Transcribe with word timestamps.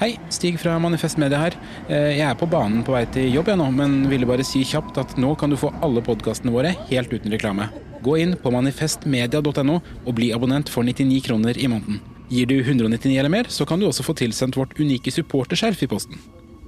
Hei, 0.00 0.16
Stig 0.28 0.58
fra 0.58 0.74
Manifest 0.82 1.18
Media 1.22 1.38
her. 1.38 1.54
Eh, 1.88 2.16
Jeg 2.18 2.26
er 2.26 2.34
på 2.34 2.48
banen 2.50 2.82
på 2.84 2.92
vei 2.96 3.04
til 3.14 3.30
jobb 3.32 3.48
jeg 3.52 3.58
nå, 3.60 3.68
men 3.72 4.08
ville 4.10 4.26
bare 4.26 4.44
si 4.46 4.64
kjapt 4.66 4.98
at 4.98 5.16
nå 5.20 5.34
kan 5.38 5.50
du 5.50 5.56
få 5.56 5.70
alle 5.86 6.02
podkastene 6.02 6.52
våre 6.54 6.74
helt 6.90 7.12
uten 7.14 7.30
reklame. 7.30 7.68
Gå 8.02 8.18
inn 8.20 8.34
på 8.36 8.50
manifestmedia.no 8.52 9.78
og 10.04 10.14
bli 10.18 10.32
abonnent 10.34 10.68
for 10.68 10.82
99 10.84 11.22
kroner 11.28 11.56
i 11.56 11.68
måneden. 11.70 12.00
Gir 12.28 12.46
du 12.50 12.56
199 12.60 13.18
eller 13.20 13.30
mer, 13.30 13.44
så 13.48 13.64
kan 13.68 13.78
du 13.80 13.86
også 13.86 14.02
få 14.04 14.16
tilsendt 14.18 14.56
vårt 14.58 14.74
unike 14.80 15.12
supporterskjerf 15.14 15.82
i 15.86 15.86
posten. 15.88 16.18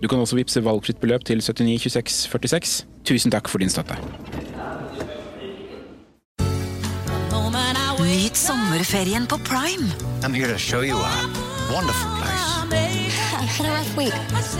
Du 0.00 0.06
kan 0.08 0.20
også 0.20 0.36
vippse 0.36 0.62
valgfritt 0.62 1.00
beløp 1.00 1.24
til 1.24 1.40
792646. 1.42 2.84
Tusen 3.08 3.32
takk 3.32 3.48
for 3.48 3.58
din 3.58 3.72
støtte. 3.72 3.96
Nyt 8.06 8.36
sommerferien 8.36 9.26
på 9.26 9.36
Prime. 9.38 9.90
I'm 10.22 10.32
here 10.34 10.48
to 10.52 10.58
show 10.58 10.80
you 10.82 10.96
a 10.96 11.12
wonderful 11.72 12.10
place. 12.18 12.85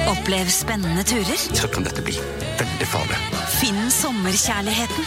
Opplev 0.06 0.50
spennende 0.50 1.04
turer. 1.06 1.38
Så 1.38 1.68
kan 1.72 1.86
dette 1.86 2.02
bli 2.04 2.14
veldig 2.58 2.88
farlig. 2.88 3.18
Finn 3.58 3.90
sommerkjærligheten. 3.90 5.04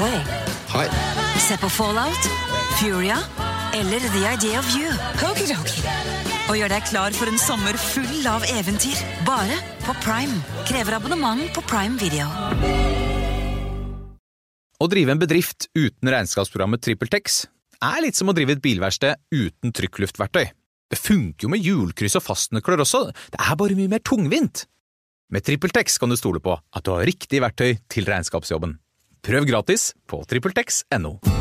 Hei. 0.00 0.16
Hei. 0.74 0.86
Se 1.40 1.58
på 1.60 1.70
Fallout, 1.72 2.28
Furia 2.80 3.18
eller 3.76 4.00
The 4.00 4.22
Idea 4.34 4.58
of 4.60 4.70
You. 4.76 4.90
Og 6.50 6.58
gjør 6.58 6.72
deg 6.72 6.86
klar 6.90 7.14
for 7.14 7.30
en 7.30 7.38
sommer 7.38 7.78
full 7.78 8.26
av 8.26 8.44
eventyr. 8.50 8.98
Bare 9.26 9.60
på 9.86 9.94
Prime. 10.02 10.40
Krever 10.68 10.98
abonnement 10.98 11.46
på 11.54 11.62
Prime 11.70 11.98
Video. 12.00 12.26
Å 14.80 14.88
drive 14.88 15.12
en 15.12 15.20
bedrift 15.20 15.68
uten 15.76 16.08
regnskapsprogrammet 16.08 16.80
TrippelTex 16.82 17.42
er 17.84 18.00
litt 18.04 18.16
som 18.16 18.30
å 18.32 18.36
drive 18.36 18.56
et 18.56 18.62
bilverksted 18.64 19.20
uten 19.32 19.74
trykkluftverktøy. 19.76 20.48
Det 20.90 20.98
funker 20.98 21.46
jo 21.46 21.52
med 21.52 21.62
hjulkryss 21.64 22.18
og 22.18 22.26
fastnøkler 22.26 22.82
også, 22.82 23.06
det 23.32 23.40
er 23.40 23.58
bare 23.58 23.78
mye 23.78 23.90
mer 23.92 24.02
tungvint. 24.02 24.66
Med 25.30 25.46
TrippelTex 25.46 26.00
kan 26.02 26.10
du 26.10 26.18
stole 26.18 26.42
på 26.42 26.56
at 26.58 26.86
du 26.86 26.90
har 26.96 27.06
riktig 27.06 27.42
verktøy 27.44 27.78
til 27.90 28.10
regnskapsjobben. 28.10 28.80
Prøv 29.22 29.46
gratis 29.46 29.92
på 30.10 30.24
TrippelTex.no. 30.26 31.39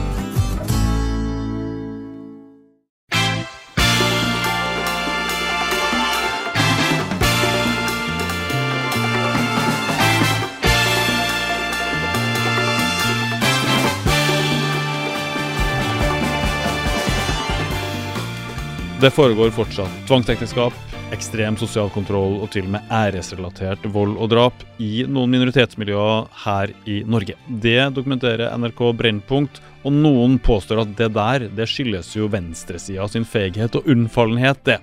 Det 19.00 19.14
foregår 19.16 19.54
fortsatt 19.56 19.92
tvangsekteskap, 20.10 20.76
ekstrem 21.16 21.56
sosial 21.56 21.88
kontroll 21.94 22.34
og 22.44 22.50
til 22.52 22.66
og 22.66 22.74
med 22.74 22.90
æresrelatert 22.92 23.86
vold 23.94 24.18
og 24.20 24.28
drap 24.34 24.66
i 24.84 25.06
noen 25.08 25.32
minoritetsmiljøer 25.32 26.26
her 26.44 26.74
i 26.84 26.98
Norge. 27.08 27.38
Det 27.48 27.78
dokumenterer 27.96 28.52
NRK 28.60 28.82
Brennpunkt, 29.00 29.62
og 29.88 29.96
noen 29.96 30.36
påstår 30.44 30.84
at 30.84 30.92
det 31.00 31.14
der 31.16 31.48
det 31.48 31.70
skyldes 31.72 32.12
jo 32.18 32.28
venstresida 32.34 33.08
sin 33.08 33.24
feighet 33.24 33.80
og 33.80 33.88
unnfallenhet, 33.88 34.60
det. 34.68 34.82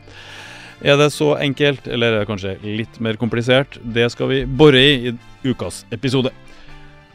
Er 0.81 0.97
det 0.97 1.11
så 1.13 1.35
enkelt, 1.37 1.85
eller 1.85 2.17
er 2.17 2.25
det 2.25 2.31
kanskje 2.33 2.57
litt 2.65 2.97
mer 3.05 3.21
komplisert? 3.21 3.77
Det 3.85 4.09
skal 4.17 4.33
vi 4.33 4.43
bore 4.49 4.81
i 4.81 5.13
i 5.13 5.17
ukas 5.45 5.85
episode. 5.93 6.33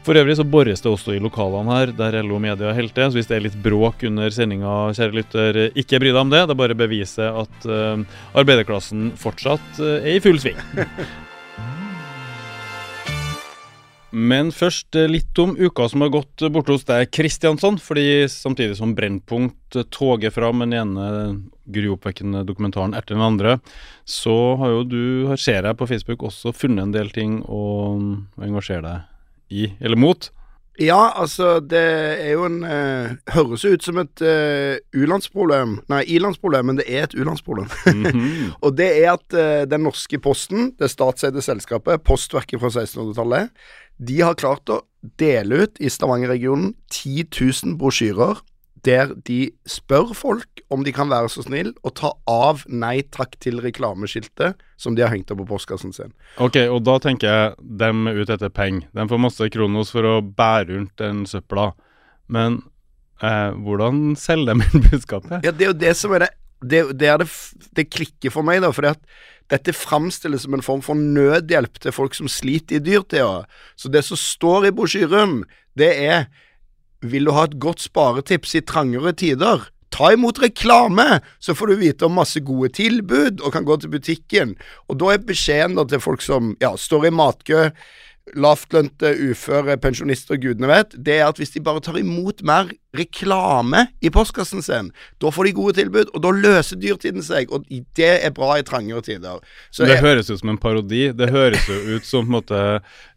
For 0.02 0.18
øvrig 0.18 0.34
så 0.34 0.42
bores 0.42 0.80
det 0.82 0.90
også 0.90 1.14
i 1.14 1.20
lokalene 1.22 1.76
her, 1.76 1.92
der 1.94 2.16
LO 2.26 2.40
Media 2.42 2.72
holder 2.74 2.94
til. 2.96 3.10
Så 3.12 3.18
hvis 3.20 3.28
det 3.30 3.36
er 3.36 3.44
litt 3.44 3.58
bråk 3.62 4.02
under 4.08 4.34
sendinga, 4.34 4.90
kjære 4.98 5.14
lytter, 5.14 5.58
ikke 5.78 6.00
bry 6.02 6.10
deg 6.10 6.18
om 6.24 6.32
det. 6.32 6.40
Det 6.42 6.56
er 6.56 6.58
bare 6.58 6.78
beviset 6.78 7.28
at 7.30 7.68
uh, 7.70 8.02
arbeiderklassen 8.34 9.12
fortsatt 9.20 9.78
uh, 9.78 10.00
er 10.00 10.16
i 10.16 10.22
full 10.24 10.40
sving. 10.42 10.58
Men 14.12 14.50
først 14.52 14.92
eh, 14.98 15.06
litt 15.08 15.38
om 15.40 15.54
uka 15.56 15.86
som 15.88 16.02
har 16.04 16.10
gått 16.12 16.42
borte 16.52 16.74
hos 16.74 16.82
deg, 16.84 17.06
Kristiansson. 17.14 17.78
Fordi 17.80 18.26
samtidig 18.28 18.76
som 18.76 18.92
Brennpunkt 18.98 19.78
toger 19.94 20.34
fram 20.34 20.66
den 20.66 20.74
ene 20.76 21.06
gruoppvekkende 21.72 22.42
dokumentaren 22.44 22.92
etter 22.98 23.14
den 23.14 23.24
andre, 23.24 23.54
så 24.04 24.58
har 24.60 24.74
jo 24.74 24.84
du, 24.84 25.00
ser 25.40 25.62
jeg 25.62 25.78
på 25.78 25.88
Facebook, 25.88 26.26
også 26.28 26.52
funnet 26.52 26.90
en 26.90 26.98
del 26.98 27.14
ting 27.14 27.40
å 27.46 27.62
engasjere 28.42 28.84
deg 28.90 29.08
i, 29.52 29.66
eller 29.80 30.00
mot. 30.00 30.30
Ja, 30.80 31.12
altså, 31.20 31.58
det 31.60 31.82
er 31.82 32.30
jo 32.32 32.46
en 32.48 32.62
eh, 32.64 33.12
Høres 33.34 33.64
ut 33.68 33.84
som 33.84 33.98
et 34.00 34.22
eh, 34.24 34.78
u-landsproblem. 34.96 35.76
Nei, 35.92 36.00
i-landsproblem, 36.14 36.70
men 36.70 36.80
det 36.80 36.86
er 36.88 37.04
et 37.04 37.16
u-landsproblem. 37.16 37.68
Mhm. 37.92 38.54
og 38.64 38.78
det 38.78 38.88
er 39.02 39.12
at 39.12 39.36
eh, 39.36 39.64
den 39.68 39.84
norske 39.84 40.18
posten, 40.22 40.72
det 40.80 40.88
statseide 40.90 41.44
selskapet, 41.44 42.04
Postverket 42.08 42.62
fra 42.62 42.72
1600-tallet, 42.72 43.52
de 44.00 44.16
har 44.24 44.38
klart 44.40 44.72
å 44.72 44.80
dele 45.20 45.66
ut 45.66 45.82
i 45.82 45.90
Stavanger-regionen 45.92 46.72
10 46.90 47.28
000 47.28 47.76
brosjyrer 47.78 48.40
der 48.86 49.12
de 49.26 49.52
spør 49.68 50.10
folk 50.16 50.62
om 50.72 50.82
de 50.82 50.92
kan 50.94 51.10
være 51.10 51.30
så 51.30 51.44
snill 51.46 51.70
å 51.86 51.92
ta 51.94 52.10
av 52.30 52.64
nei 52.66 53.02
takk 53.14 53.36
til 53.42 53.60
reklameskiltet 53.62 54.58
som 54.80 54.96
de 54.96 55.04
har 55.04 55.12
hengt 55.14 55.30
opp 55.30 55.42
på 55.44 55.48
postkassen 55.52 55.94
sin. 55.94 56.10
Ok, 56.42 56.58
og 56.66 56.82
da 56.86 56.98
tenker 57.02 57.28
jeg 57.28 57.70
dem 57.82 58.08
er 58.10 58.18
ute 58.18 58.34
etter 58.34 58.50
penger. 58.50 58.88
De 58.90 59.06
får 59.10 59.22
masse 59.22 59.50
kronos 59.54 59.94
for 59.94 60.08
å 60.08 60.16
bære 60.22 60.72
rundt 60.72 60.94
den 60.98 61.22
søpla. 61.30 61.70
Men 62.32 62.62
eh, 63.22 63.50
hvordan 63.54 64.16
selger 64.18 64.50
de 64.50 64.66
inn 64.66 64.88
budskapet? 64.90 65.46
Ja, 65.46 65.54
det 65.54 65.68
er 65.68 65.74
jo 65.74 65.82
det 65.84 65.96
som 65.98 66.16
er 66.16 66.26
det 66.26 66.32
Det, 66.62 66.78
det, 66.94 67.06
er 67.10 67.18
det, 67.18 67.26
det 67.74 67.90
klikker 67.90 68.30
for 68.30 68.46
meg, 68.46 68.60
da. 68.62 68.70
At 68.86 69.00
dette 69.50 69.72
framstilles 69.74 70.44
som 70.44 70.54
en 70.54 70.62
form 70.62 70.82
for 70.82 70.94
nødhjelp 70.94 71.80
til 71.82 71.90
folk 71.90 72.14
som 72.14 72.28
sliter 72.30 72.78
i 72.78 72.84
dyrtida. 72.86 73.48
Så 73.74 73.90
det 73.90 74.04
som 74.06 74.16
står 74.16 74.68
i 74.68 74.70
brosjyren, 74.70 75.40
det 75.74 75.90
er 76.04 76.28
Vil 77.02 77.26
du 77.26 77.34
ha 77.34 77.46
et 77.48 77.58
godt 77.62 77.82
sparetips 77.82 78.54
i 78.58 78.64
trangere 78.66 79.14
tider? 79.18 79.68
Ta 79.92 80.12
imot 80.14 80.38
reklame, 80.40 81.20
så 81.42 81.54
får 81.56 81.68
du 81.68 81.80
vite 81.82 82.06
om 82.06 82.14
masse 82.16 82.40
gode 82.40 82.70
tilbud 82.78 83.42
og 83.42 83.52
kan 83.52 83.66
gå 83.68 83.76
til 83.82 83.92
butikken. 83.92 84.54
Og 84.88 85.00
da 85.02 85.12
er 85.12 85.26
beskjeden 85.26 85.76
da 85.76 85.84
til 85.88 86.00
folk 86.00 86.24
som 86.24 86.54
ja, 86.62 86.72
står 86.78 87.10
i 87.10 87.12
matkø, 87.12 87.66
lavtlønte, 88.38 89.10
uføre, 89.32 89.76
pensjonister, 89.82 90.38
gudene 90.40 90.70
vet, 90.70 90.94
det 90.96 91.18
er 91.18 91.26
at 91.28 91.40
hvis 91.42 91.52
de 91.56 91.64
bare 91.64 91.82
tar 91.84 91.98
imot 92.00 92.40
mer 92.46 92.70
reklame 92.96 93.86
i 94.00 94.10
postkassen 94.12 94.62
sin, 94.62 94.90
da 95.22 95.30
får 95.32 95.48
de 95.48 95.54
gode 95.56 95.76
tilbud, 95.80 96.10
og 96.12 96.24
da 96.24 96.32
løser 96.36 96.80
dyrtiden 96.80 97.24
seg, 97.24 97.52
og 97.52 97.64
det 97.96 98.10
er 98.20 98.34
bra 98.36 98.58
i 98.58 98.66
trangere 98.66 99.02
tider. 99.04 99.40
Så 99.72 99.86
det 99.86 99.96
jeg, 99.96 100.04
høres 100.04 100.30
ut 100.30 100.42
som 100.42 100.52
en 100.52 100.60
parodi. 100.60 101.04
Det 101.16 101.30
høres 101.32 101.68
jo 101.70 101.78
ut 101.96 102.08
som 102.08 102.26
på 102.26 102.28
en, 102.28 102.34
måte, 102.36 102.60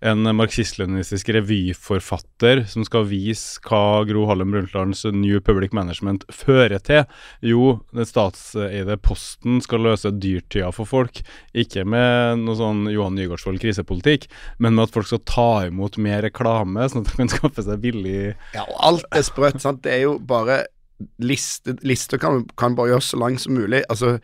en 0.05 0.31
marxist-leninistisk 0.37 1.29
revyforfatter 1.35 2.63
som 2.71 2.85
skal 2.87 3.07
vise 3.09 3.59
hva 3.67 4.05
Gro 4.07 4.25
Harlem 4.29 4.53
Brundtlands 4.55 5.03
New 5.11 5.41
Public 5.43 5.75
Management 5.75 6.25
fører 6.33 6.79
til. 6.83 7.03
Jo, 7.45 7.79
den 7.95 8.07
statseide 8.07 8.97
Posten 9.03 9.59
skal 9.63 9.83
løse 9.85 10.13
dyrtida 10.15 10.71
for 10.75 10.89
folk, 10.89 11.21
ikke 11.55 11.85
med 11.87 12.45
noe 12.45 12.57
sånn 12.59 12.85
Johan 12.93 13.17
Nygaardsvold 13.19 13.59
krisepolitikk, 13.61 14.29
men 14.59 14.77
med 14.77 14.87
at 14.87 14.95
folk 14.95 15.09
skal 15.09 15.23
ta 15.27 15.49
imot 15.67 15.99
mer 16.01 16.23
reklame, 16.25 16.87
sånn 16.89 17.03
at 17.03 17.11
de 17.11 17.19
kan 17.19 17.31
skaffe 17.31 17.65
seg 17.65 17.81
billig 17.83 18.33
ja, 18.55 18.63
og 18.63 18.75
alt 18.87 19.05
er 19.15 19.25
sprøtt, 19.25 19.61
sant. 19.65 19.83
Det 19.83 19.93
er 19.93 20.05
jo 20.05 20.15
bare 20.21 20.63
liste, 21.19 21.75
Lister 21.83 22.21
kan, 22.21 22.45
kan 22.59 22.75
bare 22.77 22.93
gjøres 22.93 23.11
så 23.13 23.19
lang 23.19 23.37
som 23.41 23.57
mulig. 23.57 23.83
Altså, 23.89 24.15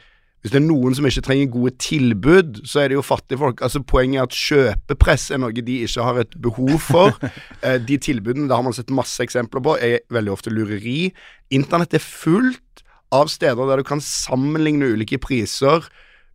hvis 0.42 0.54
det 0.56 0.58
er 0.58 0.66
noen 0.66 0.96
som 0.98 1.06
ikke 1.06 1.22
trenger 1.26 1.52
gode 1.54 1.74
tilbud, 1.84 2.62
så 2.66 2.82
er 2.82 2.90
det 2.90 2.98
jo 2.98 3.06
fattigfolk. 3.06 3.62
Altså, 3.62 3.84
poenget 3.86 4.22
er 4.22 4.30
at 4.30 4.38
kjøpepress 4.38 5.28
er 5.30 5.42
noe 5.44 5.54
de 5.54 5.82
ikke 5.86 6.06
har 6.08 6.22
et 6.24 6.38
behov 6.42 6.78
for. 6.82 7.18
Eh, 7.62 7.78
de 7.78 7.94
tilbudene, 8.02 8.48
det 8.50 8.56
har 8.58 8.64
man 8.66 8.74
sett 8.74 8.90
masse 8.90 9.22
eksempler 9.22 9.62
på, 9.62 9.76
er 9.78 10.00
veldig 10.10 10.32
ofte 10.34 10.50
lureri. 10.50 11.12
Internett 11.54 11.94
er 11.94 12.02
fullt 12.02 12.82
av 13.14 13.30
steder 13.30 13.70
der 13.70 13.82
du 13.82 13.86
kan 13.86 14.02
sammenligne 14.02 14.88
ulike 14.96 15.20
priser 15.22 15.86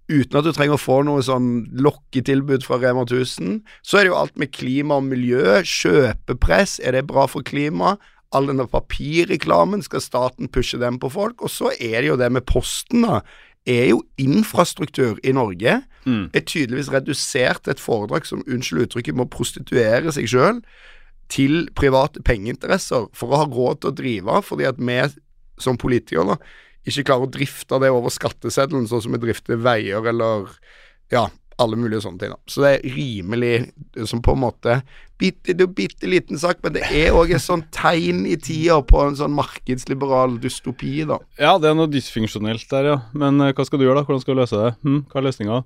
uten 0.06 0.38
at 0.38 0.46
du 0.46 0.52
trenger 0.54 0.76
å 0.76 0.78
få 0.78 1.00
noe 1.02 1.24
sånn 1.26 1.48
lokketilbud 1.82 2.62
fra 2.62 2.78
Rema 2.78 3.02
1000. 3.08 3.56
Så 3.82 3.98
er 3.98 4.06
det 4.06 4.12
jo 4.12 4.20
alt 4.20 4.36
med 4.38 4.52
klima 4.54 5.00
og 5.00 5.08
miljø, 5.08 5.58
kjøpepress, 5.66 6.78
er 6.78 6.94
det 6.94 7.08
bra 7.10 7.26
for 7.30 7.46
klimaet? 7.46 7.98
All 8.34 8.48
denne 8.50 8.66
papirreklamen, 8.70 9.84
skal 9.86 10.02
staten 10.02 10.50
pushe 10.52 10.80
den 10.82 10.98
på 11.02 11.10
folk? 11.12 11.42
Og 11.42 11.52
så 11.52 11.72
er 11.78 12.00
det 12.00 12.10
jo 12.10 12.18
det 12.20 12.30
med 12.34 12.46
Posten, 12.48 13.06
da. 13.06 13.20
Er 13.66 13.88
jo 13.90 14.02
infrastruktur 14.22 15.18
i 15.26 15.32
Norge. 15.34 15.80
Mm. 16.06 16.28
Er 16.34 16.44
tydeligvis 16.46 16.92
redusert 16.94 17.64
til 17.64 17.74
et 17.74 17.82
foredrag 17.82 18.26
som, 18.28 18.44
unnskyld 18.46 18.86
uttrykket, 18.86 19.16
må 19.18 19.26
prostituere 19.30 20.12
seg 20.14 20.28
sjøl 20.30 20.60
til 21.32 21.66
private 21.74 22.22
pengeinteresser 22.22 23.08
for 23.16 23.32
å 23.32 23.40
ha 23.42 23.48
råd 23.50 23.82
til 23.82 23.90
å 23.90 23.96
drive, 23.98 24.42
fordi 24.46 24.68
at 24.68 24.78
vi 24.78 25.00
som 25.62 25.78
politikere 25.80 26.36
da, 26.36 26.36
ikke 26.86 27.08
klarer 27.08 27.26
å 27.26 27.32
drifte 27.34 27.80
det 27.82 27.90
over 27.90 28.12
skatteseddelen, 28.14 28.86
sånn 28.86 29.02
som 29.08 29.16
vi 29.16 29.22
drifter 29.24 29.58
veier 29.58 30.06
eller 30.06 30.52
ja, 31.10 31.26
alle 31.62 31.78
mulige 31.80 32.02
sånne 32.04 32.20
ting. 32.20 32.34
da. 32.34 32.40
Så 32.50 32.64
det 32.64 32.72
er 32.74 32.96
rimelig 32.96 34.08
som 34.08 34.22
på 34.24 34.34
en 34.36 34.42
måte 34.42 34.80
bitte, 35.20 35.54
bitte 35.72 36.10
liten 36.10 36.40
sak, 36.40 36.60
men 36.64 36.74
det 36.76 36.84
er 36.90 37.16
òg 37.16 37.32
et 37.32 37.44
sånt 37.44 37.68
tegn 37.74 38.24
i 38.28 38.36
tida 38.36 38.78
på 38.84 39.00
en 39.06 39.16
sånn 39.18 39.34
markedsliberal 39.36 40.36
dystopi, 40.42 40.98
da. 41.08 41.20
Ja, 41.40 41.56
det 41.60 41.70
er 41.70 41.78
noe 41.78 41.90
dysfunksjonelt 41.92 42.68
der, 42.72 42.90
ja. 42.92 42.98
Men 43.16 43.40
eh, 43.40 43.54
hva 43.56 43.66
skal 43.66 43.80
du 43.80 43.86
gjøre, 43.86 44.02
da? 44.02 44.08
Hvordan 44.08 44.24
skal 44.24 44.36
du 44.36 44.42
løse 44.42 44.60
det? 44.60 44.74
Hm? 44.84 45.00
Hva 45.08 45.22
er 45.22 45.28
løsninga? 45.30 45.62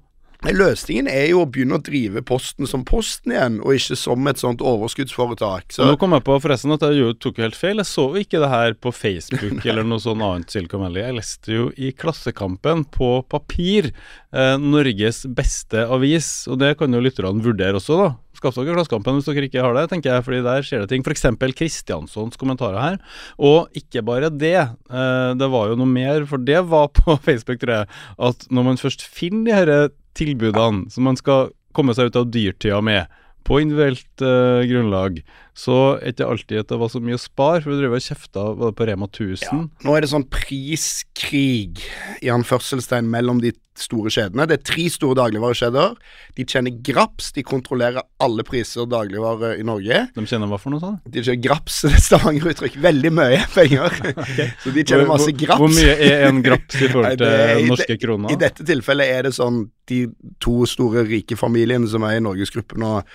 Løsningen 0.48 1.08
er 1.12 1.26
jo 1.28 1.42
å 1.42 1.48
begynne 1.52 1.76
å 1.76 1.82
drive 1.84 2.22
Posten 2.24 2.68
som 2.68 2.80
Posten 2.88 3.34
igjen, 3.34 3.58
og 3.60 3.76
ikke 3.76 3.96
som 3.98 4.30
et 4.30 4.40
sånt 4.40 4.62
overskuddsforetak. 4.64 5.74
Så 5.76 5.84
Nå 5.84 5.98
kom 6.00 6.16
jeg 6.16 6.24
på 6.24 6.38
forresten 6.40 6.72
at 6.72 6.86
jeg 6.86 7.18
tok 7.20 7.42
helt 7.42 7.58
feil. 7.58 7.82
Jeg 7.82 7.90
så 7.90 8.06
jo 8.14 8.22
ikke 8.22 8.40
det 8.40 8.48
her 8.52 8.76
på 8.80 8.92
Facebook 8.96 9.60
eller 9.68 9.84
noe 9.84 10.00
sånt 10.00 10.24
annet 10.24 10.54
Silicon 10.54 10.86
Valley. 10.86 11.04
Jeg 11.04 11.18
leste 11.18 11.52
jo 11.58 11.68
i 11.76 11.92
Klassekampen 11.92 12.86
på 12.88 13.12
papir. 13.28 13.90
Eh, 14.32 14.56
Norges 14.60 15.26
beste 15.28 15.84
avis. 15.92 16.32
Og 16.48 16.60
det 16.62 16.72
kan 16.80 16.96
jo 16.96 17.04
lytterne 17.04 17.44
vurdere 17.44 17.76
også, 17.76 18.00
da. 18.00 18.10
Skaff 18.40 18.56
dere 18.56 18.72
Klassekampen 18.72 19.18
hvis 19.18 19.28
dere 19.28 19.46
ikke 19.50 19.64
har 19.64 19.76
det, 19.76 19.86
tenker 19.92 20.14
jeg, 20.14 20.24
fordi 20.24 20.42
der 20.46 20.64
skjer 20.64 20.84
det 20.84 20.90
ting. 20.94 21.04
F.eks. 21.04 21.26
Kristianssons 21.58 22.40
kommentarer 22.40 22.80
her. 22.80 22.98
Og 23.36 23.68
ikke 23.76 24.02
bare 24.06 24.32
det. 24.32 24.56
Eh, 24.56 25.30
det 25.36 25.50
var 25.52 25.68
jo 25.70 25.78
noe 25.80 25.90
mer, 25.90 26.24
for 26.30 26.40
det 26.40 26.64
var 26.72 26.88
på 26.96 27.18
Facebook, 27.26 27.60
tror 27.60 27.82
jeg, 27.82 27.90
at 28.30 28.46
når 28.50 28.70
man 28.72 28.80
først 28.80 29.04
finner 29.04 29.68
de 29.68 29.80
disse 29.80 29.96
tilbudene 30.18 30.90
som 30.90 31.06
man 31.06 31.18
skal 31.18 31.52
komme 31.76 31.94
seg 31.94 32.10
ut 32.10 32.18
av 32.18 32.30
dyrtida 32.34 32.80
med, 32.82 33.06
på 33.46 33.60
individuelt 33.62 34.24
eh, 34.24 34.66
grunnlag, 34.68 35.20
så 35.60 35.76
er 35.98 36.06
det 36.08 36.14
ikke 36.16 36.28
alltid 36.32 36.60
at 36.62 36.70
det 36.72 36.78
var 36.80 36.88
så 36.92 37.00
mye 37.04 37.18
å 37.18 37.20
spare, 37.20 37.60
for 37.60 37.74
du 37.74 37.80
driver 37.82 37.98
og 38.00 38.06
kjefta 38.06 38.44
på 38.78 38.86
Rema 38.88 39.08
1000. 39.10 39.66
nå 39.84 39.96
er 39.98 40.04
det 40.06 40.12
sånn 40.12 40.24
priskrig 40.32 41.82
i 42.24 42.30
anførselstegn 42.32 43.08
mellom 43.10 43.40
de 43.42 43.52
store 43.80 44.10
kjedene. 44.12 44.44
Det 44.50 44.56
er 44.58 44.64
tre 44.66 44.84
store 44.92 45.16
dagligvarekjeder. 45.16 45.94
De 46.36 46.44
tjener 46.48 46.74
graps, 46.84 47.30
de 47.32 47.44
kontrollerer 47.46 48.02
alle 48.20 48.44
priser 48.44 48.84
dagligvarer 48.90 49.56
i 49.60 49.64
Norge. 49.64 50.02
De 50.16 50.24
kjenner 50.28 50.50
hva 50.50 50.58
for 50.60 50.74
noe 50.74 50.82
sånt? 50.82 51.00
De 51.08 51.22
tjener 51.24 51.40
graps, 51.46 51.78
det 51.86 51.94
er 51.96 52.04
Stavanger-uttrykk. 52.04 52.76
Veldig 52.84 53.12
mye 53.16 53.40
penger. 53.54 53.96
Så 54.64 54.74
de 54.76 54.84
tjener 54.84 55.08
masse 55.08 55.32
graps. 55.32 55.62
Hvor, 55.62 55.72
mye 55.72 55.96
er 55.96 56.26
en 56.28 56.42
graps 56.44 56.76
i 56.76 56.88
forhold 56.92 57.08
Nei, 57.08 57.16
til 57.16 57.26
det 57.26 57.42
er 57.46 57.66
norske 57.70 57.92
det- 57.94 58.00
kroner? 58.04 58.34
I 58.36 58.40
dette 58.44 58.68
tilfellet 58.68 59.14
er 59.16 59.28
det 59.30 59.34
sånn 59.38 59.62
de 59.90 60.02
to 60.44 60.60
store 60.70 61.06
rike 61.08 61.38
familiene 61.40 61.88
som 61.90 62.04
er 62.06 62.18
i 62.20 62.24
Norgesgruppen 62.26 62.84
og, 62.86 63.08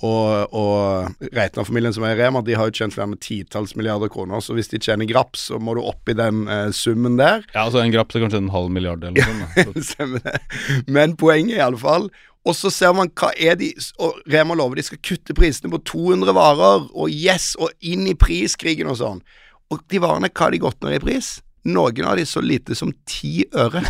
og, 0.00 0.54
og 0.56 1.28
Reitner-familien 1.36 1.92
som 1.92 2.06
er 2.08 2.14
i 2.14 2.20
Rema, 2.22 2.40
de 2.44 2.56
har 2.56 2.70
jo 2.70 2.76
tjent 2.78 2.94
flere 2.94 3.10
med 3.10 3.20
titalls 3.20 3.74
milliarder 3.76 4.08
kroner. 4.12 4.40
Så 4.40 4.56
hvis 4.56 4.72
de 4.72 4.80
tjener 4.80 5.08
graps, 5.08 5.48
så 5.50 5.60
må 5.60 5.74
du 5.76 5.82
opp 5.84 6.08
i 6.08 6.16
den 6.16 6.46
eh, 6.48 6.70
summen 6.72 7.18
der. 7.20 7.44
Ja, 7.52 7.66
altså 7.66 7.82
En 7.84 7.92
graps 7.92 8.16
er 8.16 8.24
kanskje 8.24 8.40
en 8.40 8.54
halv 8.54 8.72
milliard 8.72 9.04
eller 9.04 9.20
noe 9.20 9.84
sånt. 9.84 10.24
Men 10.96 11.16
poenget 11.20 11.58
er 11.58 11.60
i 11.60 11.66
alle 11.66 11.80
fall 11.80 12.08
Og 12.48 12.56
så 12.56 12.70
ser 12.72 12.94
man 12.96 13.10
hva 13.20 13.30
er 13.36 13.58
de 13.60 13.68
Og 14.00 14.16
Rema 14.30 14.56
lover 14.56 14.80
de 14.80 14.86
skal 14.86 15.02
kutte 15.04 15.36
prisene 15.36 15.72
på 15.74 15.82
200 15.92 16.32
varer, 16.36 16.88
og 16.96 17.12
yes, 17.12 17.52
og 17.60 17.74
inn 17.84 18.08
i 18.08 18.16
priskrigen 18.16 18.88
og 18.88 19.00
sånn. 19.02 19.20
Og 19.70 19.84
de 19.92 20.00
varene, 20.02 20.32
hva 20.32 20.48
har 20.48 20.56
de 20.56 20.62
gått 20.64 20.80
ned 20.82 20.96
i 20.96 21.04
pris? 21.04 21.38
Noen 21.68 22.06
av 22.08 22.16
de 22.16 22.24
så 22.24 22.40
lite 22.40 22.74
som 22.78 22.92
ti 23.08 23.44
øre. 23.52 23.82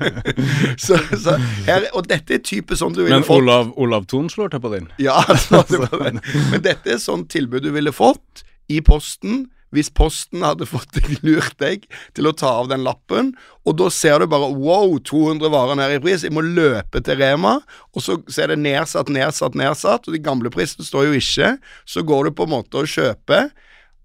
så, 0.84 0.96
så 1.12 1.36
her, 1.66 1.90
og 1.92 2.08
dette 2.08 2.38
er 2.38 2.44
type 2.46 2.76
sånn 2.78 2.96
du 2.96 3.02
ville 3.02 3.18
Men 3.18 3.26
fått 3.26 3.42
Olav, 3.42 3.74
Olav 3.76 4.08
Thon 4.08 4.30
slår 4.32 4.54
til 4.54 4.64
på 4.64 4.72
den. 4.72 4.88
Ja, 5.02 5.20
det 5.28 5.80
var 5.82 6.06
det. 6.06 6.24
men 6.52 6.64
dette 6.64 6.96
er 6.96 7.02
sånn 7.02 7.26
tilbud 7.30 7.66
du 7.66 7.72
ville 7.76 7.92
fått 7.92 8.46
i 8.70 8.80
posten 8.86 9.48
hvis 9.74 9.90
Posten 9.94 10.42
hadde 10.42 10.66
fått 10.68 10.96
deg 10.96 11.20
lurt 11.26 11.56
deg 11.62 11.86
til 12.16 12.28
å 12.28 12.34
ta 12.36 12.50
av 12.60 12.70
den 12.70 12.82
lappen, 12.86 13.32
og 13.62 13.76
da 13.78 13.86
ser 13.94 14.18
du 14.18 14.26
bare 14.30 14.50
wow, 14.50 14.96
200 15.06 15.52
varer 15.52 15.78
ned 15.78 15.94
i 15.94 16.02
pris, 16.02 16.24
jeg 16.26 16.34
må 16.34 16.42
løpe 16.44 17.02
til 17.06 17.20
Rema, 17.20 17.58
og 17.94 18.04
så, 18.04 18.18
så 18.26 18.44
er 18.44 18.54
det 18.54 18.60
nedsatt, 18.64 19.12
nedsatt, 19.14 19.58
nedsatt, 19.58 20.08
og 20.08 20.16
de 20.16 20.22
gamle 20.24 20.50
prisene 20.50 20.86
står 20.86 21.10
jo 21.10 21.20
ikke, 21.20 21.52
så 21.86 22.04
går 22.06 22.28
du 22.28 22.38
på 22.38 22.48
en 22.48 22.54
måte 22.56 22.82
og 22.82 22.90
kjøper, 22.90 23.50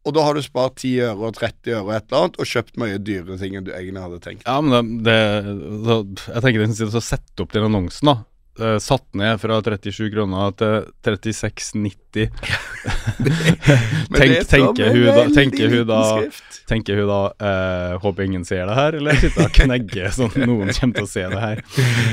og 0.05 0.13
da 0.13 0.23
har 0.27 0.37
du 0.37 0.43
spart 0.45 0.77
10 0.83 0.91
øre 1.07 1.29
og 1.29 1.37
30 1.39 1.71
øre 1.73 1.81
og 1.81 1.91
et 1.95 2.05
eller 2.05 2.21
annet, 2.21 2.39
og 2.39 2.49
kjøpt 2.51 2.79
mye 2.81 3.01
dyrere 3.01 3.39
ting 3.41 3.57
enn 3.57 3.65
du 3.65 3.73
egentlig 3.73 4.03
hadde 4.03 4.21
tenkt. 4.21 4.45
Ja, 4.45 4.59
men 4.61 4.99
det, 5.05 5.17
det 5.49 5.81
så, 5.87 5.97
Jeg 6.29 6.45
tenker 6.45 6.65
den 6.65 6.77
sier 6.77 6.93
å 6.93 7.03
sette 7.03 7.45
opp 7.45 7.55
den 7.55 7.65
annonsen, 7.69 8.11
da. 8.11 8.17
Eh, 8.59 8.77
satt 8.79 9.03
ned 9.13 9.35
fra 9.41 9.57
37 9.59 10.13
kroner 10.13 10.53
til 10.55 10.85
36,90. 11.03 12.29
Tenk, 14.15 14.35
tenker, 14.47 14.93
hun 14.93 15.07
da, 15.09 15.23
tenker 15.35 15.73
hun 15.73 15.81
da. 15.89 15.99
Tenker 16.69 17.01
hun 17.01 17.09
da 17.09 17.17
uh, 17.35 17.95
Håper 17.99 18.23
ingen 18.23 18.45
ser 18.47 18.63
det 18.69 18.77
her, 18.77 18.95
eller 18.95 19.19
sitter 19.19 19.49
og 19.49 19.57
knegger 19.57 20.13
sånn 20.15 20.31
noen 20.45 20.71
kommer 20.77 21.01
til 21.01 21.07
å 21.07 21.09
se 21.09 21.25
det 21.33 21.41
her. 21.41 21.61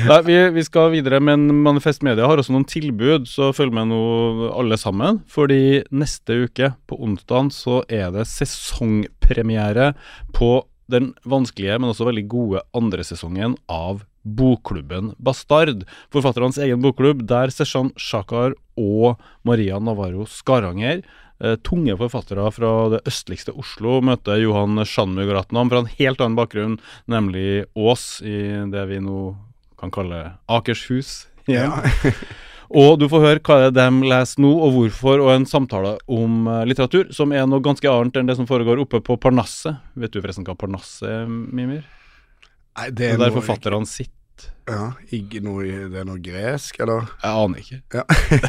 Nei, 0.09 0.19
vi, 0.27 0.39
vi 0.57 0.67
skal 0.67 0.91
videre, 0.97 1.23
men 1.23 1.47
Manifest 1.63 2.03
Media 2.03 2.27
har 2.27 2.43
også 2.43 2.57
noen 2.57 2.67
tilbud, 2.67 3.31
så 3.31 3.53
følg 3.55 3.77
med 3.79 3.93
nå 3.93 4.03
alle 4.51 4.81
sammen. 4.81 5.23
Fordi 5.31 5.85
neste 5.95 6.43
uke, 6.49 6.75
på 6.91 6.99
onsdag, 7.07 7.53
så 7.55 7.85
er 7.87 8.11
det 8.17 8.27
sesongpremiere 8.33 9.93
på 10.35 10.57
den 10.91 11.13
vanskelige, 11.29 11.79
men 11.79 11.93
også 11.93 12.11
veldig 12.11 12.27
gode 12.33 12.65
andre 12.77 13.07
sesongen 13.07 13.55
av 13.71 14.03
Bokklubben 14.23 15.13
Bastard. 15.19 15.85
Forfatternes 16.15 16.61
egen 16.63 16.83
bokklubb, 16.85 17.25
der 17.29 17.53
Seshan 17.55 17.93
Shakar 17.97 18.57
og 18.79 19.21
Maria 19.47 19.81
Navarro 19.83 20.27
Skaranger 20.31 21.03
eh, 21.43 21.57
tunge 21.67 21.97
forfattere 22.01 22.47
fra 22.55 22.73
det 22.95 23.03
østligste 23.09 23.55
Oslo 23.59 24.01
møter 24.05 24.41
Johan 24.43 24.85
Shanmugratnam 24.87 25.73
fra 25.73 25.83
en 25.83 25.91
helt 25.99 26.23
annen 26.23 26.39
bakgrunn, 26.39 26.79
nemlig 27.11 27.67
Ås, 27.75 28.23
i 28.23 28.39
det 28.73 28.87
vi 28.91 29.03
nå 29.03 29.35
kan 29.81 29.93
kalle 29.95 30.25
Akershus. 30.51 31.27
Ja. 31.51 31.69
Og 32.73 32.95
du 32.97 33.05
får 33.11 33.21
høre 33.21 33.41
hva 33.45 33.57
det 33.69 33.83
er 33.83 33.91
de 33.91 34.09
leser 34.09 34.41
nå, 34.41 34.51
og 34.65 34.71
hvorfor, 34.73 35.21
og 35.21 35.35
en 35.35 35.45
samtale 35.49 35.99
om 36.09 36.47
eh, 36.49 36.63
litteratur, 36.71 37.11
som 37.13 37.35
er 37.37 37.45
noe 37.45 37.61
ganske 37.65 37.91
annet 37.91 38.17
enn 38.17 38.31
det 38.31 38.39
som 38.39 38.49
foregår 38.49 38.81
oppe 38.81 39.03
på 39.05 39.19
Parnasset. 39.21 39.83
Vet 39.93 40.15
du 40.15 40.23
forresten 40.23 40.47
hva 40.49 40.57
Parnasset 40.57 41.11
er, 41.11 41.27
Mimir? 41.29 41.83
Nei, 42.79 42.89
det 42.91 42.99
Det 42.99 43.11
er 43.15 43.27
er 43.29 43.35
forfatterne 43.37 43.87
sitter. 43.89 44.19
Ja, 44.71 44.93
noe, 45.43 45.65
det 45.91 45.99
er 45.99 46.07
noe 46.07 46.21
gresk, 46.23 46.77
eller? 46.85 47.09
Jeg 47.19 47.39
aner 47.45 47.63
ikke. 47.63 47.79
Ja. 47.97 48.05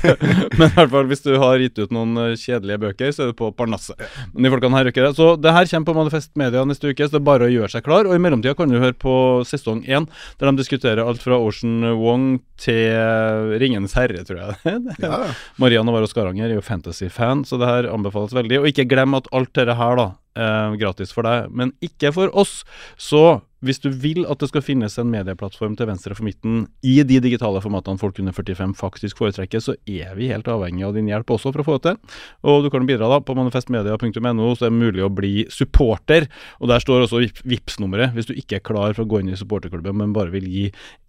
Men 0.60 0.68
i 0.68 0.76
hvert 0.76 0.92
fall 0.92 1.10
hvis 1.10 1.24
du 1.26 1.32
har 1.42 1.64
gitt 1.64 1.80
ut 1.82 1.96
noen 1.96 2.20
eh, 2.22 2.36
kjedelige 2.38 2.82
bøker, 2.84 3.10
så 3.16 3.26
er 3.26 3.32
det 3.32 3.38
på 3.40 3.50
Parnasset. 3.58 3.98
Men 4.34 4.46
de 4.46 4.52
folkene 4.54 4.78
her 4.78 4.92
ikke 4.92 5.08
det. 5.08 5.16
Så 5.18 5.32
det 5.42 5.56
her 5.56 5.70
kommer 5.72 5.90
på 5.90 5.98
Manifest 5.98 6.34
Media 6.40 6.62
neste 6.70 6.94
uke, 6.94 7.08
så 7.08 7.16
det 7.16 7.22
er 7.24 7.28
bare 7.32 7.50
å 7.50 7.54
gjøre 7.54 7.74
seg 7.74 7.86
klar. 7.88 8.06
Og 8.06 8.14
i 8.14 8.22
mellomtida 8.22 8.54
kan 8.60 8.70
du 8.70 8.78
høre 8.78 8.94
på 8.94 9.16
sesong 9.50 9.82
én, 9.90 10.06
der 10.38 10.52
de 10.52 10.62
diskuterer 10.62 11.02
alt 11.02 11.24
fra 11.26 11.40
Ocean 11.42 11.82
Wong 11.98 12.28
til 12.62 13.58
Ringenes 13.64 13.98
herre, 13.98 14.22
tror 14.28 14.44
jeg. 14.44 14.84
Ja. 15.02 15.24
Maria 15.62 15.82
Navarro 15.82 16.10
Skaranger 16.12 16.52
er 16.52 16.60
jo 16.60 16.66
fantasy-fan, 16.66 17.42
så 17.50 17.58
det 17.58 17.72
her 17.72 17.90
anbefales 17.90 18.38
veldig. 18.38 18.62
Og 18.62 18.70
ikke 18.70 18.86
glem 18.92 19.18
at 19.18 19.32
alt 19.34 19.56
dette 19.58 19.82
her 19.82 19.98
da 19.98 20.12
er 20.38 20.78
gratis 20.82 21.14
for 21.14 21.26
deg, 21.26 21.50
men 21.54 21.74
ikke 21.86 22.14
for 22.14 22.34
oss. 22.38 22.62
Så 22.98 23.42
hvis 23.64 23.80
du 23.80 23.90
vil 23.90 24.26
at 24.28 24.42
det 24.42 24.50
skal 24.52 24.66
finnes 24.66 24.98
en 25.00 25.12
medieplattform 25.12 25.78
til 25.80 25.88
venstre 25.88 26.03
for 26.12 26.28
midten 26.28 26.66
i 26.84 26.98
de 27.08 27.22
digitale 27.24 27.62
formatene 27.64 28.02
folk 28.02 28.20
under 28.20 28.36
45 28.36 28.74
faktisk 28.76 29.22
foretrekker, 29.22 29.62
så 29.64 29.78
er 29.88 30.12
vi 30.18 30.28
helt 30.28 30.50
avhengig 30.52 30.84
av 30.84 30.98
din 30.98 31.08
hjelp 31.08 31.32
også 31.32 31.54
for 31.54 31.64
å 31.64 31.68
få 31.68 31.78
det 31.78 31.94
til. 31.94 32.20
Og 32.52 32.66
du 32.66 32.70
kan 32.74 32.88
bidra 32.90 33.08
da 33.08 33.22
på 33.24 33.36
manifestmedia.no, 33.38 34.50
så 34.60 34.68
er 34.68 34.74
det 34.74 34.82
mulig 34.82 35.06
å 35.06 35.12
bli 35.14 35.46
supporter. 35.54 36.28
Og 36.60 36.68
der 36.74 36.84
står 36.84 37.06
også 37.06 37.24
vips 37.48 37.80
nummeret 37.80 38.12
hvis 38.18 38.28
du 38.28 38.36
ikke 38.36 38.60
er 38.60 38.66
klar 38.66 38.98
for 38.98 39.06
å 39.06 39.12
gå 39.14 39.24
inn 39.24 39.32
i 39.32 39.40
supporterklubben, 39.40 39.96
men 40.02 40.16
bare 40.16 40.34
vil 40.34 40.50
gi 40.52 40.66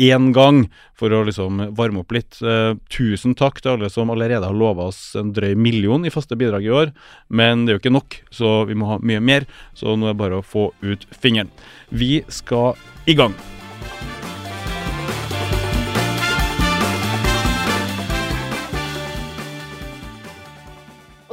én 0.06 0.30
gang 0.36 0.64
for 0.94 1.10
å 1.10 1.24
liksom 1.26 1.72
varme 1.74 2.04
opp 2.04 2.14
litt. 2.14 2.38
Eh, 2.38 2.78
tusen 2.94 3.34
takk 3.38 3.58
til 3.58 3.74
alle 3.74 3.90
som 3.90 4.12
allerede 4.14 4.46
har 4.46 4.54
lova 4.54 4.90
oss 4.92 5.16
en 5.18 5.34
drøy 5.34 5.56
million 5.58 6.06
i 6.06 6.14
faste 6.14 6.38
bidrag 6.38 6.68
i 6.68 6.74
år, 6.74 6.94
men 7.34 7.64
det 7.64 7.74
er 7.74 7.80
jo 7.80 7.84
ikke 7.84 7.96
nok, 7.98 8.20
så 8.30 8.54
vi 8.68 8.78
må 8.78 8.92
ha 8.92 9.00
mye 9.02 9.22
mer. 9.24 9.48
Så 9.74 9.96
nå 9.96 10.10
er 10.10 10.14
det 10.14 10.22
bare 10.22 10.40
å 10.40 10.46
få 10.46 10.70
ut 10.84 11.08
fingeren. 11.10 11.50
Vi 11.90 12.22
skal 12.28 12.78
i 13.06 13.16
gang. 13.18 13.34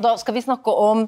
Og 0.01 0.07
da 0.07 0.15
skal 0.17 0.33
vi 0.33 0.41
snakke 0.41 0.73
om 0.73 1.05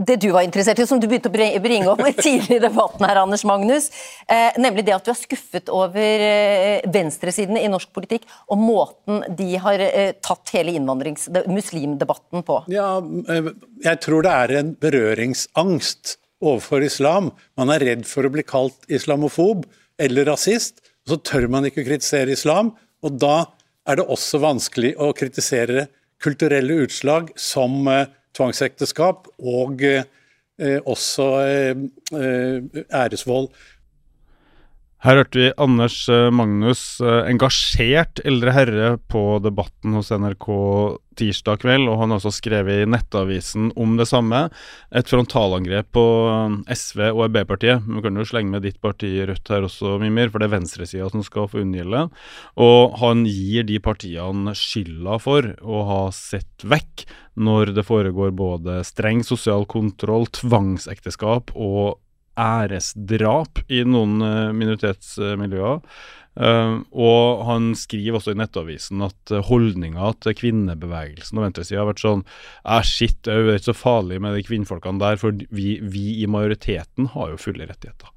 det 0.00 0.14
du 0.22 0.30
var 0.32 0.40
interessert 0.46 0.78
i, 0.80 0.86
som 0.88 0.96
du 0.96 1.04
begynte 1.04 1.28
å 1.28 1.60
bringe 1.60 1.90
opp 1.92 2.00
tidligere 2.24 2.56
i 2.56 2.62
debatten 2.64 3.04
her, 3.04 3.18
Anders 3.20 3.42
Magnus. 3.44 3.90
Eh, 4.24 4.56
nemlig 4.56 4.86
det 4.86 4.94
at 4.96 5.04
du 5.04 5.10
er 5.12 5.18
skuffet 5.20 5.68
over 5.68 6.24
eh, 6.24 6.86
venstresiden 6.94 7.58
i 7.60 7.66
norsk 7.68 7.90
politikk 7.92 8.24
og 8.48 8.56
måten 8.62 9.20
de 9.36 9.50
har 9.60 9.84
eh, 9.84 10.14
tatt 10.24 10.54
hele 10.56 10.72
innvandrings- 10.78 11.28
de- 11.28 11.44
muslimdebatten 11.52 12.40
på. 12.48 12.62
Ja, 12.72 12.94
eh, 13.04 13.52
jeg 13.84 14.00
tror 14.06 14.24
det 14.24 14.32
er 14.32 14.56
en 14.62 14.72
berøringsangst 14.80 16.16
overfor 16.40 16.88
islam. 16.88 17.28
Man 17.60 17.74
er 17.76 17.84
redd 17.84 18.08
for 18.08 18.24
å 18.24 18.32
bli 18.32 18.46
kalt 18.48 18.88
islamofob 18.88 19.68
eller 20.00 20.32
rasist, 20.32 20.80
og 21.04 21.12
så 21.18 21.20
tør 21.34 21.50
man 21.52 21.68
ikke 21.68 21.84
å 21.84 21.90
kritisere 21.92 22.32
islam. 22.32 22.72
Og 23.04 23.20
da 23.20 23.42
er 23.84 24.00
det 24.00 24.08
også 24.08 24.40
vanskelig 24.40 24.96
å 24.96 25.12
kritisere 25.20 25.90
kulturelle 26.22 26.80
utslag 26.86 27.28
som 27.36 27.82
eh, 27.92 28.08
tvangsekteskap 28.36 29.28
og 29.38 29.82
eh, 29.82 30.04
eh, 30.58 30.80
også 30.86 31.28
eh, 31.46 32.84
æresvold. 32.92 33.48
Her 35.02 35.18
hørte 35.18 35.40
vi 35.40 35.48
Anders 35.58 35.96
eh, 36.14 36.28
Magnus, 36.30 37.00
eh, 37.02 37.24
engasjert 37.26 38.20
eldre 38.22 38.52
herre 38.54 38.90
på 39.10 39.40
Debatten 39.42 39.96
hos 39.98 40.12
NRK 40.14 40.46
tirsdag 41.18 41.58
kveld, 41.64 41.88
og 41.90 41.96
han 41.98 42.14
har 42.14 42.20
også 42.20 42.30
skrevet 42.36 42.84
i 42.84 42.86
Nettavisen 42.86 43.72
om 43.74 43.96
det 43.98 44.06
samme. 44.06 44.44
Et 44.94 45.10
frontalangrep 45.10 45.88
på 45.98 46.04
eh, 46.30 46.54
SV 46.78 47.02
og 47.08 47.24
Arbeiderpartiet. 47.26 47.82
Vi 47.82 48.04
kan 48.04 48.20
jo 48.20 48.28
slenge 48.30 48.54
med 48.54 48.62
ditt 48.62 48.78
parti 48.84 49.10
Rødt 49.26 49.50
her 49.50 49.66
også, 49.66 49.96
Mimir, 49.98 50.30
for 50.30 50.38
det 50.38 50.46
er 50.46 50.54
venstresida 50.54 51.10
som 51.10 51.26
skal 51.26 51.50
få 51.50 51.64
unngjelde. 51.64 52.04
Og 52.62 52.94
han 53.02 53.26
gir 53.26 53.66
de 53.66 53.82
partiene 53.82 54.54
skylda 54.54 55.18
for 55.24 55.50
å 55.66 55.82
ha 55.90 56.00
sett 56.14 56.62
vekk 56.62 57.08
når 57.42 57.74
det 57.74 57.88
foregår 57.90 58.30
både 58.38 58.78
streng 58.86 59.26
sosial 59.26 59.66
kontroll, 59.66 60.30
tvangsekteskap 60.30 61.50
og 61.58 61.98
æresdrap 62.38 63.62
i 63.68 63.82
noen 63.88 64.20
uh, 64.24 64.50
minoritetsmiljøer. 64.56 65.80
Uh, 66.32 66.80
og 66.96 67.42
han 67.44 67.72
skriver 67.76 68.16
også 68.16 68.32
i 68.32 68.38
Nettavisen 68.40 69.02
at 69.04 69.34
uh, 69.34 69.42
holdninga 69.44 70.14
til 70.24 70.36
kvinnebevegelsen 70.38 71.36
og 71.36 71.44
venstresida 71.44 71.82
har 71.82 71.90
vært 71.90 72.00
sånn 72.00 72.22
Æh, 72.64 72.86
shit, 72.88 73.18
det 73.20 73.34
er 73.34 73.42
jo 73.42 73.56
ikke 73.58 73.68
så 73.68 73.76
farlig 73.76 74.22
med 74.24 74.38
de 74.38 74.46
kvinnfolkene 74.46 75.02
der, 75.02 75.20
for 75.20 75.36
vi, 75.52 75.76
vi 75.82 76.06
i 76.22 76.30
majoriteten 76.30 77.10
har 77.12 77.34
jo 77.34 77.42
fulle 77.42 77.68
rettigheter. 77.68 78.08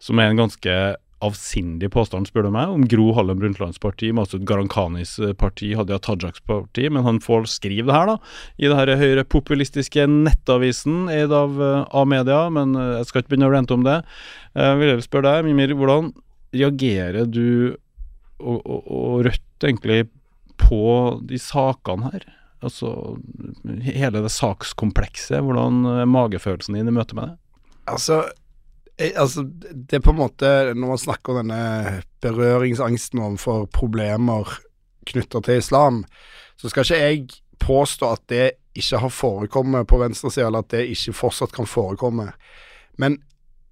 Som 0.00 0.22
er 0.22 0.32
en 0.32 0.40
ganske 0.40 0.78
avsindig 1.24 1.90
påstand, 1.94 2.28
spør 2.30 2.46
du 2.46 2.50
meg, 2.54 2.70
om 2.70 2.84
Gro 2.90 3.08
Harlem 3.16 3.40
Brundtlands 3.40 3.80
parti, 3.82 4.12
Masud 4.14 4.44
Gharahkhanis 4.46 5.16
parti, 5.40 5.72
Hadia 5.78 5.98
Tajaks 6.02 6.44
parti, 6.46 6.86
men 6.94 7.06
han 7.06 7.18
får 7.24 7.48
skrive 7.50 7.88
det 7.88 7.96
her, 7.96 8.12
da, 8.12 8.16
i 8.58 8.70
det 8.70 8.78
her 8.78 8.94
høyrepopulistiske 9.00 10.06
nettavisen 10.12 11.08
eid 11.12 11.34
av 11.34 11.58
A-media, 11.90 12.44
men 12.54 12.76
jeg 12.78 13.10
skal 13.10 13.24
ikke 13.24 13.34
begynne 13.34 13.50
å 13.50 13.54
rente 13.56 13.74
om 13.74 13.84
det. 13.86 13.98
Jeg 14.54 14.80
vil 14.80 15.04
spørre 15.04 15.34
deg, 15.34 15.50
Mimir, 15.50 15.74
hvordan 15.78 16.12
reagerer 16.54 17.26
du 17.28 17.76
og, 18.38 18.58
og, 18.62 18.82
og 18.86 19.26
Rødt 19.26 19.66
egentlig 19.66 20.04
på 20.58 20.82
de 21.26 21.38
sakene 21.42 22.12
her? 22.12 22.28
Altså 22.64 22.90
hele 23.86 24.22
det 24.24 24.32
sakskomplekset, 24.34 25.38
hvordan 25.46 25.84
er 26.00 26.10
magefølelsen 26.10 26.78
din 26.78 26.90
i 26.90 26.94
møte 26.94 27.18
med 27.18 27.30
det? 27.30 27.36
Altså 27.88 28.22
altså, 28.98 29.44
det 29.70 29.98
er 29.98 30.04
på 30.04 30.10
en 30.10 30.20
måte 30.20 30.48
Når 30.74 30.88
man 30.92 31.00
snakker 31.00 31.32
om 31.32 31.42
denne 31.42 32.02
berøringsangsten 32.24 33.20
overfor 33.22 33.68
problemer 33.74 34.58
knytta 35.08 35.40
til 35.40 35.60
islam, 35.62 36.02
så 36.60 36.68
skal 36.68 36.84
ikke 36.84 36.96
jeg 37.00 37.20
påstå 37.62 38.08
at 38.12 38.22
det 38.28 38.48
ikke 38.76 38.98
har 39.00 39.12
forekommet 39.14 39.88
på 39.88 40.00
venstresida, 40.02 40.50
eller 40.50 40.66
at 40.66 40.74
det 40.74 40.82
ikke 40.92 41.14
fortsatt 41.16 41.54
kan 41.56 41.68
forekomme. 41.70 42.26
Men 43.00 43.16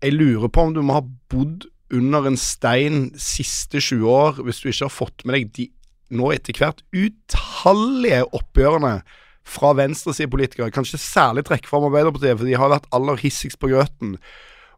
jeg 0.01 0.15
lurer 0.15 0.49
på 0.49 0.65
om 0.65 0.73
du 0.73 0.81
må 0.81 0.97
ha 0.97 1.05
bodd 1.05 1.67
under 1.93 2.31
en 2.31 2.39
stein 2.41 3.11
siste 3.21 3.83
20 3.83 4.09
år 4.09 4.41
hvis 4.47 4.63
du 4.63 4.71
ikke 4.71 4.87
har 4.89 4.95
fått 4.95 5.27
med 5.27 5.37
deg 5.37 5.53
de 5.59 5.69
nå 6.17 6.31
etter 6.35 6.57
hvert 6.57 6.83
utallige 6.95 8.25
oppgjørene 8.37 9.01
fra 9.47 9.71
venstresidepolitikere, 9.79 10.73
kanskje 10.75 10.99
særlig 11.03 11.45
trekke 11.47 11.69
fram 11.71 11.87
Arbeiderpartiet, 11.87 12.39
for 12.39 12.49
de 12.49 12.59
har 12.59 12.73
vært 12.73 12.89
aller 12.95 13.19
hissigst 13.21 13.61
på 13.63 13.71
grøten 13.71 14.17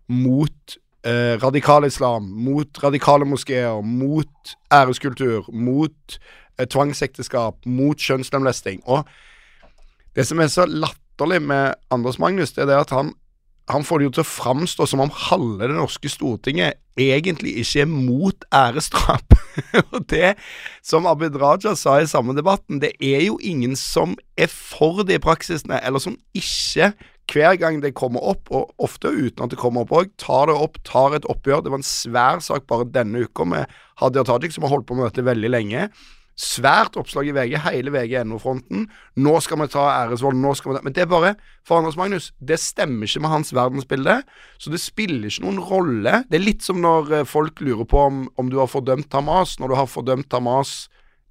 mot 0.09 0.79
eh, 1.07 1.37
radikal 1.43 1.85
islam, 1.85 2.29
mot 2.31 2.83
radikale 2.83 3.29
moskeer, 3.29 3.81
mot 3.83 4.57
æreskultur, 4.73 5.49
mot 5.53 6.19
eh, 6.59 6.67
tvangsekteskap, 6.67 7.65
mot 7.67 7.99
kjønnslemlesting. 7.99 8.83
Og 8.87 9.05
det 10.17 10.27
som 10.27 10.41
er 10.41 10.51
så 10.53 10.67
latterlig 10.67 11.43
med 11.43 11.75
Anders 11.91 12.19
Magnus, 12.19 12.53
det 12.53 12.65
er 12.65 12.73
det 12.73 12.81
at 12.83 12.95
han, 12.95 13.13
han 13.69 13.85
får 13.85 14.01
det 14.01 14.09
jo 14.09 14.15
til 14.17 14.25
å 14.25 14.33
framstå 14.33 14.89
som 14.89 15.05
om 15.05 15.13
halve 15.29 15.69
det 15.69 15.77
norske 15.77 16.11
Stortinget 16.11 16.81
egentlig 16.99 17.53
ikke 17.61 17.85
er 17.85 17.91
mot 17.91 18.49
æresdrap. 18.55 19.37
Og 19.95 20.03
det 20.11 20.35
som 20.83 21.07
Abid 21.07 21.37
Raja 21.39 21.75
sa 21.79 21.99
i 22.01 22.09
samme 22.11 22.35
debatten, 22.35 22.81
det 22.83 22.95
er 22.99 23.23
jo 23.29 23.39
ingen 23.43 23.77
som 23.79 24.17
er 24.39 24.51
for 24.51 25.05
de 25.07 25.21
praksisene, 25.23 25.79
eller 25.85 26.03
som 26.03 26.19
ikke 26.35 26.93
hver 27.29 27.57
gang 27.61 27.81
det 27.83 27.95
kommer 27.99 28.25
opp, 28.25 28.49
og 28.55 28.73
ofte 28.83 29.11
uten 29.13 29.45
at 29.45 29.53
det 29.53 29.61
kommer 29.61 29.85
opp 29.85 29.95
òg, 29.95 30.13
tar 30.21 30.49
det 30.49 30.57
opp, 30.57 30.79
tar 30.89 31.17
et 31.19 31.27
oppgjør. 31.29 31.65
Det 31.65 31.73
var 31.73 31.83
en 31.83 31.91
svær 31.91 32.45
sak 32.45 32.69
bare 32.71 32.89
denne 32.93 33.27
uka 33.27 33.47
med 33.49 33.81
Hadia 34.01 34.25
Tajik, 34.25 34.55
som 34.55 34.65
har 34.65 34.73
holdt 34.73 34.89
på 34.89 34.97
med 34.97 35.11
dette 35.11 35.27
veldig 35.27 35.51
lenge. 35.53 35.89
Svært 36.39 36.95
oppslag 37.01 37.27
i 37.27 37.33
VG, 37.35 37.57
hele 37.65 37.91
VG.no-fronten. 37.91 38.85
Nå 39.19 39.33
skal 39.43 39.59
vi 39.59 39.67
ta 39.73 39.89
æresvold, 40.05 40.39
nå 40.39 40.53
skal 40.55 40.71
vi 40.71 40.77
ta 40.77 40.85
Men 40.87 40.95
det 40.95 41.03
er 41.03 41.11
bare 41.11 41.33
For 41.67 41.81
Anders 41.81 41.99
Magnus, 41.99 42.31
det 42.39 42.61
stemmer 42.63 43.11
ikke 43.11 43.25
med 43.25 43.33
hans 43.33 43.51
verdensbilde. 43.53 44.21
Så 44.63 44.71
det 44.71 44.79
spiller 44.79 45.27
ikke 45.27 45.49
noen 45.49 45.59
rolle. 45.59 46.23
Det 46.31 46.39
er 46.39 46.47
litt 46.47 46.63
som 46.63 46.79
når 46.81 47.11
eh, 47.13 47.27
folk 47.27 47.59
lurer 47.61 47.89
på 47.91 48.05
om, 48.07 48.23
om 48.39 48.53
du 48.53 48.61
har 48.63 48.71
fordømt 48.71 49.13
Hamas. 49.13 49.59
Når 49.59 49.75
du 49.75 49.77
har 49.81 49.91
fordømt 49.91 50.33
Hamas 50.33 50.87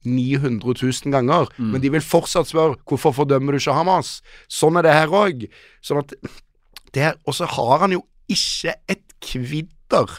900 0.07 0.77
000 0.81 1.13
ganger, 1.13 1.49
mm. 1.57 1.71
men 1.73 1.83
de 1.83 1.91
vil 1.93 2.03
fortsatt 2.03 2.49
spørre 2.49 2.77
hvorfor 2.87 3.15
fordømmer 3.15 3.55
du 3.55 3.61
ikke 3.61 3.75
Hamas. 3.77 4.17
Sånn 4.51 4.79
er 4.79 4.87
det 4.87 4.95
her 4.95 5.13
òg. 5.13 5.47
Sånn 5.85 6.03
at 6.03 6.15
Og 7.27 7.35
så 7.35 7.45
har 7.45 7.83
han 7.83 7.93
jo 7.93 8.01
ikke 8.31 8.73
et 8.89 9.03
kvidder 9.21 10.17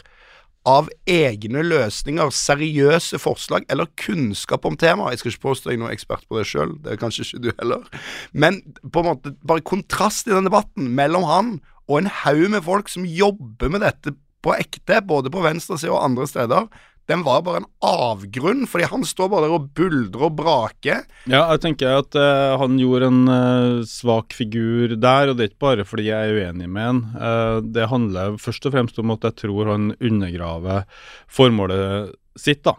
av 0.67 0.89
egne 1.09 1.63
løsninger, 1.65 2.31
seriøse 2.35 3.19
forslag 3.21 3.65
eller 3.71 3.89
kunnskap 3.99 4.67
om 4.67 4.77
temaet. 4.79 5.15
Jeg 5.15 5.21
skal 5.21 5.33
ikke 5.33 5.47
påstå 5.47 5.71
jeg 5.71 5.79
er 5.79 5.81
noen 5.83 5.95
ekspert 5.95 6.27
på 6.29 6.37
det 6.37 6.45
sjøl, 6.49 6.75
det 6.83 6.93
er 6.93 7.01
kanskje 7.01 7.25
ikke 7.25 7.43
du 7.45 7.49
heller. 7.61 7.85
Men 8.31 8.61
på 8.83 9.01
en 9.01 9.09
måte 9.11 9.33
bare 9.47 9.65
kontrast 9.65 10.29
i 10.29 10.35
den 10.35 10.49
debatten 10.49 10.91
mellom 10.97 11.25
han 11.29 11.53
og 11.89 12.01
en 12.01 12.11
haug 12.21 12.45
med 12.53 12.65
folk 12.65 12.91
som 12.91 13.07
jobber 13.07 13.71
med 13.73 13.83
dette 13.85 14.13
på 14.45 14.53
ekte, 14.55 15.01
både 15.03 15.31
på 15.33 15.41
venstresida 15.43 15.95
og 15.95 16.03
andre 16.05 16.27
steder, 16.29 16.67
den 17.09 17.23
var 17.25 17.41
bare 17.45 17.63
en 17.63 17.69
avgrunn, 17.85 18.65
fordi 18.69 18.89
han 18.91 19.05
står 19.07 19.31
bare 19.31 19.47
der 19.47 19.55
og 19.55 19.69
buldrer 19.77 20.25
og 20.27 20.35
braker. 20.37 21.05
Ja, 21.25 21.45
jeg 21.55 21.63
tenker 21.63 22.03
at 22.03 22.17
uh, 22.17 22.57
han 22.61 22.77
gjorde 22.77 23.09
en 23.09 23.23
uh, 23.25 23.87
svak 23.89 24.35
figur 24.37 24.93
der, 24.93 25.31
og 25.31 25.39
det 25.39 25.45
er 25.45 25.51
ikke 25.51 25.65
bare 25.65 25.87
fordi 25.89 26.09
jeg 26.11 26.29
er 26.29 26.37
uenig 26.37 26.69
med 26.69 26.85
han. 26.85 26.99
Uh, 27.15 27.55
det 27.65 27.89
handler 27.89 28.37
først 28.41 28.69
og 28.69 28.75
fremst 28.75 29.01
om 29.01 29.15
at 29.15 29.25
jeg 29.25 29.39
tror 29.41 29.71
han 29.73 29.95
undergraver 29.97 30.85
formålet 31.33 32.13
sitt, 32.37 32.61
da. 32.67 32.75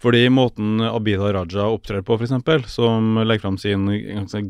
Fordi 0.00 0.24
måten 0.32 0.82
Abida 0.84 1.28
Raja 1.32 1.68
opptrer 1.70 2.02
på, 2.04 2.16
f.eks., 2.18 2.72
som 2.72 3.20
legger 3.22 3.44
fram 3.44 3.60
sin 3.60 3.86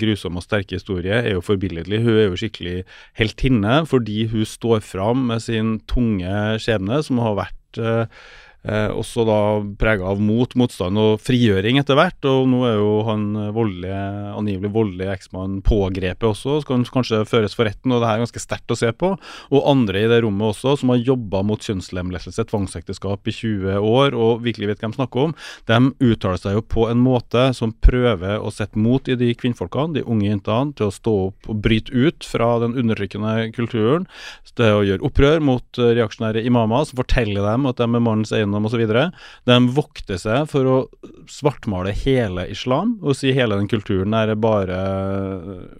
grusomme 0.00 0.40
og 0.40 0.46
sterke 0.46 0.78
historie, 0.78 1.18
er 1.20 1.36
jo 1.36 1.44
forbilledlig. 1.44 2.00
Hun 2.06 2.14
er 2.14 2.30
jo 2.30 2.38
skikkelig 2.40 2.78
heltinne 3.18 3.82
fordi 3.86 4.24
hun 4.32 4.48
står 4.48 4.82
fram 4.82 5.28
med 5.28 5.44
sin 5.44 5.76
tunge 5.90 6.32
skjebne, 6.64 7.02
som 7.06 7.22
har 7.22 7.38
vært 7.42 7.82
Eh, 8.64 8.88
også 8.96 9.26
da 9.28 9.38
prega 9.76 10.06
av 10.08 10.20
mot, 10.24 10.48
motstand 10.56 10.96
og 10.96 11.18
frigjøring 11.20 11.76
etter 11.80 11.98
hvert. 11.98 12.16
Og 12.30 12.46
nå 12.48 12.62
er 12.68 12.78
jo 12.78 12.92
han 13.08 13.26
voldelige, 13.52 14.00
angivelig 14.32 14.70
voldelige 14.72 15.16
eksmann 15.18 15.58
pågrepet 15.64 16.30
også, 16.30 16.62
skal 16.64 16.86
kanskje 16.94 17.22
føres 17.28 17.56
for 17.56 17.68
retten. 17.68 17.92
Og 17.92 18.00
det 18.00 18.08
her 18.08 18.18
er 18.18 18.24
ganske 18.24 18.42
sterkt 18.42 18.72
å 18.72 18.78
se 18.78 18.88
på. 18.96 19.12
Og 19.52 19.68
andre 19.68 20.04
i 20.04 20.08
det 20.08 20.22
rommet 20.24 20.54
også, 20.54 20.78
som 20.80 20.94
har 20.94 21.02
jobba 21.02 21.42
mot 21.44 21.60
kjønnslemlestelse, 21.60 22.46
tvangsekteskap 22.48 23.28
i 23.28 23.36
20 23.36 23.84
år, 23.84 24.16
og 24.16 24.44
virkelig 24.46 24.72
vet 24.72 24.84
hvem 24.84 24.94
de 24.94 25.00
snakker 25.00 25.28
om, 25.28 25.36
de 25.68 25.80
uttaler 26.08 26.40
seg 26.40 26.56
jo 26.56 26.64
på 26.64 26.88
en 26.88 27.02
måte 27.04 27.50
som 27.56 27.74
prøver 27.84 28.40
å 28.40 28.52
sette 28.54 28.80
mot 28.80 29.04
i 29.12 29.18
de 29.20 29.28
kvinnfolkene, 29.36 29.98
de 29.98 30.06
unge 30.08 30.30
jentene, 30.30 30.72
til 30.78 30.88
å 30.88 30.94
stå 30.94 31.14
opp 31.28 31.52
og 31.52 31.60
bryte 31.64 31.92
ut 31.92 32.24
fra 32.24 32.54
den 32.62 32.78
undertrykkende 32.80 33.50
kulturen. 33.56 34.08
Det 34.54 34.70
å 34.70 34.84
gjøre 34.86 35.02
opprør 35.04 35.40
mot 35.42 35.78
reaksjonære 35.82 36.44
imamer 36.46 36.84
som 36.86 37.00
forteller 37.00 37.42
dem 37.42 37.66
at 37.66 37.80
de 37.80 37.88
er 37.88 38.02
mannens 38.06 38.30
eiendom 38.34 38.53
eiendom 38.54 38.68
osv. 38.68 38.84
De 39.44 39.58
vokter 39.74 40.20
seg 40.20 40.48
for 40.50 40.70
å 40.70 40.76
svartmale 41.30 41.94
hele 42.04 42.46
islam 42.52 42.96
og 43.02 43.16
si 43.18 43.32
hele 43.34 43.58
den 43.58 43.70
kulturen 43.70 44.14
er 44.14 44.34
bare 44.34 44.78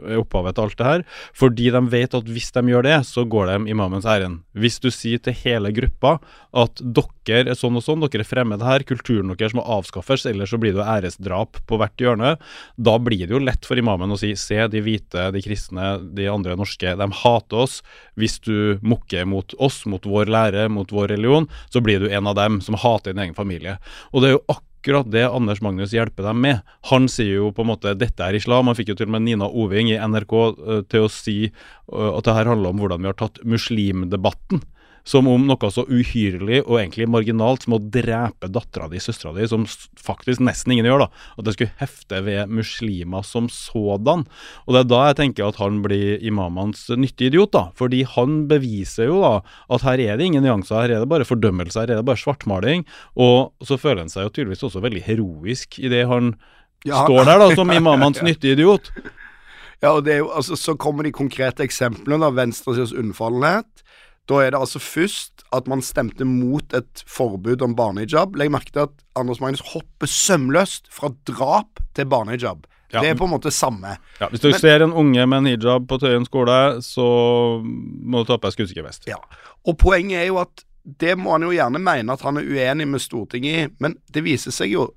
er 0.05 0.21
opphavet 0.21 0.57
til 0.57 0.65
alt 0.65 0.79
det 0.79 0.89
her. 0.89 1.05
Fordi 1.37 1.71
de 1.75 1.83
vet 1.93 2.15
at 2.15 2.29
hvis 2.31 2.53
de 2.55 2.65
gjør 2.73 2.87
det, 2.87 2.99
så 3.09 3.25
går 3.25 3.51
de 3.51 3.59
imamens 3.73 4.07
ærend. 4.09 4.43
Hvis 4.55 4.81
du 4.83 4.91
sier 4.95 5.23
til 5.23 5.37
hele 5.45 5.73
gruppa 5.75 6.19
at 6.55 6.81
dere 6.85 7.51
er 7.51 7.59
sånn 7.59 7.79
og 7.79 7.85
sånn, 7.85 8.05
dere 8.05 8.23
er 8.23 8.29
fremmede 8.29 8.67
her, 8.67 8.85
kulturen 8.87 9.33
deres 9.35 9.55
må 9.57 9.65
avskaffes, 9.65 10.27
ellers 10.29 10.53
så 10.53 10.61
blir 10.61 10.77
det 10.77 10.85
æresdrap 10.85 11.63
på 11.69 11.79
hvert 11.81 12.01
hjørne, 12.01 12.35
da 12.77 12.95
blir 13.03 13.27
det 13.27 13.35
jo 13.35 13.43
lett 13.43 13.67
for 13.67 13.81
imamen 13.81 14.13
å 14.15 14.19
si 14.21 14.35
se, 14.39 14.61
de 14.71 14.83
hvite, 14.85 15.31
de 15.35 15.43
kristne, 15.45 15.97
de 16.15 16.29
andre 16.31 16.57
norske, 16.59 16.95
de 17.01 17.09
hater 17.23 17.65
oss. 17.65 17.81
Hvis 18.21 18.39
du 18.45 18.79
mukker 18.85 19.27
mot 19.29 19.57
oss, 19.63 19.83
mot 19.91 20.05
vår 20.07 20.31
lære, 20.31 20.69
mot 20.73 20.93
vår 20.93 21.15
religion, 21.17 21.49
så 21.73 21.83
blir 21.85 22.05
du 22.05 22.11
en 22.11 22.29
av 22.31 22.37
dem 22.39 22.61
som 22.67 22.79
hater 22.81 23.15
din 23.15 23.23
egen 23.27 23.37
familie. 23.37 23.79
Og 24.13 24.23
det 24.23 24.31
er 24.31 24.37
jo 24.37 24.45
akkurat 24.57 25.09
det 25.13 25.25
Anders 25.29 25.63
Magnus 25.65 25.95
hjelper 25.97 26.29
dem 26.29 26.43
med. 26.45 26.61
Han 26.91 27.09
sier 27.09 27.39
jo 27.39 27.53
på 27.55 27.65
en 27.65 27.73
måte 27.73 27.95
dette 27.97 28.27
er 28.27 28.37
islam. 28.37 28.69
Han 28.69 28.79
fikk 28.79 28.93
jo 28.93 28.99
til 29.01 29.09
og 29.09 29.17
med 29.17 29.27
Nina 29.29 29.49
Oving 29.49 29.93
i 29.93 29.99
NRK 30.01 30.35
uh, 30.35 30.81
til 30.91 31.07
å 31.07 31.13
si 31.13 31.39
uh, 31.49 32.11
at 32.15 32.27
det 32.27 32.37
her 32.37 32.53
handler 32.53 32.75
om 32.75 32.83
hvordan 32.83 33.05
vi 33.05 33.13
har 33.13 33.21
tatt 33.21 33.41
muslimdebatten. 33.49 34.65
Som 35.05 35.27
om 35.29 35.43
noe 35.45 35.69
så 35.69 35.83
uhyrlig 35.85 36.63
og 36.63 36.79
egentlig 36.79 37.05
marginalt 37.13 37.67
som 37.67 37.75
å 37.77 37.79
drepe 37.79 38.49
dattera 38.49 38.87
di, 38.89 38.97
søstera 39.05 39.35
di, 39.37 39.45
som 39.51 39.67
faktisk 40.01 40.41
nesten 40.41 40.73
ingen 40.73 40.89
gjør, 40.89 41.05
da. 41.05 41.25
At 41.37 41.45
det 41.45 41.53
skulle 41.57 41.77
hefte 41.77 42.23
ved 42.25 42.49
muslimer 42.49 43.27
som 43.29 43.51
sådan. 43.53 44.25
Og 44.65 44.73
det 44.73 44.81
er 44.81 44.89
da 44.89 45.03
jeg 45.11 45.19
tenker 45.19 45.51
at 45.51 45.61
han 45.61 45.83
blir 45.85 46.25
imamens 46.25 46.87
nyttige 46.89 47.35
idiot, 47.35 47.53
da. 47.53 47.67
Fordi 47.77 48.01
han 48.15 48.47
beviser 48.49 49.11
jo 49.11 49.21
da 49.21 49.35
at 49.77 49.85
her 49.85 50.01
er 50.07 50.17
det 50.17 50.31
ingen 50.31 50.47
nyanser, 50.47 50.87
her 50.87 50.97
er 50.97 51.05
det 51.05 51.11
bare 51.13 51.29
fordømmelse, 51.29 51.83
her 51.83 51.93
er 51.93 52.01
det 52.01 52.09
bare 52.09 52.23
svartmaling. 52.25 52.87
Og 53.21 53.53
så 53.61 53.77
føler 53.81 54.07
han 54.07 54.13
seg 54.13 54.31
jo 54.31 54.33
tydeligvis 54.39 54.65
også 54.71 54.81
veldig 54.85 55.05
heroisk 55.05 55.79
i 55.85 55.93
det 55.93 56.07
han 56.09 56.33
Ja, 56.89 57.05
står 57.05 57.29
der 57.29 57.45
da 57.45 57.53
som 57.57 57.71
imamens 57.77 58.25
nyttige 58.25 58.57
idiot. 58.57 58.89
Ja, 59.85 59.93
og 59.93 60.05
det 60.07 60.19
jo, 60.23 60.31
altså, 60.33 60.57
Så 60.57 60.77
kommer 60.81 61.05
de 61.05 61.13
konkrete 61.13 61.65
eksemplene 61.65 62.25
av 62.25 62.37
venstresidas 62.39 62.97
unnfallenhet. 62.97 63.69
Da 64.29 64.41
er 64.41 64.55
det 64.55 64.61
altså 64.61 64.81
først 64.81 65.45
at 65.55 65.67
man 65.69 65.83
stemte 65.85 66.25
mot 66.25 66.73
et 66.75 67.03
forbud 67.07 67.63
om 67.63 67.75
barnehijab. 67.77 68.37
Legg 68.41 68.51
merke 68.51 68.73
til 68.73 68.87
at 68.87 68.95
Anders 69.17 69.41
Magnus 69.43 69.63
hopper 69.75 70.09
sømløst 70.11 70.89
fra 70.93 71.13
drap 71.29 71.83
til 71.95 72.09
barnehijab. 72.09 72.65
Ja. 72.95 73.01
Det 73.03 73.11
er 73.11 73.19
på 73.19 73.27
en 73.27 73.35
måte 73.35 73.51
samme. 73.51 73.97
Ja, 74.21 74.29
hvis 74.31 74.41
du 74.41 74.49
Men- 74.49 74.61
ser 74.61 74.83
en 74.85 74.93
unge 74.93 75.27
med 75.27 75.39
en 75.39 75.47
hijab 75.47 75.89
på 75.89 75.99
Tøyen 75.99 76.25
skole, 76.25 76.81
så 76.83 77.61
må 77.65 78.23
du 78.23 78.25
ta 78.25 78.37
på 78.39 78.49
deg 78.51 78.53
skuddsikker 78.55 79.07
Ja. 79.07 79.17
Og 79.67 79.77
poenget 79.79 80.23
er 80.23 80.27
jo 80.27 80.39
at 80.39 80.65
det 81.01 81.17
må 81.19 81.33
han 81.33 81.43
jo 81.43 81.51
gjerne 81.51 81.81
mene 81.81 82.13
at 82.13 82.21
han 82.21 82.37
er 82.37 82.43
uenig 82.43 82.87
med 82.89 83.01
Stortinget 83.01 83.71
i, 83.71 83.75
men 83.81 83.97
det 84.13 84.23
viser 84.25 84.53
seg 84.53 84.71
jo 84.71 84.93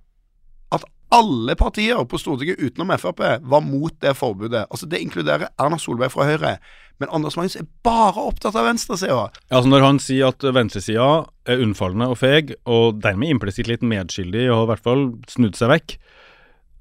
alle 1.13 1.55
partier 1.55 2.01
på 2.09 2.19
Stortinget 2.19 2.59
utenom 2.59 2.91
Frp 2.99 3.21
var 3.47 3.61
mot 3.63 3.93
det 4.03 4.15
forbudet. 4.17 4.65
Altså 4.69 4.89
Det 4.89 4.99
inkluderer 4.99 5.47
Erna 5.59 5.77
Solberg 5.79 6.11
fra 6.11 6.25
Høyre. 6.27 6.57
Men 6.99 7.09
Anders 7.13 7.35
Magnus 7.37 7.55
er 7.55 7.67
bare 7.85 8.17
opptatt 8.25 8.55
av 8.57 8.65
venstresida. 8.65 9.27
Altså 9.53 9.69
Når 9.69 9.85
han 9.85 9.99
sier 10.01 10.31
at 10.33 10.41
venstresida 10.41 11.25
er 11.47 11.61
unnfallende 11.63 12.09
og 12.09 12.17
feig, 12.17 12.55
og 12.65 12.99
dermed 13.03 13.29
implisitt 13.29 13.69
litt 13.69 13.85
medskyldig 13.85 14.47
og 14.51 14.63
i 14.65 14.69
hvert 14.73 14.83
fall 14.83 15.03
snudd 15.29 15.55
seg 15.59 15.69
vekk, 15.75 15.97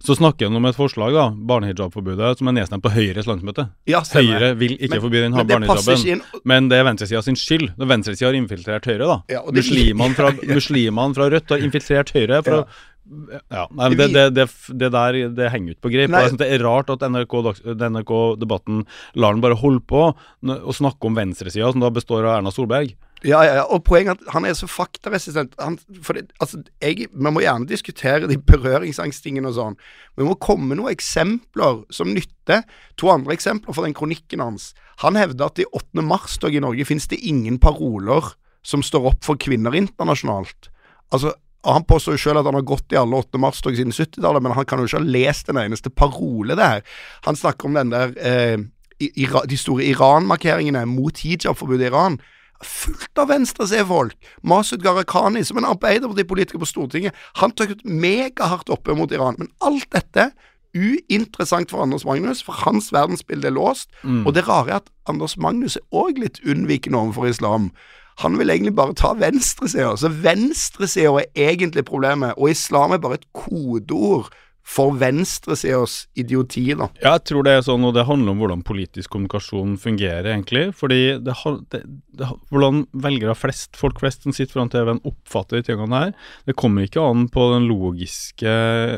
så 0.07 0.13
snakker 0.17 0.47
han 0.51 0.57
om 0.59 0.67
et 0.69 0.77
forslag, 0.77 1.15
da, 1.17 1.31
barnehijabforbudet, 1.49 2.37
som 2.39 2.49
er 2.51 2.55
nedstemt 2.59 2.85
på 2.85 2.91
Høyres 2.93 3.27
landsmøte. 3.27 3.65
Ja. 3.89 4.03
Høyre 4.13 4.51
vil 4.61 4.75
ikke 4.77 4.97
Men- 4.99 5.01
forby 5.07 5.23
den 5.25 5.33
barnehijaben, 5.33 6.21
men 6.45 6.69
det 6.69 6.79
er 6.79 6.85
venstresida 6.85 7.23
sin 7.25 7.35
skyld. 7.37 7.73
Venstresida 7.81 8.29
har 8.29 8.35
infiltrert 8.37 8.85
Høyre, 8.85 9.07
da. 9.07 9.17
Ja, 9.29 9.41
det- 9.47 9.55
Muslimene 9.65 10.15
fra, 10.15 10.33
muslimene 10.59 11.15
fra 11.17 11.31
Rødt 11.33 11.49
har 11.49 11.59
infiltrert 11.65 12.13
Høyre. 12.13 12.43
For 12.45 12.53
å 12.63 12.67
ja, 13.07 13.65
nei, 13.71 13.89
men 13.93 13.99
det, 13.99 14.09
det, 14.15 14.25
det, 14.35 14.47
det 14.81 14.91
der 14.95 15.19
det 15.37 15.51
henger 15.53 15.75
ikke 15.75 15.87
på 15.87 15.93
greip. 15.95 16.15
Det 16.41 16.49
er 16.49 16.65
rart 16.65 16.91
at 16.91 17.05
NRK, 17.07 17.35
Dags- 17.47 17.65
NRK-debatten 17.65 18.85
lar 19.15 19.37
den 19.37 19.45
bare 19.45 19.59
holde 19.61 19.83
på 19.87 20.09
å 20.11 20.75
snakke 20.75 21.07
om 21.09 21.19
venstresida, 21.19 21.71
som 21.73 21.85
da 21.85 21.93
består 21.95 22.27
av 22.27 22.39
Erna 22.41 22.55
Solberg. 22.55 22.97
Ja, 23.25 23.41
ja, 23.47 23.55
ja, 23.57 23.63
og 23.73 23.81
poenget 23.87 24.21
er 24.21 24.27
at 24.27 24.35
han 24.35 24.45
er 24.45 24.57
så 24.59 24.69
faktaresistent. 24.69 25.55
Han, 25.63 25.79
for 26.05 26.19
det, 26.19 26.29
altså, 26.43 26.61
jeg, 26.85 27.09
Vi 27.09 27.33
må 27.33 27.41
gjerne 27.41 27.69
diskutere 27.69 28.29
de 28.29 28.37
berøringsangsttingene 28.37 29.49
og 29.51 29.57
sånn, 29.57 29.79
men 30.15 30.27
vi 30.27 30.29
må 30.29 30.37
komme 30.43 30.77
noen 30.77 30.93
eksempler 30.93 31.81
som 31.95 32.13
nytter. 32.13 32.67
To 33.01 33.09
andre 33.15 33.35
eksempler 33.39 33.77
fra 33.77 33.87
den 33.87 33.97
kronikken 33.97 34.45
hans. 34.45 34.75
Han 35.05 35.17
hevder 35.17 35.49
at 35.49 35.63
i 35.63 35.69
8. 35.73 36.05
mars-dag 36.05 36.55
i 36.55 36.63
Norge 36.63 36.87
finnes 36.89 37.09
det 37.09 37.23
ingen 37.25 37.57
paroler 37.63 38.35
som 38.67 38.85
står 38.85 39.13
opp 39.15 39.25
for 39.25 39.41
kvinner 39.41 39.75
internasjonalt. 39.79 40.69
Altså, 41.15 41.33
Han 41.65 41.85
påstår 41.89 42.15
jo 42.15 42.23
selv 42.23 42.43
at 42.43 42.49
han 42.51 42.59
har 42.59 42.67
gått 42.67 42.93
i 42.93 42.99
alle 43.01 43.17
8. 43.17 43.41
mars-tog 43.43 43.77
siden 43.77 43.95
70-tallet, 43.95 44.43
men 44.45 44.55
han 44.55 44.67
kan 44.69 44.79
jo 44.79 44.87
ikke 44.87 45.01
ha 45.01 45.13
lest 45.17 45.49
en 45.51 45.59
eneste 45.59 45.91
parole 45.91 46.57
der. 46.59 46.85
Han 47.27 47.37
snakker 47.37 47.67
om 47.67 47.75
den 47.75 47.91
der 47.95 48.15
eh, 48.21 48.59
Ira, 49.01 49.43
de 49.49 49.59
store 49.61 49.85
Iran-markeringene 49.85 50.87
mot 50.89 51.19
hijab-forbudet 51.19 51.89
i 51.89 51.91
Iran. 51.91 52.21
Fullt 52.65 53.19
av 53.21 53.29
venstresefolk. 53.29 54.15
Masud 54.43 54.81
Gharahkhani, 54.85 55.43
som 55.45 55.59
en 55.61 55.69
arbeiderpartipolitiker 55.69 56.63
på 56.63 56.69
Stortinget, 56.71 57.17
han 57.37 57.53
tok 57.53 57.75
megahardt 57.85 58.71
oppe 58.73 58.95
mot 58.97 59.13
Iran. 59.13 59.37
Men 59.39 59.51
alt 59.61 59.91
dette 59.93 60.31
uinteressant 60.77 61.71
for 61.71 61.83
Anders 61.83 62.05
Magnus, 62.05 62.43
for 62.45 62.53
hans 62.53 62.93
verdensbilde 62.93 63.49
er 63.49 63.57
låst. 63.57 63.91
Og 64.27 64.35
det 64.35 64.47
rare 64.49 64.71
er 64.71 64.81
at 64.81 64.91
Anders 65.09 65.37
Magnus 65.37 65.77
er 65.77 65.85
òg 65.93 66.19
litt 66.21 66.41
unnvikende 66.45 66.99
overfor 66.99 67.29
islam. 67.31 67.71
Han 68.19 68.39
vil 68.39 68.51
egentlig 68.51 68.75
bare 68.77 68.95
ta 68.97 69.13
venstresida. 69.19 69.97
Så 69.97 70.09
venstresida 70.09 71.21
er 71.21 71.27
egentlig 71.35 71.85
problemet, 71.85 72.35
og 72.37 72.51
islam 72.51 72.93
er 72.93 73.03
bare 73.03 73.21
et 73.21 73.29
kodeord 73.35 74.33
for 74.67 74.97
venstresidas 74.99 76.09
idioti, 76.19 76.65
da. 76.75 76.89
Ja, 76.99 77.15
jeg 77.15 77.27
tror 77.31 77.47
det 77.47 77.55
er 77.55 77.63
sånn, 77.65 77.85
og 77.87 77.95
det 77.95 78.07
handler 78.09 78.35
om 78.35 78.41
hvordan 78.43 78.65
politisk 78.67 79.13
kommunikasjon 79.15 79.77
fungerer, 79.79 80.27
egentlig. 80.33 80.65
Fordi 80.77 80.99
det, 81.23 81.37
det, 81.71 81.83
det, 82.19 82.31
hvordan 82.51 82.83
velgere 83.07 83.37
flest, 83.39 83.77
folk 83.79 84.03
flest 84.03 84.27
som 84.27 84.35
sitter 84.35 84.57
foran 84.57 84.73
TV-en, 84.73 85.03
oppfatter 85.07 85.61
de 85.61 85.69
tingene 85.69 86.01
her. 86.03 86.13
Det 86.51 86.57
kommer 86.59 86.87
ikke 86.87 87.05
an 87.05 87.29
på 87.33 87.47
den 87.55 87.69
logiske 87.71 88.57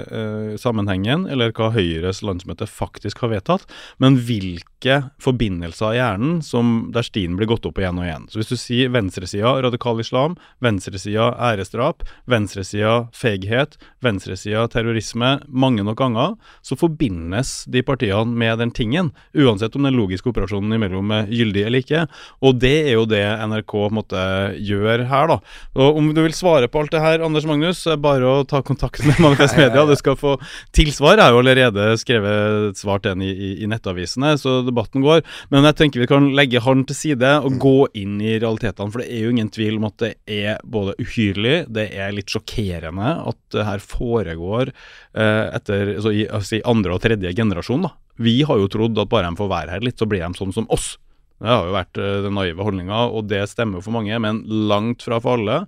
eh, 0.09 0.57
sammenhengen, 0.61 1.29
eller 1.29 1.53
hva 1.53 1.69
Høyres 1.77 2.23
landsmøte 2.25 2.69
faktisk 2.69 3.21
har 3.25 3.35
vedtatt, 3.35 3.69
men 4.01 4.17
hvilke 4.25 5.03
forbindelser 5.21 5.95
i 5.95 6.01
hjernen 6.01 6.41
som 6.45 6.89
der 6.95 7.05
stien 7.05 7.37
blir 7.37 7.51
gått 7.51 7.67
opp 7.69 7.81
igjen 7.83 8.01
og 8.01 8.09
igjen. 8.09 8.27
Så 8.33 8.41
hvis 8.41 8.53
du 8.55 8.57
sier 8.57 8.93
venstresida 8.95 9.57
radikal 9.67 10.01
islam, 10.01 10.39
venstresida 10.65 11.33
æresdrap, 11.51 12.07
venstresida 12.31 13.03
feighet, 13.13 13.77
venstresida 14.05 14.65
terrorisme, 14.73 15.37
mange 15.61 15.85
nok 15.87 15.99
ganger, 15.99 16.37
så 16.63 16.79
forbindes 16.79 17.65
de 17.71 17.83
partiene 17.87 18.39
med 18.39 18.61
den 18.63 18.73
tingen, 18.75 19.13
uansett 19.37 19.77
om 19.77 19.87
den 19.87 19.99
logiske 19.99 20.31
operasjonen 20.31 20.77
imellom 20.77 21.13
er 21.15 21.33
gyldig 21.33 21.65
eller 21.67 21.85
ikke. 21.85 22.05
Og 22.45 22.61
det 22.63 22.75
er 22.87 22.95
jo 22.97 23.07
det 23.09 23.25
NRK 23.51 23.75
på 23.79 23.87
en 23.89 23.99
måte 23.99 24.23
gjør 24.65 25.05
her, 25.11 25.33
da. 25.33 25.39
Og 25.79 25.99
om 26.01 26.11
du 26.15 26.23
vil 26.25 26.37
svare 26.37 26.69
på 26.71 26.83
alt 26.83 26.95
det 26.95 27.03
her, 27.03 27.23
Anders 27.25 27.47
Magnus, 27.49 27.85
bare 28.01 28.29
å 28.29 28.47
ta 28.49 28.61
kontakt 28.67 29.05
med 29.07 29.21
Manifest 29.23 29.59
Media. 29.59 29.85
Du 29.89 29.95
skal 29.99 30.19
få 30.19 30.37
tilsvar. 30.77 31.17
Jeg 31.19 31.27
har 31.27 31.35
jo 31.37 31.43
allerede 31.43 31.89
skrevet 32.01 32.71
et 32.71 32.81
svar 32.81 33.03
til 33.03 33.15
den 33.15 33.27
i, 33.27 33.33
i, 33.33 33.51
i 33.65 33.71
nettavisene, 33.71 34.35
så 34.41 34.61
debatten 34.67 35.05
går. 35.05 35.25
Men 35.53 35.67
jeg 35.69 35.79
tenker 35.81 36.05
vi 36.05 36.11
kan 36.11 36.31
legge 36.37 36.63
han 36.65 36.85
til 36.89 36.99
side 36.99 37.35
og 37.45 37.59
gå 37.63 37.77
inn 37.99 38.19
i 38.23 38.37
realitetene, 38.39 38.93
for 38.93 39.03
det 39.03 39.11
er 39.13 39.27
jo 39.27 39.35
ingen 39.35 39.53
tvil 39.55 39.79
om 39.81 39.89
at 39.91 39.99
det 40.03 40.13
er 40.39 40.63
både 40.69 40.97
uhyrlig, 41.03 41.57
det 41.75 41.89
er 41.97 42.15
litt 42.15 42.33
sjokkerende 42.33 43.15
at 43.29 43.39
det 43.55 43.67
her 43.67 43.83
foregår 43.83 44.73
etter 45.19 45.95
altså 45.97 46.13
i 46.15 46.25
altså 46.27 46.61
andre 46.69 46.95
og 46.95 47.03
tredje 47.03 47.35
generasjon. 47.35 47.85
da. 47.87 47.93
Vi 48.23 48.41
har 48.47 48.61
jo 48.61 48.71
trodd 48.71 48.99
at 48.99 49.11
bare 49.11 49.31
de 49.31 49.41
får 49.41 49.51
være 49.51 49.77
her 49.77 49.85
litt, 49.85 49.99
så 49.99 50.09
blir 50.11 50.25
de 50.25 50.39
sånn 50.39 50.55
som 50.55 50.69
oss. 50.75 50.97
Det 51.39 51.47
har 51.47 51.69
jo 51.69 51.75
vært 51.75 51.99
eh, 52.03 52.21
den 52.25 52.35
naive 52.35 52.65
holdninga, 52.67 53.05
og 53.15 53.29
det 53.31 53.45
stemmer 53.51 53.83
for 53.85 53.95
mange, 53.95 54.17
men 54.23 54.43
langt 54.47 55.05
fra 55.07 55.21
for 55.23 55.39
alle. 55.39 55.61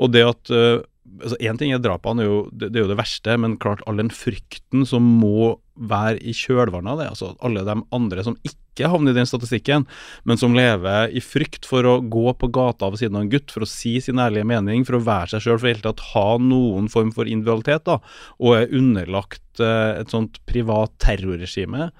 Og 0.00 0.12
det 0.14 0.24
at 0.24 0.52
eh, 0.54 0.84
altså 1.18 1.38
Én 1.40 1.58
ting 1.60 1.72
er 1.72 1.82
drapene, 1.82 2.26
det, 2.52 2.70
det 2.72 2.80
er 2.80 2.86
jo 2.86 2.92
det 2.92 3.00
verste, 3.00 3.36
men 3.40 3.58
klart 3.60 3.84
all 3.88 4.00
den 4.00 4.12
frykten 4.12 4.84
som 4.88 5.04
må 5.20 5.56
være 5.78 6.18
i 6.20 6.34
kjølvannet 6.36 6.94
av 6.94 7.02
det. 7.02 7.10
altså 7.12 7.32
Alle 7.44 7.64
de 7.66 7.76
andre 7.96 8.24
som 8.24 8.36
ikke 8.40 8.56
havner 8.86 9.14
i 9.14 9.18
den 9.18 9.26
statistikken, 9.26 9.88
men 10.28 10.38
som 10.38 10.54
lever 10.54 11.10
i 11.10 11.22
frykt 11.24 11.66
for 11.66 11.86
å 11.88 11.98
gå 12.00 12.36
på 12.38 12.50
gata 12.54 12.92
ved 12.92 13.02
siden 13.02 13.18
av 13.18 13.26
en 13.26 13.32
gutt, 13.32 13.50
for 13.50 13.66
å 13.66 13.70
si 13.70 13.96
sin 14.04 14.22
ærlige 14.22 14.46
mening, 14.46 14.86
for 14.86 14.98
å 14.98 15.04
være 15.04 15.34
seg 15.34 15.46
sjøl, 15.46 15.58
for 15.58 15.66
i 15.66 15.72
det 15.72 15.76
hele 15.80 15.88
tatt 15.88 16.06
ha 16.12 16.28
noen 16.38 16.88
form 16.92 17.12
for 17.16 17.26
individualitet, 17.28 17.88
da, 17.88 17.98
og 18.38 18.56
er 18.60 18.78
underlagt 18.78 19.62
eh, 19.64 19.98
et 19.98 20.14
sånt 20.14 20.38
privat 20.46 20.94
terrorregime. 21.02 21.90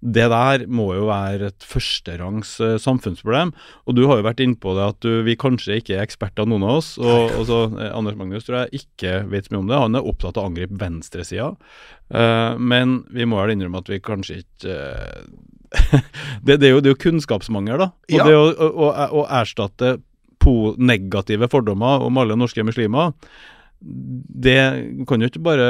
Det 0.00 0.26
der 0.30 0.66
må 0.68 0.90
jo 0.94 1.08
være 1.08 1.50
et 1.50 1.64
førsterangs 1.66 2.52
eh, 2.62 2.76
samfunnsproblem. 2.82 3.52
Og 3.88 3.96
du 3.96 4.04
har 4.06 4.20
jo 4.20 4.26
vært 4.26 4.42
inne 4.44 4.58
på 4.60 4.74
det 4.76 4.84
at 4.92 5.00
du, 5.02 5.22
vi 5.26 5.38
kanskje 5.40 5.80
ikke 5.80 5.96
er 5.96 6.04
eksperter, 6.04 6.46
noen 6.48 6.66
av 6.66 6.80
oss. 6.82 6.92
Og, 7.00 7.32
og 7.40 7.48
så 7.48 7.60
eh, 7.72 7.90
Anders 7.96 8.18
Magnus 8.20 8.46
tror 8.46 8.62
jeg 8.62 8.84
ikke 8.84 9.18
vet 9.32 9.48
så 9.48 9.54
mye 9.54 9.62
om 9.64 9.70
det. 9.72 9.82
Han 9.86 9.98
er 9.98 10.10
opptatt 10.12 10.36
av 10.36 10.46
å 10.46 10.52
angripe 10.52 10.78
venstresida. 10.80 11.54
Uh, 12.06 12.54
men 12.62 13.00
vi 13.10 13.26
må 13.26 13.40
vel 13.40 13.56
innrømme 13.56 13.80
at 13.82 13.88
vi 13.90 13.96
kanskje 14.04 14.42
ikke 14.44 14.74
eh, 14.74 15.22
det, 16.46 16.56
det, 16.60 16.68
er 16.68 16.76
jo, 16.76 16.80
det 16.82 16.90
er 16.90 16.94
jo 16.94 17.02
kunnskapsmangel, 17.06 17.80
da. 17.82 17.90
Og 17.92 18.18
Ja. 18.18 18.26
det 18.28 18.36
å, 18.38 18.46
å, 18.50 18.68
å, 18.86 19.08
å 19.22 19.26
erstatte 19.40 19.96
negative 20.78 21.48
fordommer 21.50 22.04
om 22.06 22.18
alle 22.22 22.36
norske 22.38 22.62
muslimer 22.62 23.14
det 23.80 24.60
kan 25.06 25.20
jo 25.20 25.28
ikke 25.28 25.42
bare 25.44 25.66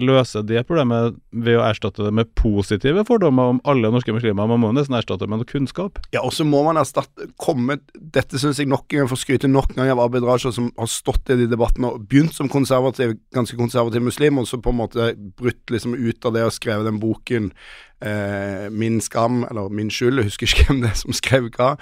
løse 0.00 0.40
det 0.48 0.62
problemet 0.66 1.18
ved 1.36 1.58
å 1.58 1.64
erstatte 1.66 2.06
det 2.06 2.12
med 2.16 2.30
positive 2.38 3.04
fordommer 3.06 3.52
om 3.52 3.60
alle 3.68 3.90
norske 3.92 4.14
muslimer. 4.14 4.48
Man 4.48 4.62
må 4.62 4.70
nesten 4.74 4.96
erstatte 4.96 5.26
det 5.26 5.32
med 5.32 5.42
noe 5.42 5.50
kunnskap. 5.50 6.00
Ja, 6.16 6.22
og 6.24 6.32
så 6.34 6.46
må 6.48 6.62
man 6.66 6.80
erstatte 6.80 7.28
komme, 7.40 7.78
Dette 7.92 8.40
syns 8.40 8.60
jeg 8.60 8.70
nok 8.70 8.88
en 8.88 9.02
gang 9.02 9.10
får 9.10 9.20
skryte 9.20 9.50
nok 9.50 9.74
en 9.74 9.82
gang 9.82 9.92
av 9.94 10.02
Abid 10.06 10.24
Raja, 10.26 10.52
som 10.54 10.70
har 10.78 10.90
stått 10.90 11.28
i 11.34 11.38
de 11.42 11.48
debattene 11.50 11.92
og 11.92 12.08
begynt 12.08 12.34
som 12.36 12.50
konservativ, 12.52 13.18
ganske 13.36 13.58
konservativ 13.60 14.06
muslim, 14.08 14.40
og 14.40 14.48
så 14.48 14.60
på 14.62 14.72
en 14.72 14.80
måte 14.80 15.12
brutt 15.36 15.74
liksom 15.74 15.94
ut 15.98 16.26
av 16.26 16.36
det 16.38 16.46
og 16.48 16.56
skrevet 16.56 16.88
den 16.88 17.02
boken 17.02 17.52
eh, 18.00 18.66
Min 18.72 19.00
skam, 19.04 19.44
eller 19.50 19.68
Min 19.68 19.92
skyld, 19.92 20.22
jeg 20.22 20.32
husker 20.32 20.48
ikke 20.48 20.70
hvem 20.70 20.84
det 20.86 20.94
er 20.94 21.00
som 21.04 21.16
skrev 21.16 21.52
hva. 21.56 21.74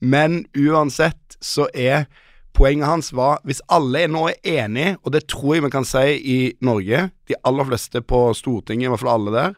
Men 0.00 0.44
uansett 0.56 1.36
så 1.42 1.68
er 1.76 2.08
Poenget 2.52 2.88
hans 2.88 3.12
var 3.16 3.40
hvis 3.48 3.62
alle 3.72 4.04
nå 4.12 4.26
er 4.28 4.64
enige, 4.64 4.96
og 5.02 5.14
det 5.14 5.24
tror 5.30 5.56
jeg 5.56 5.64
vi 5.64 5.72
kan 5.72 5.86
si 5.88 6.04
i 6.20 6.38
Norge, 6.60 7.08
de 7.28 7.38
aller 7.48 7.68
fleste 7.70 8.02
på 8.04 8.26
Stortinget, 8.36 8.86
i 8.86 8.92
hvert 8.92 9.00
fall 9.00 9.14
alle 9.14 9.34
der, 9.34 9.56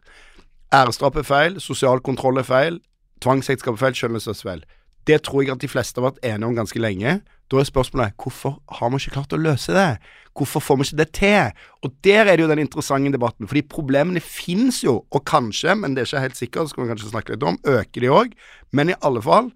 æresdrap 0.74 1.18
er 1.18 1.26
feil, 1.26 1.60
sosial 1.60 2.02
kontroll 2.06 2.38
er 2.38 2.46
feil, 2.46 2.78
tvangsekteskap 3.24 3.76
er 3.76 3.82
feil, 3.86 3.98
skjønnhetsløshet 3.98 4.44
er 4.44 4.50
feil. 4.50 4.64
Det 5.04 5.20
tror 5.26 5.42
jeg 5.42 5.52
at 5.52 5.60
de 5.60 5.68
fleste 5.68 6.00
har 6.00 6.08
vært 6.08 6.22
enige 6.24 6.48
om 6.48 6.56
ganske 6.56 6.80
lenge. 6.80 7.18
Da 7.52 7.60
er 7.60 7.66
spørsmålet 7.68 8.14
hvorfor 8.22 8.56
har 8.78 8.90
vi 8.90 9.00
ikke 9.02 9.16
klart 9.18 9.34
å 9.36 9.40
løse 9.40 9.74
det? 9.76 9.90
Hvorfor 10.34 10.64
får 10.64 10.78
vi 10.80 10.86
ikke 10.88 11.00
det 11.02 11.08
til? 11.18 11.66
Og 11.84 11.92
der 12.06 12.24
er 12.24 12.32
det 12.32 12.46
jo 12.46 12.48
den 12.50 12.62
interessante 12.64 13.12
debatten, 13.12 13.48
fordi 13.50 13.66
problemene 13.68 14.22
finnes 14.24 14.80
jo, 14.84 15.02
og 15.10 15.24
kanskje, 15.28 15.76
men 15.76 15.94
det 15.94 16.02
er 16.02 16.08
ikke 16.08 16.24
helt 16.24 16.40
sikkert, 16.40 16.72
skal 16.72 16.84
vi 16.84 16.90
kanskje 16.94 17.12
snakke 17.12 17.34
litt 17.34 17.44
om, 17.46 17.60
øker 17.68 18.06
de 18.06 18.10
òg. 18.10 18.32
Men 18.72 18.90
i 18.90 18.98
alle 19.04 19.22
fall, 19.22 19.52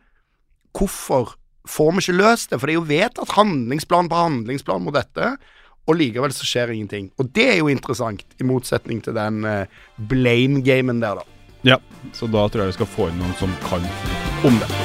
hvorfor 0.77 1.39
får 1.69 1.95
vi 1.95 2.05
ikke 2.05 2.19
løst 2.19 2.53
det? 2.53 2.59
For 2.59 2.69
det 2.69 2.75
er 2.75 2.81
jo 2.81 2.89
vedtatt 2.89 3.37
handlingsplan 3.37 4.11
på 4.11 4.21
handlingsplan 4.23 4.85
mot 4.85 4.97
dette. 4.97 5.33
Og 5.89 5.97
likevel 5.97 6.35
så 6.37 6.45
skjer 6.49 6.75
ingenting. 6.75 7.09
Og 7.21 7.31
det 7.37 7.47
er 7.55 7.59
jo 7.63 7.73
interessant, 7.73 8.25
i 8.37 8.47
motsetning 8.47 9.01
til 9.05 9.17
den 9.17 9.41
uh, 9.49 9.85
blame-gamen 10.11 11.01
der, 11.05 11.23
da. 11.23 11.39
Ja, 11.67 11.81
så 12.15 12.29
da 12.31 12.45
tror 12.47 12.67
jeg 12.67 12.75
vi 12.75 12.79
skal 12.79 12.93
få 12.93 13.09
inn 13.11 13.19
noen 13.23 13.35
som 13.41 13.57
kan 13.67 13.89
om 14.47 14.61
det. 14.63 14.78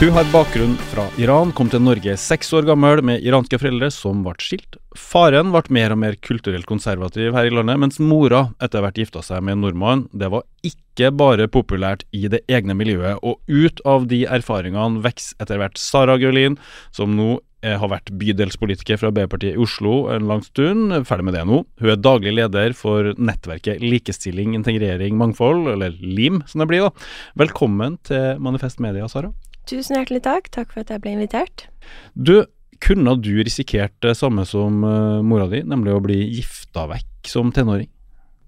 Hun 0.00 0.14
har 0.16 0.24
bakgrunn 0.32 0.78
fra 0.88 1.02
Iran, 1.20 1.50
kom 1.52 1.68
til 1.68 1.82
Norge 1.84 2.14
seks 2.16 2.48
år 2.56 2.64
gammel 2.64 3.02
med 3.04 3.20
iranske 3.20 3.58
foreldre 3.60 3.90
som 3.92 4.22
ble 4.24 4.32
skilt. 4.40 4.78
Faren 4.96 5.50
ble 5.52 5.60
mer 5.76 5.92
og 5.92 5.98
mer 6.00 6.14
kulturelt 6.24 6.64
konservativ 6.64 7.36
her 7.36 7.50
i 7.50 7.52
landet, 7.52 7.76
mens 7.82 8.00
mora 8.00 8.46
etter 8.64 8.80
hvert 8.80 8.96
gifta 8.96 9.20
seg 9.20 9.44
med 9.44 9.58
en 9.58 9.66
nordmann. 9.66 10.06
Det 10.16 10.30
var 10.32 10.46
ikke 10.64 11.10
bare 11.12 11.50
populært 11.52 12.06
i 12.16 12.30
det 12.32 12.40
egne 12.48 12.72
miljøet, 12.78 13.20
og 13.20 13.44
ut 13.44 13.82
av 13.84 14.06
de 14.08 14.22
erfaringene 14.24 15.04
vokser 15.04 15.36
etter 15.44 15.60
hvert 15.60 15.76
Sara 15.76 16.16
Gullin, 16.22 16.56
som 16.96 17.12
nå 17.18 17.34
har 17.60 17.92
vært 17.92 18.08
bydelspolitiker 18.16 18.96
fra 18.96 19.12
Arbeiderpartiet 19.12 19.52
i 19.52 19.60
Oslo 19.60 20.06
en 20.14 20.24
lang 20.32 20.40
stund, 20.46 20.96
ferdig 21.04 21.28
med 21.28 21.36
det 21.36 21.44
nå. 21.44 21.60
Hun 21.76 21.92
er 21.92 22.00
daglig 22.00 22.32
leder 22.38 22.72
for 22.72 23.12
nettverket 23.20 23.84
Likestilling, 23.84 24.56
integrering, 24.56 25.20
mangfold, 25.20 25.68
eller 25.76 25.92
LIM 26.00 26.40
som 26.48 26.64
det 26.64 26.70
blir, 26.72 26.88
da. 26.88 27.12
Velkommen 27.44 28.00
til 28.08 28.40
Manifest 28.40 28.80
Media, 28.80 29.04
Sara. 29.12 29.34
Tusen 29.68 29.98
hjertelig 29.98 30.22
takk. 30.24 30.50
Takk 30.54 30.72
for 30.72 30.84
at 30.84 30.90
jeg 30.92 31.02
ble 31.04 31.14
invitert. 31.18 31.66
Du, 32.14 32.44
kunne 32.80 33.16
du 33.20 33.32
risikert 33.42 33.94
det 34.04 34.16
samme 34.18 34.46
som 34.48 34.84
uh, 34.84 35.20
mora 35.22 35.48
di, 35.50 35.62
nemlig 35.66 35.94
å 35.94 36.04
bli 36.04 36.20
gifta 36.38 36.86
vekk 36.90 37.28
som 37.28 37.52
tenåring? 37.54 37.90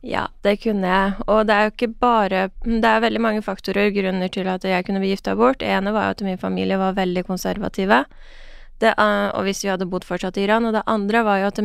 Ja, 0.03 0.27
det 0.42 0.57
kunne 0.64 0.88
jeg. 0.88 1.27
Og 1.31 1.44
det 1.46 1.55
er 1.55 1.68
jo 1.68 1.72
ikke 1.77 1.92
bare 2.03 2.46
Det 2.64 2.88
er 2.88 3.05
veldig 3.05 3.20
mange 3.22 3.42
faktorer, 3.46 3.92
grunner 3.94 4.31
til 4.35 4.48
at 4.51 4.64
jeg 4.66 4.87
kunne 4.87 5.03
bli 5.03 5.12
gifta 5.12 5.37
bort. 5.38 5.62
Ene 5.62 5.92
var 5.94 6.11
at 6.11 6.25
min 6.27 6.40
familie 6.40 6.79
var 6.81 6.96
veldig 6.98 7.22
konservative. 7.29 8.03
Det, 8.83 8.96
uh, 8.98 9.31
og 9.37 9.46
hvis 9.46 9.62
vi 9.62 9.70
hadde 9.70 9.87
bodd 9.87 10.09
fortsatt 10.09 10.40
i 10.40 10.46
Iran. 10.48 10.66
Og 10.66 10.75
det 10.75 10.83
andre 10.90 11.22
var 11.22 11.42
jo 11.42 11.53
at 11.53 11.61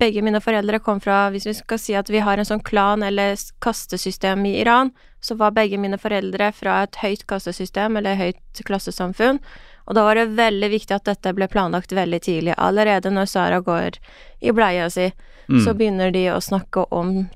begge 0.00 0.24
mine 0.26 0.40
foreldre 0.42 0.80
kom 0.82 0.98
fra 1.00 1.28
Hvis 1.30 1.46
vi 1.46 1.54
skal 1.54 1.78
si 1.78 1.94
at 1.94 2.10
vi 2.10 2.24
har 2.24 2.38
en 2.38 2.48
sånn 2.48 2.64
klan 2.66 3.04
eller 3.06 3.38
kastesystem 3.62 4.42
i 4.48 4.56
Iran, 4.64 4.90
så 5.20 5.34
var 5.34 5.56
begge 5.56 5.78
mine 5.80 5.98
foreldre 5.98 6.52
fra 6.54 6.82
et 6.84 7.00
høyt 7.02 7.24
kassesystem 7.30 7.98
eller 7.98 8.18
høyt 8.18 8.62
klassesamfunn. 8.66 9.40
Og 9.88 9.96
da 9.96 10.04
var 10.04 10.18
det 10.18 10.36
veldig 10.36 10.68
viktig 10.70 10.94
at 10.94 11.08
dette 11.08 11.32
ble 11.34 11.48
planlagt 11.48 11.94
veldig 11.96 12.20
tidlig. 12.22 12.54
Allerede 12.60 13.10
når 13.10 13.30
Sara 13.30 13.60
går 13.64 13.96
i 14.44 14.52
bleia 14.52 14.90
si, 14.92 15.08
mm. 15.48 15.62
så 15.64 15.74
begynner 15.74 16.12
de 16.14 16.26
å 16.34 16.40
snakke 16.44 16.84
om 16.94 17.26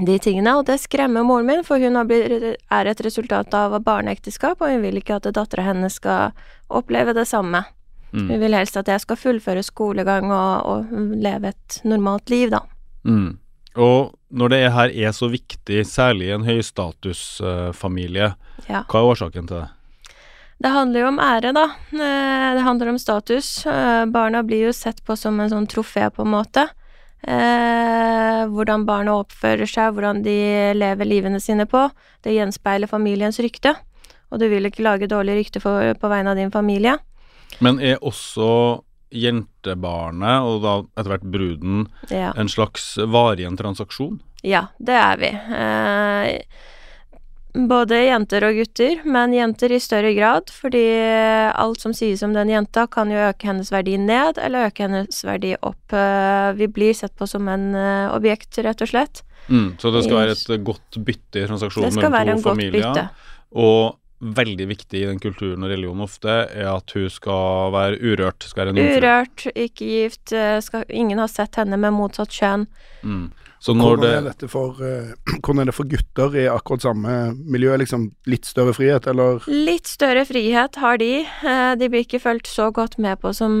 de 0.00 0.16
tingene, 0.24 0.54
og 0.56 0.64
det 0.70 0.78
skremmer 0.80 1.24
moren 1.26 1.50
min, 1.50 1.64
for 1.68 1.76
hun 1.76 1.98
er 2.00 2.88
et 2.88 3.02
resultat 3.04 3.52
av 3.52 3.76
barneekteskap, 3.84 4.62
og 4.64 4.72
hun 4.72 4.80
vil 4.86 5.02
ikke 5.02 5.18
at 5.20 5.28
dattera 5.36 5.66
hennes 5.66 5.98
skal 6.00 6.32
oppleve 6.72 7.12
det 7.12 7.26
samme. 7.28 7.60
Mm. 8.12 8.30
Hun 8.30 8.40
vil 8.40 8.56
helst 8.56 8.76
at 8.80 8.88
jeg 8.88 9.04
skal 9.04 9.20
fullføre 9.20 9.64
skolegang 9.64 10.32
og, 10.32 10.64
og 10.64 11.20
leve 11.20 11.52
et 11.52 11.78
normalt 11.84 12.32
liv, 12.32 12.48
da. 12.52 12.62
Mm. 13.04 13.36
Og 13.76 14.12
når 14.32 14.52
det 14.52 14.60
her 14.72 14.92
er 15.06 15.14
så 15.14 15.28
viktig, 15.32 15.84
særlig 15.88 16.30
i 16.30 16.34
en 16.34 16.46
høystatusfamilie, 16.46 18.32
ja. 18.68 18.82
hva 18.88 19.00
er 19.00 19.12
årsaken 19.12 19.48
til 19.48 19.60
det? 19.60 19.68
Det 20.62 20.70
handler 20.70 21.02
jo 21.02 21.08
om 21.10 21.18
ære, 21.18 21.50
da. 21.56 21.64
Eh, 21.90 22.48
det 22.56 22.62
handler 22.62 22.92
om 22.92 22.98
status. 23.00 23.66
Eh, 23.66 24.04
barna 24.14 24.44
blir 24.46 24.68
jo 24.68 24.74
sett 24.76 25.02
på 25.04 25.16
som 25.18 25.40
en 25.42 25.50
sånn 25.50 25.66
trofé, 25.66 26.06
på 26.14 26.22
en 26.22 26.32
måte. 26.36 26.68
Eh, 27.22 28.42
hvordan 28.50 28.86
barna 28.86 29.16
oppfører 29.18 29.66
seg, 29.66 29.96
hvordan 29.96 30.22
de 30.22 30.36
lever 30.78 31.08
livene 31.08 31.40
sine 31.42 31.66
på. 31.66 31.88
Det 32.22 32.36
gjenspeiler 32.36 32.90
familiens 32.90 33.42
rykte. 33.42 33.74
Og 34.30 34.38
du 34.38 34.46
vil 34.48 34.70
ikke 34.70 34.86
lage 34.86 35.10
dårlig 35.10 35.40
rykte 35.40 35.60
for, 35.60 35.92
på 35.98 36.12
vegne 36.12 36.30
av 36.30 36.38
din 36.38 36.54
familie. 36.54 36.96
Men 37.60 37.82
er 37.82 37.98
også 37.98 38.82
jentebarnet, 39.12 40.48
og 40.48 40.60
da 40.64 40.74
etter 40.96 41.14
hvert 41.14 41.30
bruden, 41.34 41.86
ja. 42.10 42.32
en 42.36 42.50
slags 42.50 42.94
varig 43.12 43.46
en 43.48 43.58
transaksjon? 43.58 44.20
Ja, 44.42 44.66
det 44.82 44.98
er 44.98 45.20
vi. 45.20 45.30
Eh, 45.32 46.70
både 47.68 47.98
jenter 48.06 48.46
og 48.48 48.56
gutter, 48.56 49.02
men 49.04 49.34
jenter 49.36 49.74
i 49.76 49.80
større 49.82 50.14
grad, 50.16 50.50
fordi 50.50 50.84
alt 51.52 51.82
som 51.84 51.94
sies 51.96 52.24
om 52.24 52.32
den 52.34 52.50
jenta, 52.50 52.86
kan 52.90 53.12
jo 53.12 53.20
øke 53.28 53.50
hennes 53.50 53.72
verdi 53.72 53.98
ned, 54.00 54.40
eller 54.40 54.70
øke 54.70 54.86
hennes 54.86 55.22
verdi 55.26 55.54
opp. 55.60 55.92
Eh, 55.92 56.52
vi 56.58 56.70
blir 56.72 56.96
sett 56.96 57.14
på 57.18 57.28
som 57.28 57.48
en 57.52 57.70
uh, 57.76 58.14
objekt, 58.16 58.56
rett 58.64 58.82
og 58.82 58.90
slett. 58.90 59.22
Mm, 59.48 59.74
så 59.78 59.90
det 59.92 60.04
skal 60.06 60.20
være 60.22 60.36
et 60.36 60.64
godt 60.64 61.00
bytte 61.02 61.42
i 61.42 61.48
transaksjonen 61.50 61.98
mellom 61.98 62.40
to 62.40 62.54
familier? 62.54 63.10
Og 63.52 63.98
veldig 64.22 64.68
viktig 64.70 65.02
i 65.02 65.06
den 65.10 65.20
kulturen 65.22 65.66
og 65.66 65.72
religionen 65.72 66.06
ofte, 66.06 66.30
er 66.54 66.70
at 66.76 66.94
hun 66.94 67.10
skal 67.10 67.72
være 67.74 67.98
urørt. 67.98 68.46
Skal 68.46 68.70
være 68.70 68.96
urørt, 68.96 69.46
ikke 69.50 69.86
gift, 69.88 70.32
eh, 70.32 70.58
skal, 70.62 70.86
ingen 70.88 71.18
har 71.18 71.30
sett 71.30 71.58
henne 71.58 71.78
med 71.80 71.96
motsatt 71.96 72.30
kjønn. 72.30 72.68
Mm. 73.02 73.32
hvordan, 73.66 74.04
er 74.06 74.28
dette 74.28 74.46
for, 74.50 74.78
uh, 74.78 75.10
hvordan 75.42 75.62
er 75.62 75.70
det 75.70 75.74
for 75.74 75.90
gutter 75.90 76.36
i 76.38 76.44
akkurat 76.50 76.84
samme 76.86 77.16
miljø? 77.34 77.74
Liksom 77.82 78.08
litt 78.30 78.46
større 78.46 78.74
frihet, 78.78 79.08
eller? 79.10 79.42
Litt 79.50 79.90
større 79.90 80.22
frihet 80.28 80.78
har 80.78 81.02
de. 81.02 81.10
Uh, 81.42 81.74
de 81.78 81.90
blir 81.90 82.06
ikke 82.06 82.22
fulgt 82.22 82.50
så 82.50 82.70
godt 82.70 82.98
med 83.02 83.18
på 83.22 83.34
som 83.34 83.58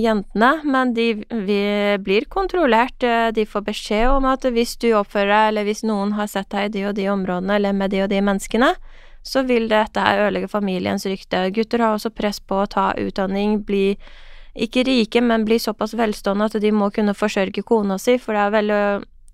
jentene, 0.00 0.50
men 0.64 0.94
de 0.96 1.12
blir 1.28 2.28
kontrollert. 2.32 3.04
de 3.36 3.44
får 3.46 3.68
beskjed 3.68 4.08
om 4.08 4.24
at 4.32 4.44
hvis 4.48 4.78
du 4.80 4.90
oppfører 4.96 5.28
deg, 5.28 5.52
eller 5.52 5.68
hvis 5.68 5.84
noen 5.84 6.16
har 6.16 6.28
sett 6.28 6.48
deg 6.52 6.70
i 6.70 6.74
de 6.78 6.88
og 6.88 6.96
de 6.96 7.08
områdene, 7.12 7.60
eller 7.60 7.76
med 7.76 7.92
de 7.92 8.04
og 8.04 8.10
de 8.12 8.24
menneskene, 8.24 8.74
så 9.22 9.44
vil 9.46 9.68
dette 9.70 10.00
her 10.00 10.26
ødelegge 10.26 10.48
familiens 10.48 11.06
rykte. 11.06 11.44
Gutter 11.54 11.84
har 11.84 11.96
også 11.96 12.12
press 12.14 12.40
på 12.40 12.62
å 12.62 12.68
ta 12.70 12.90
utdanning, 12.98 13.60
bli 13.66 13.94
ikke 14.60 14.84
rike, 14.88 15.22
men 15.22 15.46
bli 15.46 15.60
såpass 15.62 15.94
velstående 15.94 16.48
at 16.50 16.58
de 16.62 16.72
må 16.74 16.90
kunne 16.94 17.14
forsørge 17.14 17.62
kona 17.66 17.98
si, 18.00 18.16
for 18.18 18.34
det 18.34 18.42
er 18.46 18.54
veldig 18.56 18.82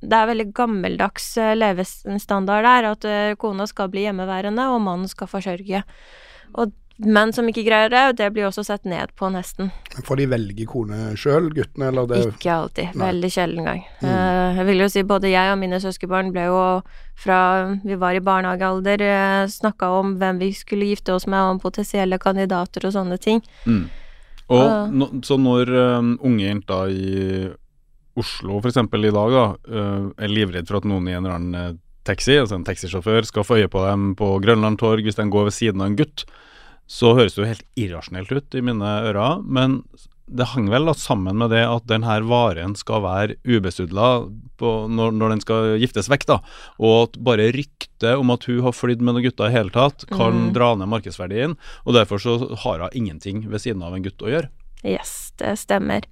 det 0.07 0.17
er 0.17 0.29
veldig 0.29 0.51
gammeldags 0.55 1.31
eh, 1.41 1.55
levestandard 1.57 2.67
der, 2.67 2.89
at 2.93 3.07
eh, 3.09 3.37
kona 3.41 3.65
skal 3.67 3.89
bli 3.91 4.05
hjemmeværende, 4.05 4.69
og 4.71 4.83
mannen 4.85 5.09
skal 5.09 5.31
forsørge. 5.31 5.81
Og 6.61 6.75
menn 7.03 7.33
som 7.37 7.49
ikke 7.49 7.65
greier 7.67 7.91
det, 7.93 8.03
det 8.21 8.29
blir 8.33 8.47
også 8.49 8.65
sett 8.65 8.87
ned 8.89 9.13
på, 9.19 9.29
nesten. 9.33 9.69
Får 10.07 10.21
de 10.21 10.29
velge 10.31 10.67
kone 10.69 11.11
sjøl, 11.19 11.51
guttene, 11.57 11.91
eller 11.91 12.09
det 12.09 12.23
Ikke 12.31 12.55
alltid. 12.55 12.95
Nei. 12.97 13.11
Veldig 13.11 13.31
sjelden 13.33 13.69
gang. 13.69 13.83
Mm. 14.01 14.07
Uh, 14.09 14.61
jeg 14.61 14.69
vil 14.71 14.81
jo 14.85 14.89
si 14.95 15.05
både 15.09 15.33
jeg 15.33 15.53
og 15.53 15.61
mine 15.61 15.81
søskenbarn 15.83 16.33
ble 16.33 16.47
jo 16.49 16.63
fra 17.21 17.41
vi 17.85 17.99
var 18.01 18.17
i 18.17 18.25
barnehagealder, 18.25 19.05
uh, 19.05 19.45
snakka 19.53 19.93
om 19.99 20.17
hvem 20.21 20.41
vi 20.41 20.51
skulle 20.57 20.89
gifte 20.89 21.13
oss 21.17 21.29
med, 21.29 21.41
om 21.41 21.61
potensielle 21.61 22.21
kandidater 22.23 22.89
og 22.89 22.97
sånne 22.97 23.21
ting. 23.21 23.45
Mm. 23.69 23.87
Og 24.55 24.63
uh, 24.63 24.91
no, 24.95 25.11
Så 25.27 25.39
når 25.41 25.73
uh, 25.75 26.01
unge 26.25 26.47
jenter 26.47 26.93
i 26.93 27.15
Oslo 28.17 28.63
f.eks. 28.63 28.79
i 28.81 29.13
dag 29.13 29.37
da, 29.37 29.47
uh, 29.69 30.09
er 30.17 30.33
livredd 30.33 30.71
for 30.71 30.81
at 30.81 30.89
noen 30.89 31.11
i 31.11 31.17
en 31.17 31.27
eller 31.27 31.37
annen 31.37 31.81
taxi, 32.07 32.39
altså 32.39 32.57
en 32.57 32.65
taxisjåfør, 32.65 33.27
skal 33.27 33.45
få 33.45 33.61
øye 33.61 33.69
på 33.69 33.83
dem 33.83 34.13
på 34.17 34.31
Grønland 34.41 34.79
torg 34.81 35.05
hvis 35.05 35.19
de 35.19 35.27
går 35.29 35.51
ved 35.51 35.57
siden 35.57 35.83
av 35.83 35.91
en 35.91 35.99
gutt, 35.99 36.25
så 36.87 37.15
høres 37.19 37.35
det 37.37 37.43
jo 37.43 37.49
helt 37.51 37.67
irrasjonelt 37.79 38.31
ut 38.33 38.57
i 38.57 38.63
mine 38.65 38.93
ører. 39.09 39.43
Men 39.43 39.83
det 40.27 40.49
hang 40.51 40.67
vel 40.71 40.89
da 40.89 40.95
sammen 40.99 41.39
med 41.39 41.53
det 41.55 41.63
at 41.67 41.87
denne 41.87 42.17
varen 42.27 42.75
skal 42.79 43.05
være 43.05 43.37
ubesudla 43.47 44.09
når, 44.59 45.13
når, 45.15 45.35
den 45.35 45.43
skal 45.43 45.75
giftes 45.79 46.11
vekk, 46.11 46.27
da. 46.31 46.39
Og 46.83 46.97
at 47.05 47.19
bare 47.23 47.51
ryktet 47.55 48.09
om 48.17 48.33
at 48.35 48.47
hun 48.49 48.65
har 48.67 48.75
flydd 48.75 49.05
med 49.05 49.17
noen 49.17 49.29
gutter 49.29 49.51
i 49.51 49.55
hele 49.55 49.75
tatt, 49.75 50.07
kan 50.11 50.49
mm. 50.49 50.55
dra 50.57 50.73
ned 50.79 50.91
markedsverdien. 50.91 51.55
Og 51.85 51.99
derfor 51.99 52.23
så 52.23 52.39
har 52.65 52.83
hun 52.83 52.97
ingenting 52.97 53.45
ved 53.51 53.63
siden 53.63 53.85
av 53.87 53.95
en 53.95 54.07
gutt 54.07 54.25
å 54.25 54.33
gjøre. 54.33 54.51
Yes, 54.87 55.33
det 55.39 55.55
stemmer. 55.63 56.07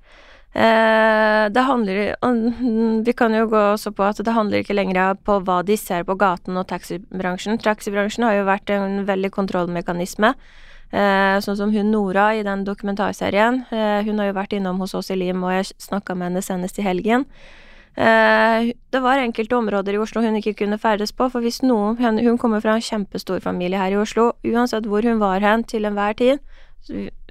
Eh, 0.55 1.45
det 1.51 1.63
handler 1.67 2.15
Vi 3.03 3.13
kan 3.13 3.35
jo 3.35 3.49
gå 3.51 3.63
også 3.73 3.91
på 3.91 4.05
at 4.07 4.21
det 4.23 4.35
handler 4.37 4.63
ikke 4.63 4.77
lenger 4.77 5.17
på 5.27 5.41
hva 5.43 5.65
de 5.67 5.75
ser 5.77 6.07
på 6.07 6.15
gaten 6.15 6.57
og 6.57 6.69
taxibransjen. 6.71 7.59
Taxibransjen 7.59 8.27
har 8.29 8.39
jo 8.39 8.47
vært 8.47 8.71
en 8.71 9.03
veldig 9.09 9.33
kontrollmekanisme. 9.35 10.35
Eh, 10.93 11.37
sånn 11.43 11.59
som 11.59 11.73
hun 11.75 11.91
Nora 11.91 12.29
i 12.37 12.45
den 12.47 12.65
dokumentarserien. 12.67 13.65
Eh, 13.71 14.05
hun 14.07 14.19
har 14.19 14.31
jo 14.31 14.39
vært 14.39 14.57
innom 14.57 14.79
hos 14.83 14.95
oss 14.95 15.11
i 15.11 15.19
Lim, 15.19 15.43
og 15.43 15.53
jeg 15.57 15.73
snakka 15.83 16.15
med 16.15 16.31
henne 16.31 16.43
senest 16.45 16.79
i 16.79 16.87
helgen. 16.87 17.27
Eh, 17.97 18.73
det 18.91 19.01
var 19.03 19.23
enkelte 19.23 19.57
områder 19.57 19.95
i 19.95 20.03
Oslo 20.03 20.23
hun 20.23 20.37
ikke 20.39 20.57
kunne 20.65 20.79
ferdes 20.79 21.13
på, 21.13 21.29
for 21.31 21.41
hvis 21.41 21.63
noen 21.63 21.97
Hun 22.19 22.39
kommer 22.39 22.61
fra 22.61 22.75
en 22.75 22.83
kjempestor 22.83 23.41
familie 23.41 23.79
her 23.79 23.93
i 23.93 23.97
Oslo. 23.97 24.33
Uansett 24.45 24.87
hvor 24.87 25.03
hun 25.03 25.19
var 25.19 25.41
hen 25.41 25.65
til 25.65 25.85
enhver 25.85 26.15
tid, 26.15 26.39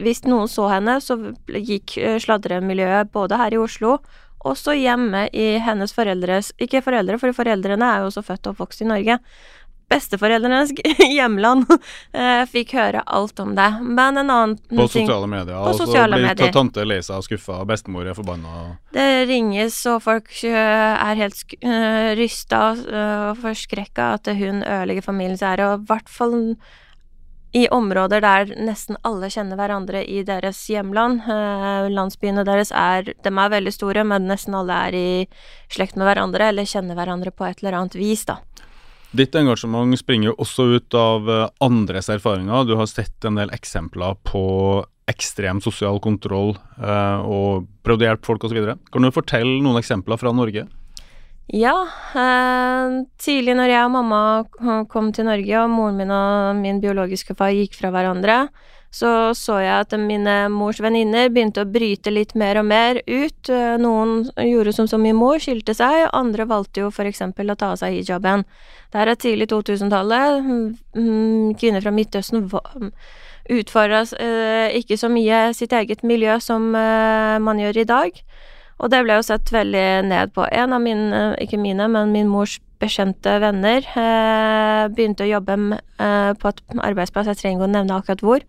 hvis 0.01 0.23
noen 0.25 0.47
så 0.47 0.67
henne, 0.67 0.99
så 1.01 1.35
gikk 1.47 1.97
eh, 1.97 2.19
sladremiljøet 2.19 3.11
både 3.11 3.37
her 3.37 3.53
i 3.53 3.57
Oslo 3.57 3.99
også 4.43 4.75
hjemme 4.75 5.27
i 5.31 5.57
hennes 5.63 5.93
foreldres 5.95 6.51
Ikke 6.61 6.83
foreldre, 6.83 7.19
for 7.21 7.35
foreldrene 7.35 7.87
er 7.87 8.03
jo 8.03 8.11
også 8.11 8.25
født 8.27 8.47
og 8.47 8.55
oppvokst 8.55 8.83
i 8.83 8.89
Norge. 8.89 9.19
Besteforeldrenes 9.91 10.71
hjemland 11.17 11.65
eh, 11.71 12.43
fikk 12.49 12.75
høre 12.77 13.03
alt 13.05 13.39
om 13.43 13.55
det. 13.57 13.69
Men 13.81 14.21
en 14.21 14.29
annen 14.29 14.55
På 14.57 14.87
ting 14.87 15.07
sosiale 15.07 15.29
medier. 15.29 15.57
På 15.57 15.71
og 15.71 15.77
så 15.77 15.87
sosiale 15.87 16.19
blir 16.19 16.29
medier. 16.29 16.53
tante 16.55 16.85
lei 16.87 17.01
seg 17.05 17.21
og 17.21 17.27
skuffa, 17.27 17.59
og 17.61 17.71
bestemor 17.71 18.07
er 18.07 18.17
forbanna. 18.17 18.63
Det 18.93 19.09
ringes, 19.29 19.79
og 19.91 20.01
folk 20.05 20.31
øh, 20.49 20.53
er 20.53 21.19
helt 21.19 21.57
øh, 21.59 22.13
rysta 22.19 22.63
og 22.73 23.41
forskrekka 23.41 24.13
at 24.19 24.31
hun 24.37 24.63
ødelegger 24.63 25.05
familiens 25.05 25.43
ære, 25.43 25.73
og 25.73 25.83
i 25.83 25.91
hvert 25.91 26.09
fall 26.09 26.39
i 27.53 27.67
områder 27.69 28.21
der 28.23 28.49
nesten 28.65 28.97
alle 29.05 29.29
kjenner 29.29 29.59
hverandre 29.59 30.01
i 30.09 30.23
deres 30.25 30.57
hjemland. 30.71 31.21
Eh, 31.29 31.89
landsbyene 31.93 32.45
deres 32.47 32.73
er 32.73 33.13
De 33.13 33.29
er 33.29 33.53
veldig 33.53 33.73
store, 33.73 34.03
men 34.03 34.25
nesten 34.27 34.57
alle 34.57 34.77
er 34.87 34.97
i 34.97 35.09
slekt 35.69 35.95
med 35.95 36.09
hverandre, 36.09 36.49
eller 36.49 36.65
kjenner 36.65 36.97
hverandre 36.97 37.31
på 37.31 37.45
et 37.45 37.61
eller 37.61 37.77
annet 37.77 37.97
vis, 37.99 38.25
da. 38.25 38.39
Ditt 39.13 39.35
engasjement 39.37 39.93
springer 39.99 40.31
jo 40.31 40.39
også 40.41 40.65
ut 40.73 40.95
av 40.97 41.27
eh, 41.29 41.49
andres 41.61 42.09
erfaringer. 42.09 42.65
Du 42.65 42.73
har 42.79 42.89
sett 42.89 43.27
en 43.27 43.37
del 43.37 43.51
eksempler 43.53 44.17
på 44.25 44.41
ekstrem 45.11 45.59
sosial 45.61 45.99
kontroll 46.01 46.55
eh, 46.79 47.19
og 47.21 47.67
prøvd 47.85 48.05
å 48.05 48.07
hjelpe 48.07 48.29
folk 48.31 48.47
osv. 48.47 48.71
Kan 48.89 49.05
du 49.05 49.11
fortelle 49.13 49.59
noen 49.61 49.77
eksempler 49.77 50.17
fra 50.17 50.33
Norge? 50.33 50.65
Ja, 51.53 51.75
eh, 52.17 52.97
tidlig 53.21 53.53
når 53.59 53.75
jeg 53.75 53.85
og 53.85 53.93
mamma 53.99 54.21
kom 54.89 55.11
til 55.13 55.27
Norge, 55.29 55.61
og 55.61 55.73
moren 55.75 55.99
min 55.99 56.13
og 56.15 56.61
min 56.63 56.81
biologiske 56.81 57.37
far 57.37 57.53
gikk 57.53 57.77
fra 57.77 57.93
hverandre, 57.93 58.47
så 58.93 59.09
så 59.33 59.55
jeg 59.63 59.73
at 59.87 59.93
mine 59.97 60.35
mors 60.53 60.77
venninner 60.83 61.31
begynte 61.33 61.63
å 61.63 61.69
bryte 61.73 62.11
litt 62.13 62.35
mer 62.37 62.59
og 62.61 62.67
mer 62.69 62.99
ut. 63.09 63.49
Eh, 63.49 63.73
Noen 63.81 64.27
gjorde 64.37 64.73
som 64.77 64.87
som 64.87 65.01
min 65.01 65.17
mor, 65.17 65.39
skilte 65.41 65.73
seg, 65.73 66.05
andre 66.13 66.45
valgte 66.45 66.83
jo 66.85 66.91
eksempel 67.09 67.49
å 67.49 67.57
ta 67.57 67.71
av 67.73 67.81
seg 67.81 67.97
hijaben. 67.97 68.45
Det 68.93 68.99
her 69.01 69.09
er 69.09 69.17
tidlig 69.17 69.49
2000-tallet. 69.49 70.45
Mm, 70.93 71.55
Kvinner 71.57 71.81
fra 71.81 71.91
Midtøsten 71.95 72.45
va- 72.51 72.61
utfordra 73.49 74.03
eh, 74.21 74.77
ikke 74.79 74.95
så 75.01 75.09
mye 75.11 75.49
sitt 75.57 75.73
eget 75.73 76.03
miljø 76.05 76.37
som 76.39 76.69
eh, 76.77 77.39
man 77.43 77.57
gjør 77.59 77.81
i 77.81 77.87
dag. 77.89 78.21
Og 78.83 78.89
det 78.93 79.01
ble 79.05 79.17
jo 79.17 79.25
sett 79.25 79.49
veldig 79.53 79.87
ned 80.09 80.31
på. 80.35 80.45
En 80.51 80.73
av 80.75 80.81
mine, 80.81 81.23
ikke 81.41 81.57
mine, 81.61 81.87
men 81.89 82.11
min 82.13 82.27
mors 82.29 82.59
bekjente 82.83 83.37
venner 83.43 83.85
eh, 83.95 84.85
begynte 84.93 85.25
å 85.25 85.29
jobbe 85.29 85.57
eh, 85.73 86.31
på 86.39 86.51
et 86.51 86.63
arbeidsplass, 86.89 87.29
jeg 87.31 87.39
trenger 87.39 87.61
ikke 87.61 87.69
å 87.69 87.75
nevne 87.77 87.99
akkurat 87.99 88.25
hvor. 88.25 88.47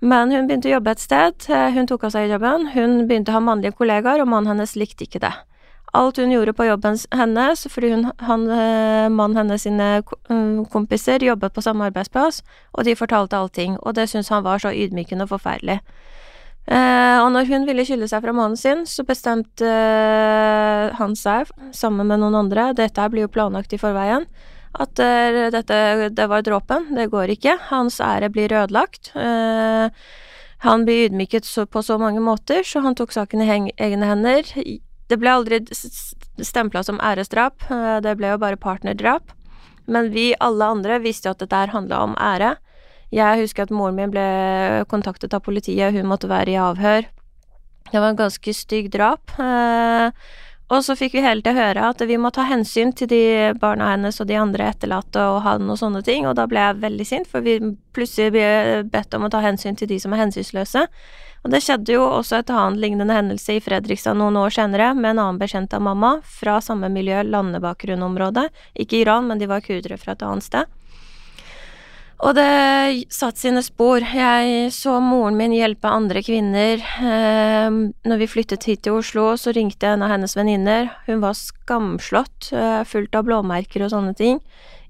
Men 0.00 0.32
hun 0.32 0.48
begynte 0.48 0.70
å 0.70 0.76
jobbe 0.78 0.94
et 0.94 1.02
sted, 1.02 1.46
eh, 1.52 1.68
hun 1.76 1.88
tok 1.90 2.08
av 2.08 2.14
seg 2.16 2.32
jobben, 2.32 2.72
hun 2.74 3.06
begynte 3.08 3.32
å 3.32 3.38
ha 3.38 3.44
mannlige 3.44 3.78
kollegaer, 3.78 4.22
og 4.22 4.30
mannen 4.32 4.54
hennes 4.54 4.76
likte 4.80 5.06
ikke 5.06 5.22
det. 5.22 5.32
Alt 5.96 6.20
hun 6.22 6.30
gjorde 6.30 6.54
på 6.54 6.68
jobben 6.68 7.00
hennes, 7.18 7.64
fordi 7.72 7.88
hun, 7.96 8.04
han, 8.22 8.44
mannen 9.10 9.40
hennes 9.40 9.64
sine 9.66 9.88
mm, 10.30 10.68
kompiser 10.70 11.24
jobbet 11.26 11.56
på 11.56 11.64
samme 11.66 11.88
arbeidsplass, 11.90 12.44
og 12.78 12.86
de 12.86 12.94
fortalte 12.94 13.34
allting, 13.34 13.74
og 13.82 13.96
det 13.98 14.06
syntes 14.12 14.30
han 14.30 14.46
var 14.46 14.62
så 14.62 14.70
ydmykende 14.70 15.26
og 15.26 15.32
forferdelig. 15.34 15.80
Eh, 16.68 17.18
og 17.18 17.32
når 17.34 17.48
hun 17.48 17.66
ville 17.66 17.84
skille 17.86 18.06
seg 18.10 18.22
fra 18.22 18.34
mannen 18.36 18.58
sin, 18.58 18.84
så 18.86 19.04
bestemte 19.06 19.66
eh, 19.66 20.92
han 20.98 21.16
seg, 21.18 21.50
sammen 21.74 22.06
med 22.10 22.20
noen 22.22 22.36
andre, 22.44 22.70
dette 22.76 23.06
blir 23.10 23.26
jo 23.26 23.32
planlagt 23.32 23.72
i 23.74 23.80
forveien, 23.80 24.26
at 24.78 25.02
eh, 25.02 25.48
dette, 25.50 25.80
det 26.14 26.28
var 26.30 26.44
dråpen, 26.46 26.92
det 26.94 27.08
går 27.10 27.34
ikke, 27.34 27.56
hans 27.72 27.98
ære 28.04 28.30
blir 28.30 28.52
ødelagt. 28.54 29.12
Han 30.60 30.84
blir 30.84 31.06
ydmyket 31.08 31.48
så, 31.48 31.64
på 31.64 31.80
så 31.82 31.96
mange 31.98 32.20
måter, 32.20 32.62
så 32.68 32.84
han 32.84 32.94
tok 32.94 33.14
saken 33.16 33.42
i 33.42 33.50
egne 33.80 34.06
hender. 34.06 34.44
Det 35.10 35.18
ble 35.18 35.32
aldri 35.32 35.62
stempla 35.72 36.84
som 36.84 37.00
æresdrap, 37.00 37.64
det 38.04 38.12
ble 38.20 38.34
jo 38.34 38.42
bare 38.42 38.60
partnerdrap. 38.60 39.32
Men 39.90 40.12
vi 40.12 40.34
alle 40.38 40.68
andre 40.76 41.00
visste 41.00 41.30
jo 41.30 41.32
at 41.32 41.40
dette 41.42 41.72
handla 41.72 42.02
om 42.04 42.12
ære. 42.20 42.58
Jeg 43.14 43.40
husker 43.42 43.66
at 43.66 43.72
moren 43.74 43.96
min 43.98 44.12
ble 44.12 44.26
kontaktet 44.90 45.34
av 45.34 45.42
politiet, 45.42 45.94
hun 45.96 46.06
måtte 46.10 46.30
være 46.30 46.54
i 46.54 46.60
avhør. 46.60 47.08
Det 47.90 47.98
var 47.98 48.12
en 48.12 48.20
ganske 48.20 48.54
stygg 48.54 48.90
drap. 48.94 49.32
Eh, 49.42 50.12
og 50.70 50.84
så 50.86 50.94
fikk 50.94 51.16
vi 51.16 51.22
hele 51.24 51.42
tiden 51.42 51.58
høre 51.58 51.88
at 51.90 52.02
vi 52.06 52.14
må 52.20 52.30
ta 52.30 52.44
hensyn 52.46 52.92
til 52.94 53.10
de 53.10 53.22
barna 53.58 53.88
hennes 53.90 54.20
og 54.22 54.28
de 54.30 54.36
andre 54.38 54.68
etterlatte 54.70 55.24
og 55.32 55.40
han 55.42 55.66
og 55.66 55.80
sånne 55.80 56.04
ting, 56.06 56.28
og 56.30 56.36
da 56.38 56.46
ble 56.46 56.62
jeg 56.62 56.78
veldig 56.84 57.06
sint, 57.08 57.26
for 57.26 57.42
vi 57.42 57.56
plutselig 57.96 58.30
ble 58.36 58.46
bedt 58.92 59.18
om 59.18 59.26
å 59.26 59.32
ta 59.34 59.42
hensyn 59.42 59.74
til 59.78 59.90
de 59.90 59.98
som 59.98 60.14
er 60.14 60.22
hensynsløse. 60.22 60.86
Og 61.42 61.50
det 61.50 61.62
skjedde 61.64 61.96
jo 61.96 62.04
også 62.04 62.38
et 62.38 62.52
annet 62.54 62.78
lignende 62.84 63.16
hendelse 63.16 63.56
i 63.56 63.62
Fredrikstad 63.64 64.18
noen 64.20 64.38
år 64.38 64.54
senere, 64.54 64.92
med 64.94 65.16
en 65.16 65.24
annen 65.24 65.40
bekjent 65.40 65.74
av 65.74 65.82
mamma, 65.82 66.18
fra 66.22 66.60
samme 66.62 66.92
miljø, 66.92 67.24
landebakgrunnområdet. 67.26 68.46
Ikke 68.78 69.00
Iran, 69.00 69.26
men 69.26 69.42
de 69.42 69.50
var 69.50 69.64
kurdere 69.64 69.98
fra 69.98 70.14
et 70.14 70.22
annet 70.26 70.46
sted. 70.46 70.79
Og 72.20 72.34
det 72.36 73.06
satte 73.08 73.40
sine 73.40 73.62
spor. 73.64 74.04
Jeg 74.04 74.68
så 74.76 74.98
moren 75.00 75.38
min 75.38 75.54
hjelpe 75.56 75.88
andre 75.88 76.20
kvinner. 76.24 76.82
Eh, 77.00 77.68
når 78.04 78.20
vi 78.20 78.28
flyttet 78.28 78.66
hit 78.68 78.82
til 78.84 78.98
Oslo, 78.98 79.30
så 79.40 79.54
ringte 79.56 79.88
jeg 79.88 79.96
en 79.96 80.04
av 80.04 80.12
hennes 80.12 80.36
venninner. 80.36 80.90
Hun 81.06 81.22
var 81.24 81.38
skamslått, 81.38 82.50
eh, 82.52 82.82
fullt 82.84 83.16
av 83.16 83.24
blåmerker 83.24 83.86
og 83.86 83.92
sånne 83.94 84.12
ting. 84.16 84.42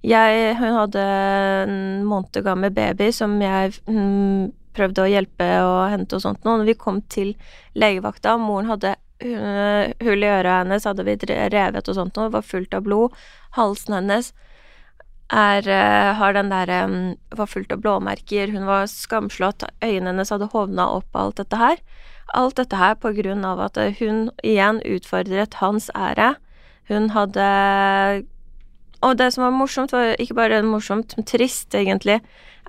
Jeg, 0.03 0.57
hun 0.59 0.75
hadde 0.75 1.05
en 1.05 2.05
måned 2.09 2.43
gammel 2.43 2.73
baby 2.75 3.13
som 3.13 3.37
jeg 3.41 3.77
mm, 3.87 4.51
prøvde 4.75 5.05
å 5.05 5.11
hjelpe 5.13 5.49
og 5.63 5.91
hente 5.93 6.17
og 6.17 6.25
sånt. 6.25 6.43
noe. 6.45 6.59
når 6.59 6.73
vi 6.73 6.75
kom 6.75 7.03
til 7.03 7.35
legevakta, 7.77 8.39
moren 8.41 8.71
hadde 8.71 8.97
uh, 8.97 9.93
hull 10.01 10.25
i 10.25 10.31
øret 10.31 10.65
hennes, 10.65 10.87
hadde 10.89 11.05
vi 11.05 11.19
revet 11.53 11.89
og 11.89 11.95
sånt, 11.95 12.17
noe, 12.17 12.33
var 12.33 12.43
fullt 12.43 12.75
av 12.75 12.87
blod. 12.89 13.13
Halsen 13.59 13.99
hennes 13.99 14.33
er, 15.31 15.69
eh, 15.69 16.15
har 16.15 16.33
den 16.35 16.51
der 16.51 16.71
var 17.31 17.47
fullt 17.47 17.73
av 17.73 17.81
blåmerker, 17.81 18.51
hun 18.51 18.67
var 18.67 18.87
skamslått, 18.91 19.63
øynene 19.83 20.11
hennes 20.11 20.31
hadde 20.31 20.51
hovna 20.53 20.89
opp 20.97 21.15
alt 21.15 21.37
dette 21.37 21.57
her. 21.57 21.79
Alt 22.35 22.57
dette 22.57 22.77
her 22.77 22.95
på 22.95 23.13
grunn 23.15 23.45
av 23.47 23.61
at 23.61 23.79
eh, 23.79 23.95
hun 23.99 24.31
igjen 24.43 24.83
utfordret 24.87 25.55
hans 25.63 25.91
ære. 25.95 26.35
Hun 26.91 27.11
hadde 27.11 28.27
Og 29.01 29.17
det 29.17 29.31
som 29.33 29.47
var 29.47 29.55
morsomt, 29.57 29.93
var 29.93 30.13
ikke 30.21 30.35
bare 30.37 30.63
morsomt, 30.63 31.15
men 31.17 31.25
trist, 31.25 31.73
egentlig, 31.73 32.19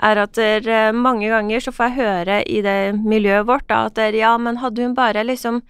er 0.01 0.15
at 0.15 0.31
der, 0.33 0.63
eh, 0.63 0.91
mange 0.93 1.27
ganger 1.27 1.59
så 1.59 1.73
får 1.75 1.89
jeg 1.89 2.05
høre 2.05 2.37
i 2.47 2.61
det 2.61 2.95
miljøet 2.95 3.47
vårt 3.47 3.67
da, 3.67 3.85
at 3.87 3.95
der, 3.95 4.15
ja, 4.15 4.37
men 4.37 4.57
hadde 4.57 4.81
hun 4.81 4.95
bare 4.95 5.25
liksom 5.27 5.61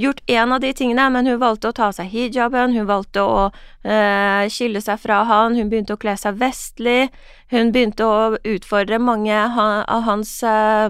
gjort 0.00 0.22
én 0.30 0.54
av 0.54 0.62
de 0.62 0.72
tingene, 0.76 1.08
men 1.12 1.28
hun 1.28 1.40
valgte 1.40 1.70
å 1.70 1.76
ta 1.76 1.90
av 1.90 1.96
seg 1.96 2.08
hijaben, 2.12 2.72
hun 2.76 2.88
valgte 2.88 3.24
å 3.24 3.42
eh, 3.84 4.46
skille 4.52 4.80
seg 4.84 5.00
fra 5.02 5.22
han, 5.28 5.58
hun 5.58 5.68
begynte 5.72 5.96
å 5.96 6.00
kle 6.00 6.16
seg 6.20 6.40
vestlig, 6.40 7.10
hun 7.52 7.72
begynte 7.74 8.06
å 8.06 8.38
utfordre 8.40 9.00
mange 9.02 9.36
av 9.36 10.08
hans 10.08 10.38
eh, 10.46 10.88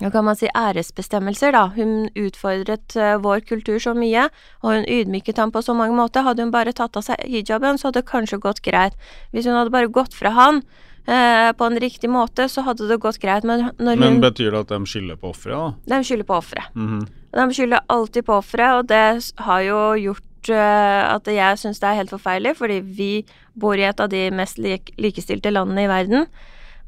hva 0.00 0.08
kan 0.08 0.24
man 0.24 0.38
si, 0.38 0.48
æresbestemmelser, 0.56 1.52
da. 1.52 1.66
Hun 1.74 2.06
utfordret 2.16 2.94
eh, 2.96 3.18
vår 3.20 3.42
kultur 3.44 3.76
så 3.82 3.92
mye, 3.96 4.28
og 4.62 4.70
hun 4.70 4.86
ydmyket 4.88 5.40
ham 5.42 5.52
på 5.52 5.60
så 5.64 5.74
mange 5.76 5.96
måter. 5.98 6.24
Hadde 6.24 6.46
hun 6.46 6.54
bare 6.54 6.72
tatt 6.72 6.96
av 6.96 7.04
seg 7.04 7.20
hijaben, 7.28 7.76
så 7.76 7.90
hadde 7.90 8.00
det 8.00 8.08
kanskje 8.08 8.40
gått 8.40 8.62
greit. 8.64 8.96
Hvis 9.34 9.48
hun 9.50 9.58
hadde 9.58 9.74
bare 9.74 9.92
gått 9.92 10.16
fra 10.16 10.32
han 10.32 10.62
eh, 11.04 11.50
på 11.52 11.68
en 11.68 11.80
riktig 11.82 12.08
måte, 12.08 12.48
så 12.48 12.64
hadde 12.64 12.88
det 12.88 13.02
gått 13.04 13.20
greit, 13.20 13.44
men 13.44 13.68
når 13.76 14.00
Men 14.00 14.16
hun 14.16 14.24
betyr 14.24 14.54
det 14.54 14.64
at 14.64 14.72
de 14.72 14.80
skylder 14.88 15.20
på 15.20 15.34
offeret, 15.34 15.58
da? 15.60 15.98
De 15.98 16.08
skylder 16.08 16.28
på 16.30 16.40
offeret. 16.40 16.72
Mhm. 16.72 17.04
De 17.32 17.48
skylder 17.54 17.80
alltid 17.88 18.26
på 18.26 18.36
offeret, 18.36 18.78
og 18.78 18.88
det 18.90 19.32
har 19.40 19.60
jo 19.64 19.80
gjort 19.96 20.50
eh, 20.52 21.02
at 21.08 21.28
jeg 21.32 21.60
syns 21.60 21.80
det 21.80 21.88
er 21.88 22.00
helt 22.02 22.12
forferdelig, 22.12 22.56
fordi 22.58 22.80
vi 22.84 23.12
bor 23.56 23.78
i 23.78 23.86
et 23.88 24.00
av 24.00 24.10
de 24.12 24.26
mest 24.34 24.60
lik 24.60 24.92
likestilte 25.00 25.52
landene 25.52 25.86
i 25.86 25.90
verden. 25.90 26.26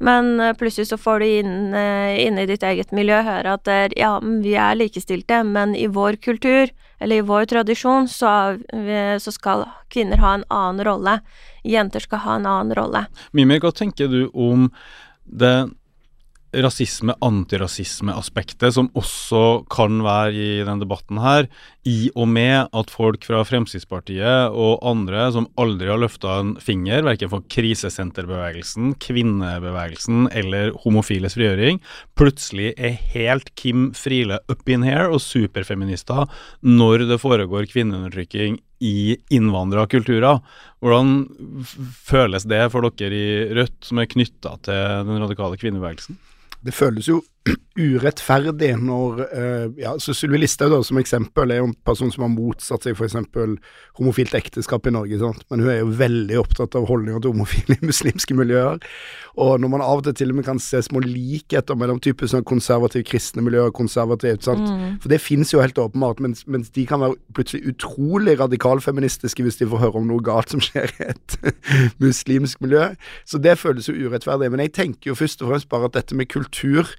Men 0.05 0.35
eh, 0.39 0.53
plutselig 0.59 0.91
så 0.91 0.99
får 1.01 1.23
du 1.23 1.25
inn, 1.39 1.55
eh, 1.73 2.19
inne 2.27 2.45
i 2.45 2.49
ditt 2.51 2.65
eget 2.67 2.93
miljø 2.93 3.23
høre 3.25 3.55
at 3.57 3.65
der, 3.65 3.95
ja, 3.97 4.19
vi 4.21 4.53
er 4.53 4.77
likestilte, 4.77 5.41
men 5.47 5.73
i 5.73 5.87
vår 5.89 6.19
kultur, 6.21 6.69
eller 7.01 7.23
i 7.23 7.25
vår 7.25 7.49
tradisjon, 7.49 8.05
så, 8.07 8.55
så 9.19 9.31
skal 9.33 9.65
kvinner 9.91 10.21
ha 10.21 10.35
en 10.37 10.45
annen 10.53 10.85
rolle. 10.87 11.17
Jenter 11.65 12.05
skal 12.05 12.21
ha 12.23 12.37
en 12.37 12.45
annen 12.47 12.77
rolle. 12.77 13.01
Mimir, 13.35 13.59
hva 13.65 13.73
tenker 13.75 14.07
du 14.13 14.29
om 14.31 14.69
det 15.25 15.57
rasisme-antirasisme-aspektet 16.63 18.73
som 18.75 18.89
også 18.97 19.63
kan 19.71 20.03
være 20.05 20.33
i 20.33 20.63
denne 20.63 20.81
debatten 20.83 21.17
her, 21.23 21.47
i 21.85 22.09
og 22.17 22.27
med 22.31 22.67
at 22.73 22.89
folk 22.89 23.25
fra 23.27 23.43
Fremskrittspartiet 23.45 24.49
og 24.49 24.79
andre 24.87 25.31
som 25.35 25.47
aldri 25.61 25.87
har 25.91 25.99
løfta 26.01 26.39
en 26.41 26.55
finger, 26.61 27.03
verken 27.05 27.29
for 27.31 27.41
krisesenterbevegelsen, 27.51 28.95
kvinnebevegelsen 29.03 30.29
eller 30.33 30.71
homofiles 30.85 31.35
frigjøring, 31.37 31.79
plutselig 32.17 32.73
er 32.77 32.99
helt 33.13 33.47
Kim 33.59 33.93
Friele 33.97 34.39
up 34.49 34.69
in 34.69 34.83
here 34.87 35.09
og 35.11 35.21
superfeminister 35.23 36.25
når 36.65 36.97
det 37.11 37.21
foregår 37.21 37.65
kvinneundertrykking 37.69 38.59
i 38.83 39.15
innvandrerkulturer. 39.33 40.41
Hvordan 40.83 41.13
føles 42.05 42.45
det 42.49 42.63
for 42.73 42.87
dere 42.97 43.15
i 43.15 43.49
Rødt 43.55 43.87
som 43.87 44.01
er 44.01 44.09
knytta 44.11 44.55
til 44.65 45.07
den 45.07 45.21
radikale 45.23 45.59
kvinnebevegelsen? 45.61 46.17
Det 46.65 46.73
føles 46.73 47.07
jo 47.07 47.21
urettferdig 47.75 48.71
når 48.79 49.19
eh, 49.25 49.65
ja, 49.81 49.91
så 49.99 50.13
Sylvi 50.15 50.39
Listhaug 50.39 50.77
som 50.87 50.97
eksempel 50.97 51.51
er 51.51 51.59
jo 51.59 51.67
en 51.67 51.75
person 51.85 52.09
som 52.13 52.23
har 52.23 52.31
motsatt 52.31 52.85
seg 52.85 52.95
f.eks. 52.95 53.17
homofilt 53.99 54.33
ekteskap 54.37 54.87
i 54.87 54.93
Norge, 54.95 55.19
sant? 55.19 55.43
men 55.51 55.61
hun 55.61 55.71
er 55.73 55.81
jo 55.81 55.91
veldig 55.99 56.39
opptatt 56.39 56.77
av 56.79 56.87
holdninger 56.89 57.21
til 57.21 57.35
homofile 57.35 57.75
i 57.75 57.89
muslimske 57.89 58.37
miljøer. 58.37 58.79
Og 59.35 59.59
når 59.59 59.73
man 59.73 59.83
av 59.83 59.99
og 59.99 60.07
til 60.07 60.15
til 60.15 60.31
og 60.31 60.39
med 60.39 60.47
kan 60.47 60.61
se 60.63 60.79
små 60.87 61.03
likheter 61.03 61.77
mellom 61.77 61.99
typisk 61.99 62.31
sånn 62.31 62.47
konservative 62.47 63.05
kristne 63.09 63.43
miljøer 63.45 63.69
og 63.69 63.77
konservativt, 63.77 64.47
sant? 64.47 64.65
Mm. 64.65 64.97
for 65.03 65.11
det 65.11 65.21
finnes 65.21 65.51
jo 65.51 65.61
helt 65.61 65.77
åpenbart, 65.81 66.23
mens, 66.23 66.45
mens 66.47 66.71
de 66.73 66.87
kan 66.87 67.03
være 67.03 67.19
plutselig 67.35 67.75
utrolig 67.75 68.39
radikalfeministiske 68.39 69.45
hvis 69.45 69.59
de 69.59 69.69
får 69.69 69.83
høre 69.83 70.01
om 70.01 70.09
noe 70.09 70.23
galt 70.23 70.55
som 70.55 70.63
skjer 70.63 70.95
i 70.95 71.11
et 71.11 71.37
muslimsk 72.03 72.63
miljø. 72.63 72.93
Så 73.27 73.37
det 73.43 73.59
føles 73.59 73.91
jo 73.91 73.99
urettferdig. 74.07 74.49
Men 74.53 74.63
jeg 74.63 74.77
tenker 74.79 75.11
jo 75.11 75.19
først 75.19 75.43
og 75.43 75.51
fremst 75.51 75.69
bare 75.69 75.91
at 75.91 75.99
dette 75.99 76.17
med 76.17 76.31
kultur 76.31 76.95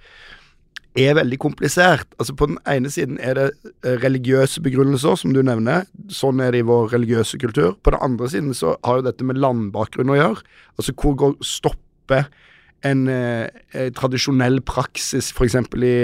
er 0.97 1.15
veldig 1.19 1.39
komplisert. 1.43 2.09
Altså 2.19 2.35
På 2.37 2.49
den 2.51 2.59
ene 2.69 2.91
siden 2.93 3.19
er 3.21 3.35
det 3.39 3.47
eh, 3.85 3.97
religiøse 4.03 4.63
begrunnelser, 4.65 5.17
som 5.21 5.35
du 5.37 5.43
nevner. 5.45 5.87
Sånn 6.13 6.41
er 6.41 6.53
det 6.53 6.65
i 6.65 6.69
vår 6.69 6.91
religiøse 6.95 7.39
kultur. 7.43 7.77
På 7.83 7.95
den 7.95 8.03
andre 8.03 8.29
siden 8.33 8.55
så 8.57 8.77
har 8.85 9.01
jo 9.01 9.07
dette 9.09 9.27
med 9.27 9.41
landbakgrunn 9.43 10.13
å 10.15 10.19
gjøre. 10.19 10.45
Altså 10.77 10.97
hvor 10.97 11.17
går 11.21 11.39
stopper 11.45 12.29
en 12.85 13.07
eh, 13.09 13.49
eh, 13.73 13.89
tradisjonell 13.97 14.61
praksis, 14.69 15.33
f.eks. 15.33 15.57
i 15.83 15.95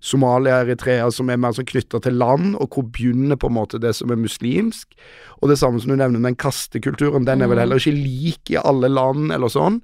Somalia, 0.00 0.60
Eritrea, 0.62 1.10
som 1.12 1.28
er 1.28 1.40
mer 1.42 1.52
sånn 1.56 1.68
knytta 1.68 2.00
til 2.04 2.16
land, 2.20 2.54
og 2.56 2.70
hvor 2.70 2.86
begynner 2.94 3.36
på 3.40 3.50
en 3.50 3.58
måte 3.58 3.80
det 3.82 3.92
som 3.98 4.12
er 4.14 4.20
muslimsk. 4.20 4.94
Og 5.40 5.50
det 5.50 5.58
samme 5.60 5.82
som 5.82 5.92
du 5.92 5.98
nevner, 5.98 6.22
den 6.22 6.38
kastekulturen, 6.38 7.26
den 7.28 7.42
er 7.42 7.50
vel 7.50 7.58
Mm. 7.58 7.64
heller 7.64 7.82
ikke 7.82 7.98
lik 7.98 8.54
i 8.54 8.60
alle 8.62 8.88
land, 8.88 9.32
eller 9.32 9.48
sånn. 9.48 9.80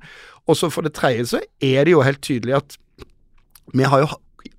Og 0.47 0.57
så 0.57 0.71
for 0.71 0.83
det 0.83 0.95
tredje 0.95 1.27
så 1.35 1.41
er 1.61 1.85
det 1.85 1.93
jo 1.93 2.07
helt 2.07 2.23
tydelig 2.23 2.57
at 2.57 2.79
vi 3.75 3.83
har 3.83 4.05
jo 4.05 4.09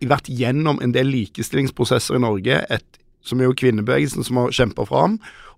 vært 0.05 0.29
gjennom 0.29 0.81
en 0.83 0.93
del 0.93 1.09
likestillingsprosesser 1.09 2.19
i 2.19 2.21
Norge, 2.21 2.61
et, 2.69 3.01
som 3.25 3.41
er 3.41 3.49
jo 3.49 3.57
kvinnebevegelsen 3.57 4.25
som 4.27 4.43
har 4.43 4.53
kjempa 4.53 4.85
fram, 4.87 5.17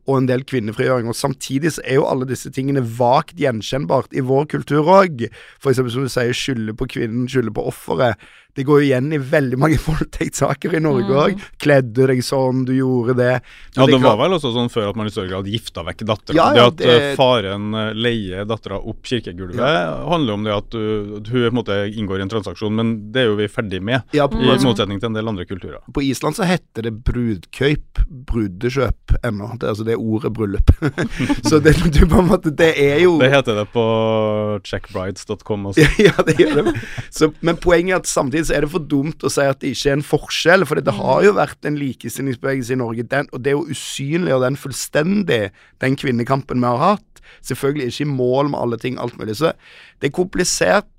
og 0.09 0.17
en 0.17 0.29
del 0.29 0.45
kvinnefrigjøring. 0.47 1.09
Og 1.11 1.17
Samtidig 1.17 1.75
så 1.75 1.83
er 1.85 1.99
jo 1.99 2.07
alle 2.09 2.27
disse 2.29 2.49
tingene 2.55 2.81
vagt 2.81 3.37
gjenkjennbart 3.39 4.15
i 4.15 4.23
vår 4.25 4.47
kultur 4.55 4.87
òg. 4.89 5.27
Eksempel 5.61 5.93
som 5.93 6.07
du 6.07 6.11
sier, 6.11 6.33
skylde 6.33 6.75
på 6.77 6.87
kvinnen, 6.95 7.27
skylde 7.29 7.53
på 7.53 7.67
offeret. 7.69 8.17
Det 8.59 8.65
går 8.67 8.81
jo 8.83 8.87
igjen 8.89 9.09
i 9.15 9.19
veldig 9.23 9.59
mange 9.61 9.79
voldtektssaker 9.87 10.75
i 10.75 10.81
Norge 10.83 11.15
òg. 11.23 11.37
Mm. 11.39 11.45
Kledde 11.63 12.07
deg 12.11 12.21
sånn, 12.25 12.65
du 12.67 12.73
gjorde 12.75 13.15
det. 13.19 13.31
Ja, 13.77 13.85
det, 13.85 13.93
det 13.95 14.01
var 14.03 14.17
vel 14.19 14.35
også 14.35 14.51
sånn 14.55 14.71
før 14.73 14.89
at 14.91 14.99
man 14.99 15.07
i 15.07 15.13
større 15.13 15.31
grad 15.31 15.47
gifta 15.49 15.83
vekk 15.87 16.03
dattera. 16.09 16.35
Ja, 16.37 16.47
ja, 16.57 16.67
det 16.67 16.67
at 16.67 16.81
det- 16.83 16.97
eh, 17.11 17.15
faren 17.19 17.69
eh, 17.79 17.91
leier 17.95 18.45
dattera 18.49 18.79
opp 18.79 19.01
kirkegulvet, 19.07 19.59
handler 20.09 20.33
om 20.35 20.43
det 20.47 20.53
at 20.57 20.69
du, 20.75 20.81
hun 21.19 21.23
på 21.29 21.45
en 21.47 21.57
måte 21.61 21.77
inngår 21.93 22.19
i 22.19 22.25
en 22.27 22.31
transaksjon, 22.35 22.75
men 22.75 22.93
det 23.13 23.23
er 23.23 23.29
jo 23.31 23.37
vi 23.39 23.47
ferdig 23.51 23.79
med. 23.85 24.03
Ja, 24.17 24.27
på- 24.27 24.41
I 24.43 24.57
motsetning 24.65 24.99
til 24.99 25.09
en 25.11 25.17
del 25.17 25.31
andre 25.31 25.45
kulturer. 25.47 25.79
På 25.95 26.03
Island 26.03 26.35
så 26.35 26.43
heter 26.49 26.85
det 26.89 26.93
brudkøyp, 27.07 28.03
brudekjøp 28.29 29.15
ennå. 29.23 29.53
Det, 29.59 29.69
altså 29.71 29.85
det 29.87 29.95
er 29.95 30.03
ordet 30.03 30.33
bryllup. 30.35 30.73
så 31.49 31.59
det, 31.63 31.77
du 31.95 32.01
på 32.09 32.19
en 32.23 32.29
måte, 32.29 32.51
det 32.55 32.73
er 32.81 32.99
jo 33.05 33.15
Det 33.21 33.31
heter 33.31 33.61
det 33.61 33.67
på 33.73 33.85
checkbrides.com 34.65 35.69
også. 35.71 35.85
ja, 36.07 36.13
det 36.27 36.37
gjør 36.39 36.61
det. 36.69 36.75
Så, 37.13 37.31
men 37.45 37.57
poenget 37.61 37.95
er 37.95 38.01
at 38.03 38.09
samtidig 38.11 38.48
så 38.49 38.55
er 38.57 38.65
det 38.65 38.71
for 38.73 38.85
dumt 38.91 39.23
å 39.23 39.29
si 39.31 39.45
at 39.45 39.61
det 39.61 39.73
ikke 39.75 39.91
er 39.91 39.97
en 39.99 40.05
forskjell, 40.05 40.65
for 40.67 40.81
det 40.81 40.95
har 40.97 41.25
jo 41.25 41.35
vært 41.37 41.67
en 41.69 41.77
likestillingsbevegelse 41.79 42.73
i 42.73 42.79
Norge, 42.81 43.05
den, 43.11 43.29
og 43.29 43.43
det 43.45 43.53
er 43.53 43.57
jo 43.59 43.75
usynliggjør 43.75 44.45
den 44.47 44.57
fullstendig, 44.59 45.41
den 45.83 45.97
kvinnekampen 45.99 46.63
vi 46.63 46.71
har 46.71 46.81
hatt. 46.81 47.21
Selvfølgelig 47.45 47.91
ikke 47.91 48.07
i 48.07 48.15
mål 48.15 48.49
med 48.53 48.59
alle 48.63 48.79
ting, 48.81 48.97
alt 48.97 49.19
mulig. 49.19 49.37
Så 49.37 49.53
det 50.01 50.09
er 50.09 50.17
komplisert. 50.17 50.89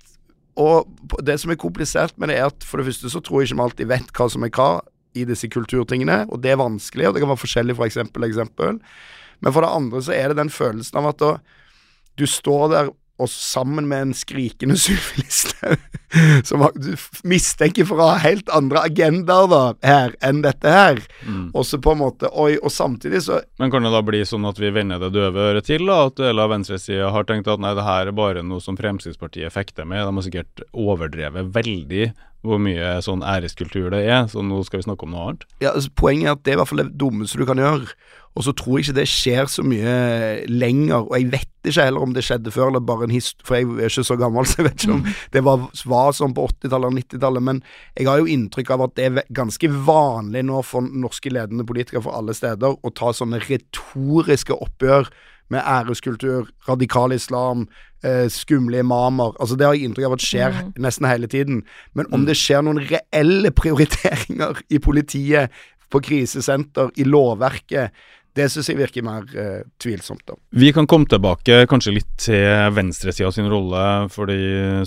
Og 0.59 0.87
det 1.23 1.37
som 1.41 1.51
er 1.51 1.59
komplisert 1.59 2.15
med 2.19 2.31
det, 2.31 2.39
er 2.39 2.49
at 2.51 2.65
for 2.67 2.79
det 2.79 2.89
første 2.89 3.11
så 3.11 3.21
tror 3.23 3.41
jeg 3.41 3.51
ikke 3.51 3.59
vi 3.59 3.65
alltid 3.65 3.91
vet 3.91 4.15
hva 4.15 4.27
som 4.31 4.47
er 4.47 4.53
hva 4.55 4.71
i 5.17 5.25
disse 5.27 5.49
kulturtingene, 5.51 6.21
og 6.31 6.39
det 6.43 6.53
er 6.53 6.61
vanskelig, 6.61 7.09
og 7.09 7.15
det 7.15 7.23
kan 7.23 7.31
være 7.33 7.43
forskjellig 7.43 7.75
fra 7.75 7.87
eksempel 7.89 8.23
til 8.23 8.29
eksempel. 8.29 8.79
Men 9.43 9.55
for 9.55 9.65
det 9.65 9.73
andre 9.75 10.03
så 10.05 10.15
er 10.15 10.31
det 10.31 10.39
den 10.39 10.53
følelsen 10.53 11.01
av 11.01 11.09
at 11.11 11.19
da, 11.19 11.31
du 12.19 12.27
står 12.29 12.65
der 12.71 12.91
og 13.21 13.29
sammen 13.31 13.85
med 13.91 14.07
en 14.07 14.13
skrikende 14.17 14.75
Sylvi 14.81 15.21
Listhaug, 15.21 15.83
som 16.47 16.63
har- 16.65 16.73
du 16.75 16.89
mistenker 17.29 17.85
for 17.87 18.01
å 18.01 18.07
ha 18.11 18.17
helt 18.23 18.49
andre 18.51 18.81
agendaer 18.89 19.47
da, 19.51 19.61
her 19.85 20.15
enn 20.25 20.41
dette 20.43 20.73
her. 20.73 20.99
Mm. 21.27 21.51
Og 21.53 21.63
så 21.69 21.79
på 21.81 21.93
en 21.93 22.01
måte, 22.01 22.27
oi, 22.33 22.55
og 22.59 22.73
samtidig 22.73 23.21
så 23.27 23.39
Men 23.61 23.71
kan 23.71 23.85
det 23.85 23.93
da 23.93 24.01
bli 24.05 24.23
sånn 24.27 24.47
at 24.49 24.59
vi 24.59 24.73
vender 24.75 24.99
det 25.05 25.13
døve 25.15 25.47
øret 25.51 25.69
til? 25.69 25.85
da, 25.87 26.01
At 26.09 26.17
deler 26.19 26.43
av 26.47 26.51
venstresida 26.55 27.11
har 27.13 27.23
tenkt 27.29 27.47
at 27.51 27.61
nei, 27.63 27.71
det 27.77 27.85
her 27.87 28.09
er 28.11 28.17
bare 28.17 28.43
noe 28.43 28.59
som 28.63 28.75
Fremskrittspartiet 28.79 29.53
fekter 29.53 29.85
med. 29.87 30.03
De 30.03 30.17
har 30.17 30.27
sikkert 30.27 30.65
overdrevet 30.73 31.53
veldig 31.55 32.11
hvor 32.41 32.57
mye 32.57 32.95
sånn 33.05 33.21
æreskultur 33.21 33.91
det 33.93 33.99
er, 34.09 34.23
så 34.31 34.41
nå 34.41 34.63
skal 34.65 34.79
vi 34.81 34.85
snakke 34.87 35.05
om 35.05 35.11
noe 35.13 35.25
annet. 35.27 35.43
ja, 35.61 35.75
altså, 35.77 35.91
Poenget 35.93 36.25
er 36.25 36.31
at 36.33 36.41
det 36.41 36.51
er 36.51 36.55
i 36.55 36.59
hvert 36.63 36.71
fall 36.71 36.81
det 36.81 36.97
dummeste 36.97 37.37
du 37.37 37.45
kan 37.45 37.61
gjøre. 37.61 37.91
Og 38.31 38.45
så 38.45 38.53
tror 38.55 38.77
jeg 38.77 38.85
ikke 38.85 38.99
det 39.01 39.07
skjer 39.11 39.49
så 39.51 39.63
mye 39.67 39.93
lenger, 40.47 41.01
og 41.03 41.15
jeg 41.17 41.31
vet 41.33 41.67
ikke 41.67 41.83
heller 41.83 42.05
om 42.05 42.13
det 42.15 42.23
skjedde 42.23 42.53
før, 42.55 42.69
eller 42.69 42.83
bare 42.87 43.03
en 43.07 43.13
hist... 43.13 43.41
For 43.47 43.59
jeg 43.59 43.67
er 43.75 43.91
ikke 43.91 44.05
så 44.07 44.15
gammel, 44.19 44.45
så 44.47 44.61
jeg 44.61 44.69
vet 44.69 44.85
ikke 44.85 44.95
om 44.95 45.03
det 45.33 45.43
var, 45.47 45.65
var 45.91 46.15
sånn 46.15 46.35
på 46.37 46.45
80-tallet 46.47 46.87
eller 46.87 47.01
90-tallet, 47.01 47.45
men 47.49 47.59
jeg 47.99 48.07
har 48.07 48.21
jo 48.21 48.31
inntrykk 48.31 48.71
av 48.75 48.85
at 48.87 48.95
det 48.99 49.09
er 49.09 49.35
ganske 49.35 49.73
vanlig 49.89 50.45
nå 50.47 50.63
for 50.67 50.87
norske 50.87 51.33
ledende 51.33 51.67
politikere 51.67 52.05
fra 52.07 52.21
alle 52.21 52.35
steder 52.37 52.79
å 52.79 52.93
ta 52.95 53.11
sånne 53.15 53.41
retoriske 53.49 54.55
oppgjør 54.55 55.11
med 55.51 55.67
æreskultur, 55.67 56.47
radikal 56.69 57.11
islam, 57.11 57.65
eh, 58.07 58.29
skumle 58.31 58.79
imamer. 58.79 59.35
Altså 59.43 59.57
Det 59.59 59.67
har 59.67 59.75
jeg 59.75 59.89
inntrykk 59.89 60.07
av 60.07 60.15
at 60.15 60.23
skjer 60.23 60.55
nesten 60.79 61.09
hele 61.09 61.27
tiden. 61.27 61.65
Men 61.93 62.07
om 62.15 62.23
det 62.25 62.37
skjer 62.39 62.63
noen 62.63 62.79
reelle 62.79 63.51
prioriteringer 63.51 64.63
i 64.71 64.79
politiet, 64.79 65.51
på 65.91 65.99
krisesenter, 65.99 66.91
i 66.95 67.03
lovverket, 67.03 67.91
det 68.37 68.47
syns 68.51 68.69
jeg 68.71 68.79
virker 68.79 69.03
mer 69.03 69.25
eh, 69.35 69.63
tvilsomt. 69.81 70.23
da. 70.27 70.37
Vi 70.55 70.71
kan 70.75 70.87
komme 70.89 71.09
tilbake 71.11 71.65
kanskje 71.71 71.95
litt 71.97 72.11
til 72.21 72.71
venstresida 72.75 73.31
sin 73.35 73.49
rolle, 73.51 73.83
fordi 74.13 74.37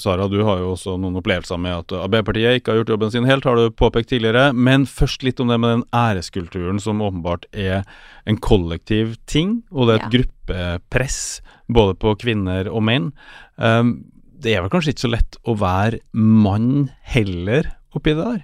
Sara, 0.01 0.29
du 0.33 0.39
har 0.47 0.63
jo 0.63 0.73
også 0.73 0.97
noen 1.01 1.19
opplevelser 1.21 1.61
med 1.61 1.83
at 1.83 1.97
Arbeiderpartiet 2.07 2.61
ikke 2.61 2.73
har 2.73 2.81
gjort 2.81 2.95
jobben 2.95 3.13
sin 3.13 3.29
helt, 3.29 3.45
har 3.45 3.61
du 3.61 3.75
påpekt 3.75 4.13
tidligere. 4.15 4.49
Men 4.57 4.89
først 4.89 5.27
litt 5.27 5.43
om 5.45 5.53
det 5.53 5.61
med 5.61 5.77
den 5.77 5.85
æreskulturen 5.97 6.81
som 6.81 7.05
åpenbart 7.05 7.45
er 7.53 7.85
en 8.25 8.41
kollektiv 8.41 9.19
ting, 9.29 9.61
og 9.71 9.89
det 9.91 9.99
er 9.99 10.07
et 10.07 10.17
gruppepress 10.17 11.21
både 11.69 11.99
på 12.01 12.17
kvinner 12.25 12.69
og 12.73 12.85
menn. 12.89 13.13
Um, 13.61 13.99
det 14.45 14.57
er 14.57 14.65
vel 14.65 14.73
kanskje 14.73 14.95
ikke 14.95 15.07
så 15.07 15.15
lett 15.15 15.39
å 15.49 15.57
være 15.61 16.01
mann 16.17 16.89
heller 17.13 17.75
oppi 17.95 18.17
det 18.17 18.25
der? 18.25 18.43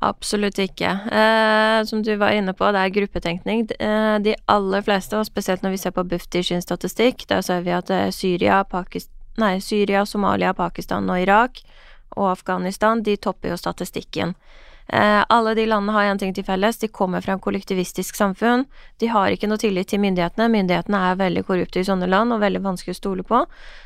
Absolutt 0.00 0.56
ikke. 0.62 0.90
Eh, 1.12 1.82
som 1.84 2.00
du 2.02 2.14
var 2.16 2.32
inne 2.32 2.54
på, 2.56 2.70
det 2.72 2.80
er 2.86 2.94
gruppetenkning. 2.94 3.66
Eh, 3.78 4.16
de 4.24 4.32
aller 4.48 4.84
fleste, 4.86 5.18
og 5.20 5.28
spesielt 5.28 5.60
når 5.64 5.74
vi 5.76 5.80
ser 5.82 5.92
på 5.96 6.06
Bufdir 6.08 6.46
sin 6.46 6.64
statistikk, 6.64 7.26
der 7.28 7.44
ser 7.44 7.60
vi 7.66 7.74
at 7.76 7.92
eh, 7.92 8.08
Syria, 8.16 8.62
Pakis 8.64 9.10
nei, 9.40 9.58
Syria, 9.64 10.06
Somalia, 10.08 10.54
Pakistan 10.56 11.08
og 11.08 11.20
Irak 11.20 11.60
og 12.16 12.30
Afghanistan, 12.32 13.02
de 13.04 13.14
topper 13.16 13.52
jo 13.52 13.60
statistikken. 13.60 14.32
Eh, 14.90 15.20
alle 15.30 15.52
de 15.54 15.68
landene 15.70 15.92
har 15.94 16.08
én 16.10 16.18
ting 16.18 16.32
til 16.34 16.42
felles, 16.48 16.80
de 16.82 16.88
kommer 16.90 17.22
fra 17.22 17.36
en 17.36 17.44
kollektivistisk 17.44 18.16
samfunn. 18.18 18.64
De 18.98 19.06
har 19.12 19.30
ikke 19.30 19.46
noe 19.52 19.60
tillit 19.60 19.86
til 19.92 20.00
myndighetene. 20.02 20.48
Myndighetene 20.50 21.04
er 21.12 21.20
veldig 21.20 21.44
korrupte 21.46 21.78
i 21.84 21.86
sånne 21.86 22.08
land 22.10 22.34
og 22.34 22.40
veldig 22.42 22.64
vanskelig 22.64 22.96
å 22.96 22.98
stole 22.98 23.22
på. 23.28 23.44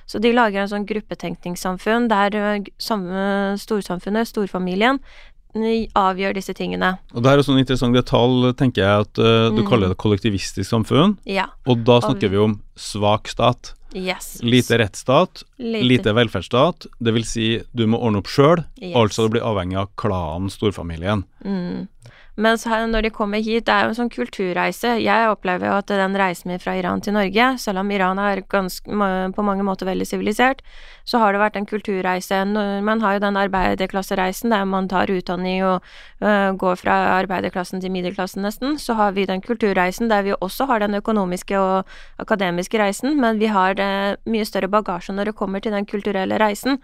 Så 0.09 0.22
de 0.22 0.33
lager 0.33 0.62
en 0.62 0.70
sånn 0.72 0.87
gruppetenkningssamfunn 0.88 2.09
der 2.09 2.38
eh, 2.40 2.57
g- 2.64 2.72
sam- 2.81 3.05
eh, 3.11 3.59
storsamfunnet, 3.61 4.31
storfamilien, 4.31 5.03
avgjør 5.54 6.34
disse 6.34 6.54
tingene. 6.54 6.98
Og 7.14 7.22
det 7.22 7.30
er 7.30 7.36
jo 7.36 7.42
sånn 7.46 7.58
interessant 7.62 7.94
detalj, 7.94 8.52
tenker 8.56 8.82
jeg, 8.82 9.00
at 9.06 9.18
uh, 9.18 9.50
du 9.54 9.62
Mm. 9.62 9.68
kaller 9.68 9.88
det 9.88 9.96
kollektivistisk 9.98 10.66
samfunn. 10.68 11.16
Ja. 11.24 11.46
Og 11.66 11.84
da 11.84 11.96
Og- 11.96 12.02
snakker 12.02 12.28
vi 12.30 12.36
om 12.36 12.60
svak 12.76 13.28
stat. 13.28 13.74
Yes. 13.94 14.40
Lite 14.42 14.78
rettsstat, 14.78 15.44
Lite- 15.60 15.86
lite 15.86 16.12
velferdsstat. 16.14 16.86
Det 17.00 17.14
vil 17.14 17.22
si, 17.22 17.62
du 17.72 17.86
må 17.86 18.00
ordne 18.02 18.18
opp 18.18 18.26
sjøl. 18.26 18.64
Yes. 18.82 18.96
Altså 18.96 19.28
du 19.28 19.38
blir 19.38 19.42
avhengig 19.46 19.76
av 19.78 19.88
klanen, 19.96 20.50
storfamilien. 20.50 21.22
Mm. 21.44 21.86
Mens 22.35 22.64
her, 22.66 22.88
når 22.90 23.07
de 23.07 23.11
kommer 23.14 23.38
hit, 23.38 23.68
det 23.68 23.75
er 23.75 23.85
jo 23.85 23.92
en 23.92 23.99
sånn 24.01 24.11
kulturreise. 24.11 24.97
Jeg 24.99 25.29
opplever 25.31 25.68
jo 25.68 25.77
at 25.79 25.90
den 25.92 26.16
reisen 26.18 26.51
min 26.51 26.59
fra 26.59 26.75
Iran 26.75 27.03
til 27.05 27.14
Norge, 27.14 27.53
selv 27.62 27.79
om 27.85 27.92
Iran 27.94 28.18
er 28.18 28.42
ganske, 28.51 28.90
på 29.37 29.44
mange 29.47 29.62
måter 29.62 29.87
veldig 29.87 30.07
sivilisert, 30.09 30.64
så 31.07 31.20
har 31.23 31.31
det 31.31 31.42
vært 31.44 31.59
en 31.61 31.68
kulturreise. 31.68 32.40
Man 32.83 33.03
har 33.05 33.16
jo 33.16 33.23
den 33.23 33.38
arbeiderklassereisen 33.38 34.51
der 34.51 34.64
man 34.66 34.88
tar 34.90 35.12
utdanning 35.12 35.62
og 35.62 35.85
uh, 36.25 36.51
går 36.59 36.81
fra 36.81 36.97
arbeiderklassen 37.20 37.83
til 37.85 37.92
middelklassen 37.94 38.42
nesten. 38.42 38.79
Så 38.83 38.97
har 38.99 39.14
vi 39.14 39.29
den 39.31 39.44
kulturreisen 39.44 40.11
der 40.11 40.27
vi 40.27 40.35
også 40.35 40.66
har 40.66 40.83
den 40.83 40.99
økonomiske 40.99 41.61
og 41.61 41.94
akademiske 42.18 42.81
reisen, 42.81 43.20
men 43.20 43.38
vi 43.38 43.53
har 43.53 43.79
det 43.79 44.18
mye 44.27 44.49
større 44.49 44.73
bagasje 44.73 45.14
når 45.14 45.31
det 45.31 45.38
kommer 45.38 45.62
til 45.62 45.77
den 45.77 45.87
kulturelle 45.87 46.40
reisen. 46.42 46.81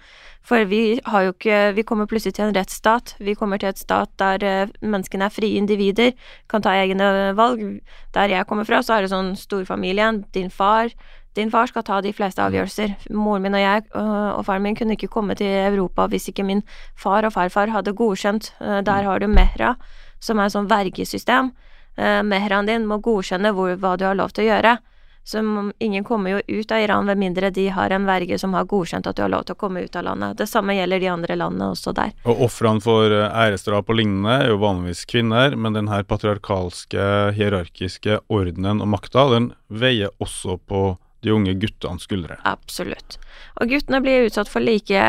For 0.47 0.63
vi 0.65 1.01
har 1.05 1.27
jo 1.27 1.35
ikke 1.35 1.59
Vi 1.75 1.83
kommer 1.83 2.07
plutselig 2.07 2.35
til 2.35 2.45
en 2.45 2.55
rettsstat. 2.55 3.15
Vi 3.19 3.35
kommer 3.35 3.59
til 3.59 3.69
et 3.69 3.79
stat 3.79 4.11
der 4.19 4.45
uh, 4.45 4.71
menneskene 4.81 5.27
er 5.27 5.33
frie 5.33 5.40
individer, 5.47 6.13
kan 6.49 6.63
ta 6.63 6.75
egne 6.77 7.33
valg. 7.39 7.81
Der 8.15 8.29
jeg 8.29 8.47
kommer 8.47 8.65
fra, 8.65 8.83
så 8.83 8.97
er 8.97 9.03
det 9.07 9.13
sånn 9.15 9.35
storfamilien. 9.39 10.25
Din 10.33 10.51
far, 10.51 10.91
Din 11.35 11.51
far 11.51 11.69
skal 11.71 11.85
ta 11.87 12.01
de 12.03 12.11
fleste 12.11 12.43
avgjørelser. 12.43 12.97
Moren 13.15 13.45
min 13.45 13.55
og 13.55 13.61
jeg 13.63 13.85
og 13.95 14.41
faren 14.49 14.65
min 14.65 14.75
kunne 14.75 14.97
ikke 14.97 15.13
komme 15.15 15.37
til 15.39 15.47
Europa 15.47 16.09
hvis 16.11 16.27
ikke 16.33 16.43
min 16.43 16.65
far 16.99 17.23
og 17.23 17.33
farfar 17.37 17.71
hadde 17.71 17.95
godkjent. 17.95 18.51
Der 18.59 19.07
har 19.07 19.23
du 19.23 19.29
Mehra, 19.31 19.77
som 20.19 20.43
er 20.43 20.51
sånn 20.51 20.67
vergesystem. 20.67 21.53
Eh, 21.97 22.23
Mehraen 22.27 22.67
din 22.67 22.87
må 22.89 22.99
godkjenne 22.99 23.53
hvor, 23.55 23.77
hva 23.79 23.97
du 23.97 24.07
har 24.09 24.19
lov 24.19 24.35
til 24.35 24.47
å 24.47 24.51
gjøre. 24.51 24.77
Så 25.25 25.41
ingen 25.79 26.05
kommer 26.05 26.31
jo 26.31 26.41
ut 26.47 26.73
av 26.73 26.81
Iran 26.81 27.07
med 27.07 27.19
mindre 27.19 27.51
de 27.51 27.69
har 27.69 27.91
en 27.91 28.07
verge 28.09 28.39
som 28.39 28.55
har 28.57 28.65
godkjent 28.65 29.07
at 29.07 29.17
du 29.17 29.23
har 29.23 29.33
lov 29.33 29.45
til 29.47 29.55
å 29.55 29.61
komme 29.61 29.85
ut 29.85 29.97
av 29.97 30.07
landet. 30.09 30.39
Det 30.41 30.49
samme 30.49 30.75
gjelder 30.75 31.01
de 31.01 31.11
andre 31.13 31.37
landene 31.37 31.71
også 31.75 31.93
der. 31.97 32.15
Og 32.25 32.47
ofrene 32.49 32.83
for 32.85 33.13
eh, 33.13 33.29
æresdrap 33.45 33.93
og 33.93 34.01
lignende 34.01 34.39
er 34.41 34.55
jo 34.55 34.63
vanligvis 34.63 35.05
kvinner, 35.11 35.55
men 35.57 35.77
den 35.77 35.93
her 35.93 36.07
patriarkalske, 36.09 37.05
hierarkiske 37.37 38.23
ordenen 38.33 38.83
og 38.83 38.91
makta, 38.97 39.29
den 39.35 39.53
veier 39.69 40.11
også 40.19 40.59
på 40.67 40.97
de 41.21 41.33
unge 41.35 41.55
guttenes 41.61 42.07
skuldre. 42.09 42.39
Absolutt. 42.49 43.19
Og 43.61 43.69
guttene 43.69 44.01
blir 44.01 44.27
utsatt 44.29 44.49
for 44.49 44.65
like, 44.65 45.01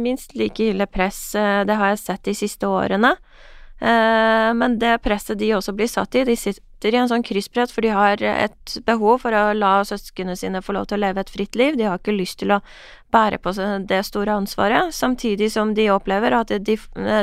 minst 0.00 0.36
like 0.38 0.70
ille 0.72 0.88
press, 0.88 1.34
eh, 1.36 1.64
det 1.68 1.76
har 1.76 1.92
jeg 1.92 2.04
sett 2.06 2.24
de 2.30 2.36
siste 2.36 2.68
årene. 2.68 3.14
Eh, 3.82 4.54
Men 4.54 4.78
det 4.78 5.00
presset 5.02 5.38
de 5.40 5.54
også 5.56 5.74
blir 5.74 5.88
satt 5.90 6.14
i, 6.14 6.24
de 6.28 6.36
sitter 6.36 6.94
i 6.94 6.98
en 6.98 7.08
sånn 7.10 7.22
kryssbrett, 7.26 7.70
for 7.72 7.82
de 7.82 7.90
har 7.94 8.22
et 8.22 8.74
behov 8.86 9.20
for 9.22 9.34
å 9.34 9.52
la 9.54 9.80
søsknene 9.86 10.36
sine 10.38 10.60
få 10.62 10.74
lov 10.76 10.86
til 10.90 10.98
å 10.98 11.02
leve 11.06 11.22
et 11.22 11.30
fritt 11.30 11.54
liv. 11.58 11.76
De 11.78 11.86
har 11.86 11.98
ikke 11.98 12.14
lyst 12.14 12.38
til 12.42 12.52
å 12.54 12.60
bære 13.12 13.38
på 13.42 13.52
det 13.86 14.00
store 14.06 14.34
ansvaret, 14.34 14.94
samtidig 14.94 15.50
som 15.52 15.74
de 15.74 15.88
opplever 15.94 16.32
at 16.32 16.48
de, 16.64 16.76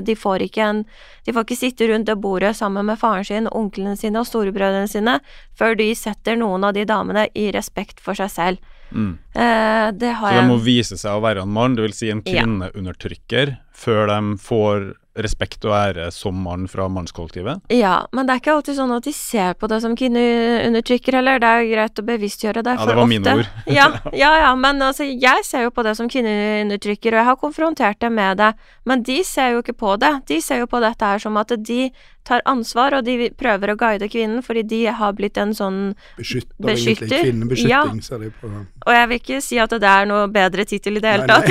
de 0.04 0.16
får 0.16 0.44
ikke 0.46 0.64
en 0.64 0.84
De 1.26 1.34
får 1.34 1.46
ikke 1.46 1.58
sitte 1.60 1.88
rundt 1.90 2.08
det 2.08 2.16
bordet 2.22 2.56
sammen 2.58 2.86
med 2.86 3.00
faren 3.00 3.26
sin, 3.26 3.48
onklene 3.48 3.96
sine 3.98 4.20
og 4.20 4.26
storebrødrene 4.28 4.88
sine 4.90 5.20
før 5.58 5.76
de 5.78 5.94
setter 5.96 6.36
noen 6.40 6.64
av 6.64 6.74
de 6.74 6.86
damene 6.86 7.28
i 7.36 7.52
respekt 7.52 8.00
for 8.00 8.14
seg 8.18 8.30
selv. 8.32 8.58
Mm. 8.92 9.18
Eh, 9.36 9.92
det 9.92 10.14
har 10.18 10.32
Så 10.34 10.42
de 10.42 10.48
må 10.48 10.58
vise 10.64 10.98
seg 10.98 11.12
å 11.14 11.22
være 11.22 11.44
en 11.44 11.52
mann, 11.54 11.76
dvs. 11.78 11.94
Si 12.00 12.10
en 12.10 12.24
Ja. 12.26 12.42
kvinneundertrykker, 12.44 13.58
før 13.76 14.08
de 14.08 14.38
får 14.38 14.94
respekt 15.26 15.66
og 15.68 15.76
ære 15.78 16.10
som 16.16 16.38
mann 16.46 16.68
fra 16.72 16.88
mannskollektivet. 16.92 17.64
Ja, 17.74 17.96
men 18.16 18.28
det 18.28 18.36
er 18.36 18.42
ikke 18.44 18.56
alltid 18.58 18.78
sånn 18.80 18.94
at 18.96 19.08
de 19.08 19.14
ser 19.16 19.58
på 19.60 19.70
det 19.72 19.82
som 19.84 19.96
kvinneundertrykker 20.00 21.20
heller. 21.20 21.42
Det 21.42 21.50
er 21.50 21.64
jo 21.64 21.72
greit 21.74 22.02
å 22.02 22.06
bevisstgjøre 22.10 22.64
det. 22.66 22.76
Ja, 22.80 22.88
det 22.90 22.98
var 22.98 23.04
ofte, 23.04 23.14
mine 23.14 23.36
ord. 23.40 23.50
ja, 23.80 23.88
ja, 24.14 24.32
ja, 24.44 24.54
men 24.60 24.84
altså, 24.86 25.08
jeg 25.10 25.48
ser 25.48 25.68
jo 25.68 25.74
på 25.76 25.86
det 25.88 25.96
som 26.00 26.12
kvinneundertrykker, 26.12 27.16
og 27.16 27.22
jeg 27.22 27.30
har 27.32 27.42
konfrontert 27.42 28.02
dem 28.04 28.18
med 28.20 28.40
det. 28.42 28.54
Men 28.90 29.04
de 29.06 29.20
ser 29.28 29.56
jo 29.56 29.64
ikke 29.64 29.78
på 29.82 29.98
det. 30.02 30.14
De 30.32 30.40
ser 30.44 30.64
jo 30.64 30.70
på 30.72 30.82
dette 30.84 31.12
her 31.14 31.22
som 31.22 31.38
at 31.42 31.54
de 31.58 31.90
tar 32.28 32.44
ansvar, 32.50 32.96
og 32.98 33.06
de 33.08 33.30
prøver 33.38 33.74
å 33.74 33.78
guide 33.80 34.10
kvinnen, 34.12 34.42
fordi 34.46 34.64
de 34.70 34.82
har 35.00 35.16
blitt 35.18 35.38
en 35.42 35.54
sånn 35.56 35.80
Beskytter, 36.18 36.54
Beskytter, 36.62 37.06
egentlig. 37.06 37.22
Kvinnebeskytting, 37.26 38.02
ja. 38.02 38.06
ser 38.06 38.26
de 38.26 38.32
på. 38.40 38.52
Og 38.86 38.96
jeg 38.96 39.12
vil 39.12 39.22
ikke 39.22 39.40
si 39.46 39.62
at 39.62 39.76
det 39.76 39.94
er 39.94 40.10
noe 40.10 40.28
bedre 40.34 40.66
tittel 40.70 41.00
i 41.00 41.04
det 41.04 41.16
hele 41.16 41.30
tatt. 41.30 41.48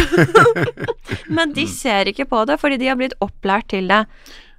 Men 1.36 1.54
de 1.56 1.66
ser 1.70 2.12
ikke 2.12 2.28
på 2.30 2.44
det, 2.48 2.60
fordi 2.60 2.78
de 2.80 2.92
har 2.92 3.00
blitt 3.00 3.16
opplært 3.24 3.72
til 3.74 3.90
det. 3.90 4.04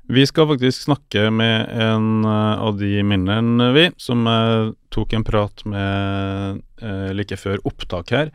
Vi 0.10 0.24
skal 0.26 0.48
faktisk 0.50 0.88
snakke 0.88 1.28
med 1.30 1.70
en 1.70 2.26
eh, 2.26 2.62
av 2.66 2.80
de 2.80 3.04
minnene, 3.06 3.68
vi, 3.76 3.84
som 4.02 4.26
eh, 4.26 4.72
tok 4.90 5.14
en 5.14 5.26
prat 5.26 5.62
med 5.70 6.64
eh, 6.82 7.12
like 7.14 7.38
før 7.38 7.62
opptak 7.70 8.10
her. 8.16 8.32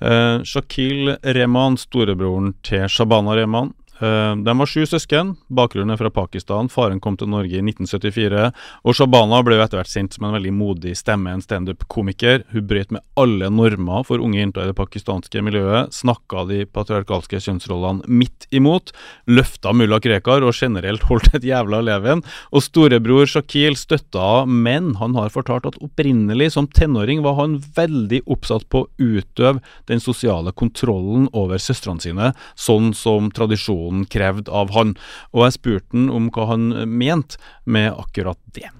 Eh, 0.00 0.40
Shakil 0.48 1.12
Rehman, 1.20 1.76
storebroren 1.76 2.54
til 2.64 2.88
Shabana 2.88 3.36
Rehman. 3.36 3.74
Eh, 4.00 4.36
de 4.36 4.58
var 4.58 4.66
sju 4.66 4.86
søsken. 4.88 5.34
Bakgrunnen 5.52 5.92
er 5.92 6.00
fra 6.00 6.10
Pakistan. 6.10 6.70
Faren 6.72 7.00
kom 7.04 7.18
til 7.20 7.28
Norge 7.28 7.58
i 7.58 7.60
1974. 7.60 8.46
Og 8.88 8.96
Shabana 8.96 9.42
ble 9.44 9.58
jo 9.58 9.64
etter 9.64 9.80
hvert 9.80 9.92
sendt 9.92 10.16
som 10.16 10.24
en 10.28 10.36
veldig 10.38 10.52
modig 10.56 10.94
stemme, 10.96 11.34
en 11.34 11.44
standup-komiker. 11.44 12.46
Hun 12.54 12.68
brøt 12.70 12.94
med 12.96 13.04
alle 13.20 13.50
normer 13.52 14.06
for 14.08 14.22
unge 14.24 14.40
jenter 14.40 14.64
i 14.64 14.70
det 14.70 14.78
pakistanske 14.78 15.42
miljøet. 15.44 15.92
Snakka 15.92 16.46
de 16.48 16.62
patriarkalske 16.64 17.42
kjønnsrollene 17.44 18.08
midt 18.08 18.48
imot. 18.56 18.94
Løfta 19.28 19.74
mulla 19.76 20.00
Krekar 20.00 20.46
og 20.48 20.56
generelt 20.56 21.04
holdt 21.10 21.34
et 21.36 21.44
jævla 21.50 21.82
leven. 21.84 22.24
Og 22.56 22.64
storebror 22.64 23.28
Shakil 23.28 23.76
støtta, 23.76 24.46
men 24.48 24.94
han 25.02 25.18
har 25.18 25.34
fortalt 25.34 25.68
at 25.68 25.80
opprinnelig 25.84 26.54
som 26.56 26.70
tenåring 26.72 27.20
var 27.26 27.36
han 27.42 27.58
veldig 27.76 28.24
oppsatt 28.30 28.64
på 28.72 28.86
å 28.86 28.90
utøve 28.96 29.60
den 29.92 30.00
sosiale 30.00 30.54
kontrollen 30.56 31.28
over 31.36 31.60
søstrene 31.60 32.00
sine, 32.00 32.32
sånn 32.56 32.94
som 32.96 33.28
tradisjonen 33.34 33.89
krevde 34.10 34.52
av 34.52 34.72
han. 34.76 34.94
Og 35.34 35.46
jeg 35.46 35.56
spurte 35.58 35.96
han 35.96 36.10
om 36.14 36.28
hva 36.34 36.50
han 36.52 36.70
mente 36.88 37.40
med 37.64 37.92
akkurat 37.92 38.40
det. 38.56 38.70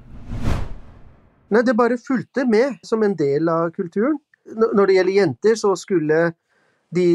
Nei, 1.50 1.64
det 1.66 1.74
bare 1.78 1.98
fulgte 1.98 2.46
med 2.46 2.78
som 2.86 3.02
en 3.02 3.16
del 3.18 3.50
av 3.50 3.72
kulturen. 3.74 4.18
Når 4.50 4.86
det 4.86 4.96
gjelder 4.96 5.16
jenter, 5.16 5.56
så 5.58 5.74
skulle 5.78 6.20
de 6.94 7.08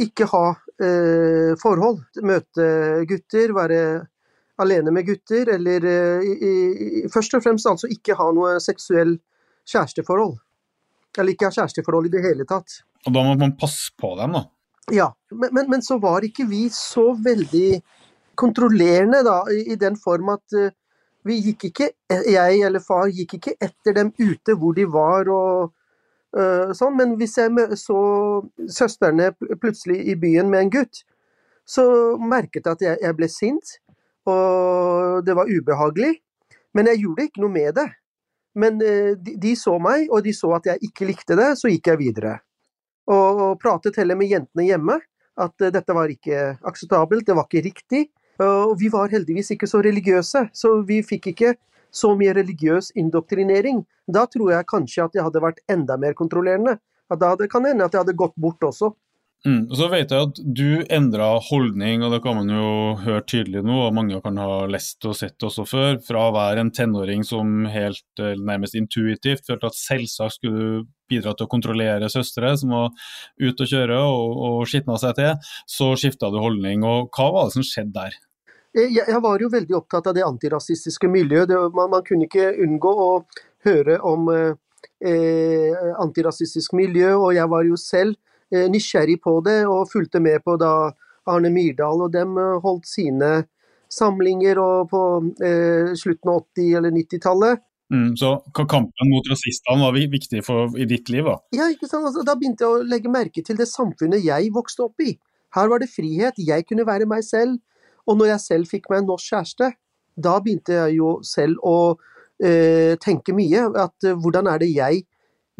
ikke 0.00 0.26
ha 0.30 0.44
eh, 0.82 1.56
forhold. 1.60 2.00
Møte 2.26 2.68
gutter, 3.10 3.54
være 3.56 3.80
alene 4.60 4.92
med 4.94 5.08
gutter, 5.08 5.50
eller 5.56 5.86
eh, 5.88 6.28
i, 6.30 6.52
i, 7.02 7.02
først 7.12 7.36
og 7.38 7.44
fremst 7.44 7.68
altså 7.70 7.90
ikke 7.90 8.16
ha 8.18 8.30
noe 8.36 8.56
seksuell 8.62 9.16
kjæresteforhold. 9.68 10.38
Eller 11.18 11.34
ikke 11.34 11.50
ha 11.50 11.56
kjæresteforhold 11.58 12.08
i 12.08 12.14
det 12.14 12.24
hele 12.24 12.46
tatt. 12.48 12.80
Og 13.06 13.14
da 13.16 13.24
må 13.24 13.34
man 13.40 13.56
passe 13.58 13.90
på 13.98 14.14
dem, 14.18 14.36
da. 14.36 14.46
Ja, 14.88 15.14
men, 15.30 15.48
men, 15.52 15.70
men 15.70 15.82
så 15.82 15.98
var 15.98 16.24
ikke 16.24 16.46
vi 16.48 16.64
så 16.72 17.12
veldig 17.24 17.80
kontrollerende 18.40 19.22
da, 19.26 19.42
i, 19.52 19.66
i 19.74 19.76
den 19.78 19.98
form 20.00 20.32
at 20.34 20.56
uh, 20.56 20.70
vi 21.28 21.36
gikk 21.44 21.68
ikke, 21.68 21.90
jeg 22.08 22.62
eller 22.64 22.80
far 22.80 23.10
gikk 23.12 23.36
ikke 23.36 23.54
etter 23.60 23.96
dem 23.98 24.14
ute 24.16 24.56
hvor 24.56 24.74
de 24.78 24.86
var 24.88 25.28
og 25.28 25.70
uh, 26.38 26.72
sånn, 26.76 26.96
men 26.96 27.14
hvis 27.20 27.36
jeg 27.38 27.68
så 27.78 28.00
søstrene 28.72 29.30
plutselig 29.60 30.00
i 30.08 30.16
byen 30.18 30.50
med 30.50 30.64
en 30.64 30.74
gutt, 30.78 31.04
så 31.68 31.84
merket 32.18 32.64
jeg 32.64 32.72
at 32.72 32.84
jeg, 32.86 33.00
jeg 33.04 33.18
ble 33.18 33.30
sint, 33.30 33.76
og 34.30 35.22
det 35.26 35.36
var 35.36 35.50
ubehagelig, 35.50 36.14
men 36.74 36.88
jeg 36.90 37.04
gjorde 37.04 37.28
ikke 37.28 37.42
noe 37.44 37.54
med 37.54 37.74
det. 37.78 37.88
Men 38.58 38.80
uh, 38.82 39.12
de, 39.14 39.36
de 39.38 39.54
så 39.54 39.76
meg, 39.78 40.08
og 40.10 40.24
de 40.26 40.34
så 40.34 40.56
at 40.56 40.72
jeg 40.72 40.90
ikke 40.90 41.12
likte 41.12 41.38
det, 41.38 41.52
så 41.60 41.70
gikk 41.70 41.92
jeg 41.92 42.00
videre 42.00 42.38
og, 43.10 43.58
pratet 43.62 43.98
heller 44.00 44.18
med 44.18 44.30
jentene 44.30 44.66
hjemme 44.68 45.00
at 45.40 45.64
eh, 45.64 45.72
dette 45.74 45.96
var 45.96 46.12
ikke 46.12 46.54
akseptabelt, 46.68 47.26
det 47.26 47.36
var 47.38 47.48
ikke 47.48 47.66
riktig. 47.68 48.06
Og 48.40 48.72
vi 48.80 48.88
var 48.88 49.10
heldigvis 49.12 49.52
ikke 49.52 49.68
så 49.68 49.82
religiøse, 49.84 50.46
så 50.56 50.70
vi 50.88 51.02
fikk 51.04 51.26
ikke 51.34 51.54
så 51.92 52.14
mye 52.16 52.32
religiøs 52.38 52.92
indoktrinering. 52.96 53.82
Da 54.08 54.24
tror 54.30 54.54
jeg 54.54 54.68
kanskje 54.70 55.04
at 55.04 55.18
jeg 55.18 55.26
hadde 55.26 55.42
vært 55.44 55.60
enda 55.68 55.98
mer 56.00 56.16
kontrollerende. 56.16 56.78
At 57.10 57.20
da 57.20 57.34
kan 57.50 57.66
det 57.66 57.74
hende 57.74 57.88
at 57.88 57.92
jeg 57.92 58.04
hadde 58.04 58.16
gått 58.16 58.36
bort 58.40 58.64
også. 58.64 58.94
Mm. 59.46 59.70
Og 59.70 59.76
så 59.78 59.86
vet 59.88 60.12
jeg 60.12 60.28
at 60.28 60.38
du 60.44 60.82
endra 60.92 61.30
holdning, 61.40 62.02
og 62.04 62.12
det 62.12 62.20
kan 62.24 62.36
man 62.36 62.50
jo 62.52 62.72
høre 63.00 63.24
tydelig 63.24 63.62
nå, 63.64 63.76
og 63.86 63.94
mange 63.96 64.20
kan 64.24 64.36
ha 64.40 64.66
lest 64.68 65.04
og 65.08 65.16
sett 65.16 65.40
også 65.46 65.64
før, 65.68 66.00
fra 66.04 66.26
å 66.28 66.34
være 66.36 66.66
en 66.66 66.72
tenåring 66.76 67.24
som 67.24 67.64
helt 67.72 68.20
eh, 68.20 68.36
nærmest 68.36 68.76
intuitivt 68.76 69.48
følte 69.48 69.70
at 69.70 69.78
selvsagt 69.80 70.36
skulle 70.36 70.60
du 70.60 70.90
bidra 71.10 71.34
til 71.34 71.48
å 71.48 71.50
kontrollere 71.50 72.08
søstre 72.12 72.54
som 72.60 72.72
var 72.76 72.88
ute 73.40 73.66
å 73.66 73.70
kjøre 73.74 74.00
og, 74.06 74.40
og 74.48 74.64
skitna 74.70 74.96
seg 75.02 75.18
til, 75.18 75.52
så 75.68 75.92
skifta 75.98 76.30
du 76.32 76.40
holdning. 76.40 76.86
Og 76.86 77.10
hva 77.14 77.28
var 77.34 77.50
det 77.50 77.58
som 77.58 77.66
skjedde 77.66 77.94
der? 77.98 78.18
Eh, 78.72 78.88
Jeg, 78.88 79.04
jeg 79.10 79.20
var 79.22 79.42
jo 79.42 79.52
veldig 79.52 79.78
opptatt 79.82 80.10
av 80.10 80.16
det 80.16 80.26
antirasistiske 80.26 81.10
miljøet. 81.10 81.50
Det, 81.50 81.60
man, 81.76 81.90
man 81.98 82.06
kunne 82.06 82.28
ikke 82.30 82.52
unngå 82.64 82.96
å 83.04 83.12
høre 83.66 83.98
om 84.06 84.30
eh, 84.32 84.52
eh, 85.04 85.94
antirasistisk 86.00 86.74
miljø, 86.78 87.14
og 87.18 87.34
jeg 87.36 87.50
var 87.50 87.66
jo 87.66 87.78
selv 87.80 88.16
eh, 88.54 88.68
nysgjerrig 88.70 89.20
på 89.24 89.40
det 89.46 89.62
og 89.68 89.88
fulgte 89.92 90.22
med 90.22 90.42
på 90.46 90.56
da 90.60 90.74
Arne 91.30 91.50
Myrdal 91.52 92.06
og 92.06 92.14
dem 92.14 92.38
eh, 92.40 92.60
holdt 92.64 92.88
sine 92.88 93.32
samlinger 93.90 94.60
på 94.90 95.02
eh, 95.42 95.90
slutten 95.98 96.30
av 96.30 96.44
80- 96.54 96.76
eller 96.78 96.94
90-tallet. 96.94 97.64
Mm. 97.90 98.12
Så 98.16 98.36
ka- 98.54 98.66
kampen 98.70 99.10
mot 99.10 99.26
rasistene 99.26 99.82
var 99.82 99.96
viktig 99.98 100.44
for, 100.46 100.70
i 100.78 100.86
ditt 100.86 101.08
liv, 101.10 101.24
da? 101.26 101.36
Ja, 101.56 101.66
ikke 101.72 101.88
sant? 101.90 102.06
Altså, 102.06 102.22
da 102.26 102.36
begynte 102.38 102.62
jeg 102.62 102.70
å 102.70 102.84
legge 102.86 103.10
merke 103.10 103.42
til 103.42 103.58
det 103.58 103.66
samfunnet 103.66 104.22
jeg 104.22 104.52
vokste 104.54 104.84
opp 104.86 105.02
i. 105.02 105.16
Her 105.56 105.68
var 105.72 105.82
det 105.82 105.90
frihet, 105.90 106.38
jeg 106.38 106.66
kunne 106.68 106.86
være 106.86 107.08
meg 107.10 107.24
selv. 107.26 107.58
Og 108.06 108.18
når 108.18 108.34
jeg 108.34 108.44
selv 108.46 108.70
fikk 108.70 108.86
meg 108.90 109.02
en 109.02 109.10
norsk 109.10 109.32
kjæreste, 109.34 109.72
da 110.16 110.36
begynte 110.42 110.76
jeg 110.76 111.00
jo 111.00 111.16
selv 111.26 111.58
å 111.66 111.76
eh, 112.42 112.94
tenke 113.02 113.34
mye. 113.34 113.66
At 113.74 114.06
eh, 114.06 114.14
hvordan 114.14 114.46
er 114.50 114.62
det 114.62 114.70
jeg 114.72 115.04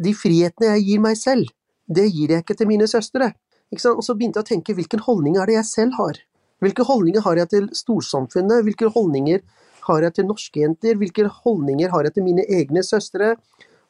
De 0.01 0.15
frihetene 0.17 0.71
jeg 0.71 0.85
gir 0.87 1.01
meg 1.03 1.17
selv, 1.19 1.51
det 1.85 2.07
gir 2.09 2.31
jeg 2.33 2.41
ikke 2.41 2.55
til 2.57 2.65
mine 2.71 2.87
søstre. 2.89 3.27
Og 3.69 4.01
så 4.01 4.15
begynte 4.17 4.39
jeg 4.39 4.47
å 4.47 4.49
tenke 4.49 4.73
hvilken 4.73 5.03
holdning 5.05 5.35
er 5.37 5.45
det 5.45 5.59
jeg 5.59 5.67
selv 5.69 5.93
har? 5.99 6.17
Hvilke 6.61 6.85
holdninger 6.87 7.21
har 7.21 7.37
jeg 7.37 7.49
til 7.51 7.67
storsamfunnet? 7.77 8.63
Hvilke 8.65 8.89
holdninger 8.89 9.43
har 9.87 10.05
jeg 10.05 10.17
til 10.17 10.27
norske 10.29 10.63
jenter? 10.63 10.97
Hvilke 10.99 11.27
holdninger 11.41 11.91
har 11.93 12.07
jeg 12.07 12.17
til 12.17 12.25
mine 12.25 12.45
egne 12.49 12.83
søstre? 12.85 13.35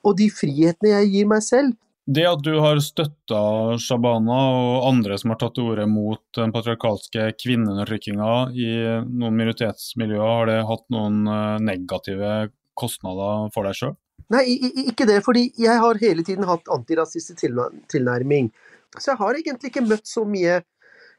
Og 0.07 0.17
de 0.17 0.29
frihetene 0.33 0.95
jeg 0.95 1.11
gir 1.13 1.29
meg 1.29 1.45
selv, 1.45 1.77
Det 2.11 2.23
at 2.25 2.41
du 2.41 2.55
har 2.59 2.79
støtta 2.81 3.77
Shabana 3.79 4.37
og 4.57 4.87
andre 4.89 5.19
som 5.21 5.31
har 5.31 5.37
tatt 5.39 5.53
til 5.55 5.67
orde 5.69 5.85
mot 5.87 6.21
den 6.35 6.51
patriarkalske 6.51 7.27
kvinneundertrykkinga 7.37 8.31
i 8.57 8.71
noen 9.05 9.37
minoritetsmiljøer, 9.37 10.25
har 10.25 10.49
det 10.49 10.57
hatt 10.65 10.87
noen 10.89 11.21
eh, 11.29 11.59
negative 11.61 12.31
kostnader 12.73 13.53
for 13.53 13.69
deg 13.69 13.77
sjøl? 13.77 13.93
Nei, 14.33 14.43
ikke 14.87 15.05
det, 15.05 15.21
fordi 15.25 15.51
jeg 15.59 15.77
har 15.83 16.01
hele 16.01 16.25
tiden 16.25 16.49
hatt 16.49 16.69
antirasistisk 16.73 17.45
tilnærming. 17.91 18.49
Så 18.97 19.13
jeg 19.13 19.21
har 19.21 19.37
egentlig 19.37 19.71
ikke 19.71 19.85
møtt 19.85 20.09
så 20.09 20.25
mye 20.27 20.61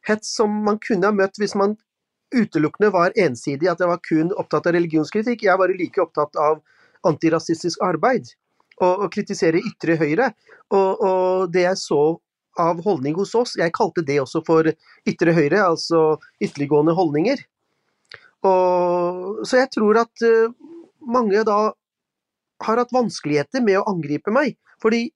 hets 0.09 0.35
som 0.37 0.53
man 0.66 0.81
kunne 0.83 1.09
ha 1.09 1.14
møtt 1.14 1.39
hvis 1.41 1.55
man 1.59 1.77
utelukkende 2.35 2.93
var 2.95 3.14
ensidig, 3.18 3.68
at 3.70 3.80
jeg 3.80 3.91
var 3.91 4.01
kun 4.05 4.33
opptatt 4.39 4.68
av 4.68 4.76
religionskritikk. 4.76 5.45
Jeg 5.47 5.61
var 5.61 5.72
like 5.76 6.03
opptatt 6.03 6.39
av 6.41 6.61
antirasistisk 7.09 7.83
arbeid 7.85 8.30
og, 8.80 9.05
og 9.05 9.09
kritisere 9.14 9.62
ytre 9.62 9.97
høyre. 10.01 10.33
Og, 10.72 11.03
og, 11.03 11.51
det 11.53 11.66
jeg 11.66 11.80
så 11.80 12.03
av 12.61 12.83
holdning 12.85 13.16
hos 13.16 13.35
oss, 13.39 13.55
jeg 13.57 13.72
kalte 13.74 14.05
det 14.05 14.18
også 14.20 14.43
for 14.47 14.68
ytre 15.09 15.33
høyre, 15.37 15.62
altså 15.64 16.18
ytterliggående 16.43 16.95
holdninger. 16.97 17.41
Og, 18.49 19.43
så 19.49 19.62
jeg 19.62 19.70
tror 19.72 20.03
at 20.03 20.26
uh, 20.26 20.53
mange 21.01 21.45
da 21.47 21.61
har 22.62 22.78
hatt 22.78 22.95
vanskeligheter 22.95 23.64
med 23.64 23.80
å 23.80 23.87
angripe 23.91 24.35
meg. 24.35 24.59
Fordi 24.83 25.07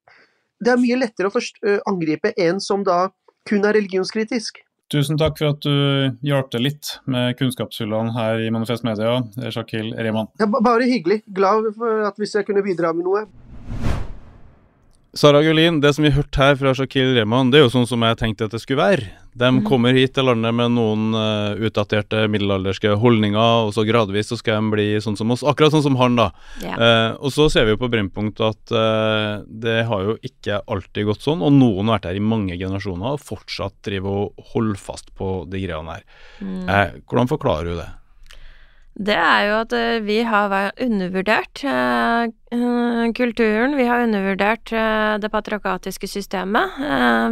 det 0.63 0.73
er 0.73 0.81
mye 0.81 0.99
lettere 0.99 1.31
å 1.31 1.43
uh, 1.43 1.81
angripe 1.91 2.33
en 2.41 2.63
som 2.63 2.87
da 2.87 3.07
kun 3.47 3.67
er 3.67 3.77
religionskritisk. 3.79 4.63
Tusen 4.93 5.19
takk 5.19 5.35
for 5.41 5.51
at 5.51 5.65
du 5.67 6.13
hjalp 6.23 6.53
til 6.53 6.63
litt 6.63 6.93
med 7.11 7.35
kunnskapshullene 7.41 8.13
her 8.15 8.45
i 8.45 8.53
Manifest 8.55 8.85
Media, 8.87 9.17
Shakil 9.51 9.91
Rehman. 9.99 10.29
Ja, 10.39 10.47
bare 10.47 10.87
hyggelig. 10.87 11.25
Glad 11.35 11.73
for 11.75 12.05
at 12.07 12.21
hvis 12.23 12.37
jeg 12.39 12.47
kunne 12.47 12.63
bidra 12.63 12.93
med 12.95 13.09
noe. 13.09 13.25
Sara 15.17 15.41
Gulin, 15.43 15.79
det 15.81 15.95
som 15.97 16.05
vi 16.05 16.13
hørte 16.13 16.43
her 16.43 16.59
fra 16.61 16.75
Shakil 16.77 17.15
Rehman, 17.17 17.49
det 17.49 17.59
er 17.59 17.63
jo 17.65 17.73
sånn 17.73 17.87
som 17.89 18.03
jeg 18.05 18.19
tenkte 18.21 18.49
at 18.49 18.53
det 18.53 18.61
skulle 18.61 18.83
være. 18.83 19.07
De 19.37 19.49
mm. 19.49 19.63
kommer 19.65 19.97
hit 19.97 20.13
til 20.17 20.27
landet 20.29 20.53
med 20.57 20.75
noen 20.75 21.17
uh, 21.17 21.57
utdaterte 21.57 22.27
middelalderske 22.33 22.93
holdninger, 23.01 23.67
og 23.67 23.73
så 23.77 23.87
gradvis 23.89 24.29
så 24.33 24.37
skal 24.41 24.61
de 24.61 24.75
bli 24.75 24.87
sånn 25.01 25.17
som 25.17 25.33
oss. 25.33 25.45
Akkurat 25.45 25.73
sånn 25.73 25.87
som 25.87 25.97
han, 26.01 26.19
da. 26.21 26.29
Ja. 26.65 26.77
Uh, 26.77 27.11
og 27.25 27.33
så 27.33 27.49
ser 27.53 27.65
vi 27.65 27.73
jo 27.73 27.81
på 27.81 27.91
Brennpunkt 27.93 28.45
at 28.45 28.77
uh, 28.77 29.41
det 29.49 29.83
har 29.89 30.05
jo 30.05 30.19
ikke 30.25 30.61
alltid 30.69 31.09
gått 31.09 31.25
sånn, 31.25 31.45
og 31.45 31.53
noen 31.57 31.89
har 31.89 31.99
vært 31.99 32.11
her 32.11 32.21
i 32.21 32.27
mange 32.33 32.57
generasjoner 32.57 33.17
og 33.17 33.25
fortsatt 33.25 33.79
driver 33.89 34.27
og 34.27 34.51
holder 34.53 34.81
fast 34.81 35.13
på 35.17 35.39
de 35.49 35.65
greiene 35.65 35.97
her. 35.97 36.09
Mm. 36.45 37.05
hvordan 37.09 37.29
forklarer 37.31 37.73
du 37.73 37.79
det? 37.81 37.89
Det 38.97 39.17
er 39.21 39.41
jo 39.45 39.57
at 39.61 39.75
eh, 39.77 39.99
vi 40.05 40.23
har 40.25 40.53
undervurdert 40.81 41.65
uh, 41.69 43.11
kulturen. 43.13 43.77
Vi 43.77 43.85
har 43.85 44.07
undervurdert 44.07 44.73
det 45.21 45.31
patriarkatiske 45.33 46.09
systemet. 46.09 46.79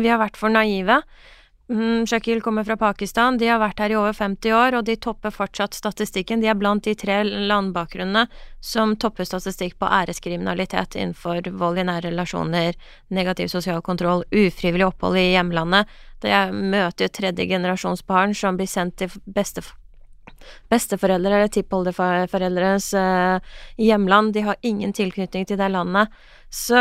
Vi 0.02 0.10
har 0.10 0.20
vært 0.20 0.36
for 0.36 0.52
naive. 0.52 1.00
Mm, 1.72 2.06
Shakil 2.06 2.42
kommer 2.44 2.64
fra 2.64 2.76
Pakistan. 2.76 3.38
De 3.38 3.46
har 3.48 3.58
vært 3.62 3.78
her 3.80 3.94
i 3.94 3.96
over 3.96 4.12
50 4.12 4.52
år, 4.52 4.74
og 4.76 4.84
de 4.84 4.96
topper 5.00 5.32
fortsatt 5.32 5.72
statistikken. 5.74 6.42
De 6.42 6.50
er 6.52 6.58
blant 6.60 6.84
de 6.84 6.92
tre 6.94 7.22
landbakgrunnene 7.24 8.26
som 8.60 8.92
topper 9.00 9.24
statistikk 9.24 9.78
på 9.80 9.88
æreskriminalitet 9.88 10.98
innenfor 10.98 11.48
vold 11.56 11.80
i 11.80 11.86
nære 11.88 12.10
relasjoner, 12.10 12.76
negativ 13.08 13.48
sosial 13.48 13.80
kontroll, 13.80 14.26
ufrivillig 14.28 14.90
opphold 14.90 15.16
i 15.22 15.30
hjemlandet. 15.30 15.88
Jeg 16.24 16.52
møter 16.52 17.08
tredje 17.08 17.48
generasjons 17.48 18.04
barn 18.04 18.36
som 18.36 18.60
blir 18.60 18.68
sendt 18.68 19.00
til 19.00 19.16
bestefar 19.24 19.78
besteforeldre 20.72 21.38
eller 21.38 21.52
tippoldeforeldres 21.52 22.92
eh, 22.98 23.58
hjemland. 23.80 24.32
De 24.34 24.44
har 24.48 24.56
ingen 24.62 24.92
tilknytning 24.92 25.46
til 25.48 25.60
det 25.60 25.70
landet. 25.72 26.12
Så 26.54 26.78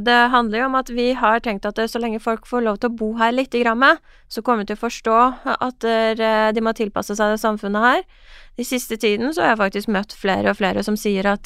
det 0.00 0.20
handler 0.32 0.62
jo 0.62 0.66
om 0.70 0.78
at 0.78 0.90
vi 0.94 1.10
har 1.18 1.42
tenkt 1.44 1.66
at 1.68 1.80
så 1.90 2.00
lenge 2.00 2.22
folk 2.22 2.46
får 2.48 2.64
lov 2.64 2.78
til 2.80 2.88
å 2.88 2.96
bo 2.96 3.10
her 3.18 3.34
litt, 3.34 3.52
så 3.52 4.42
kommer 4.42 4.64
vi 4.64 4.70
til 4.70 4.78
å 4.78 4.84
forstå 4.86 5.18
at 5.52 5.84
eh, 5.84 6.52
de 6.56 6.64
må 6.64 6.72
tilpasse 6.72 7.16
seg 7.16 7.34
det 7.34 7.42
samfunnet 7.42 7.84
her. 7.84 8.06
De 8.56 8.64
siste 8.64 8.96
tiden 8.96 9.34
så 9.36 9.42
har 9.42 9.52
jeg 9.52 9.60
faktisk 9.60 9.90
møtt 9.92 10.14
flere 10.16 10.48
og 10.48 10.56
flere 10.56 10.80
som 10.82 10.96
sier 10.96 11.28
at 11.28 11.44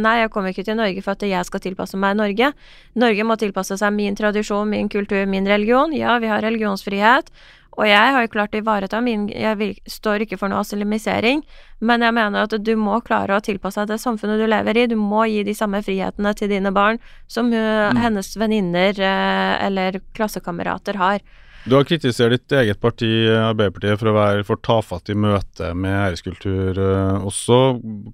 nei, 0.00 0.14
jeg 0.22 0.30
kommer 0.32 0.54
ikke 0.54 0.64
til 0.64 0.78
Norge 0.78 1.02
for 1.04 1.12
at 1.12 1.26
jeg 1.28 1.44
skal 1.44 1.60
tilpasse 1.60 2.00
meg 2.00 2.16
Norge. 2.16 2.48
Norge 2.96 3.26
må 3.28 3.36
tilpasse 3.36 3.76
seg 3.76 3.92
min 3.92 4.16
tradisjon, 4.16 4.70
min 4.72 4.88
kultur, 4.88 5.26
min 5.28 5.44
religion. 5.44 5.92
Ja, 5.92 6.16
vi 6.16 6.32
har 6.32 6.40
religionsfrihet, 6.40 7.28
og 7.76 7.84
jeg 7.84 8.12
har 8.14 8.24
jo 8.24 8.32
klart 8.32 8.54
å 8.56 8.60
ivareta 8.62 9.00
min 9.04 9.26
Jeg 9.28 9.74
står 9.90 10.24
ikke 10.24 10.38
for 10.40 10.48
noe 10.48 10.62
asylimisering, 10.64 11.42
men 11.84 12.04
jeg 12.04 12.16
mener 12.16 12.46
at 12.46 12.54
du 12.56 12.72
må 12.80 13.02
klare 13.04 13.36
å 13.36 13.44
tilpasse 13.44 13.82
deg 13.82 13.92
det 13.92 14.00
samfunnet 14.00 14.40
du 14.40 14.46
lever 14.48 14.80
i. 14.80 14.86
Du 14.88 14.96
må 14.96 15.26
gi 15.28 15.42
de 15.44 15.54
samme 15.56 15.82
frihetene 15.84 16.32
til 16.38 16.52
dine 16.54 16.72
barn 16.72 17.00
som 17.28 17.50
hun, 17.52 17.60
mm. 17.92 18.00
hennes 18.00 18.32
venninner 18.40 18.96
uh, 18.96 19.66
eller 19.66 20.00
klassekamerater 20.16 20.96
har. 21.00 21.20
Du 21.66 21.74
har 21.74 21.84
kritisert 21.84 22.32
ditt 22.32 22.54
eget 22.54 22.80
parti, 22.80 23.10
Arbeiderpartiet, 23.26 23.98
for 23.98 24.12
å 24.12 24.16
være 24.16 24.44
for 24.46 24.62
tafatt 24.62 25.10
i 25.10 25.18
møte 25.18 25.72
med 25.74 25.96
æreskultur 25.98 26.78
uh, 26.80 27.26
også. 27.26 27.60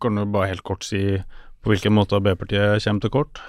Kan 0.03 0.19
du 0.19 0.25
bare 0.27 0.55
helt 0.55 0.67
kort 0.67 0.89
si 0.89 1.05
på 1.63 1.71
hvilken 1.71 1.95
måte 1.95 2.19
Arbeiderpartiet 2.19 2.83
kommer 2.83 3.05
til 3.05 3.15
kort? 3.15 3.43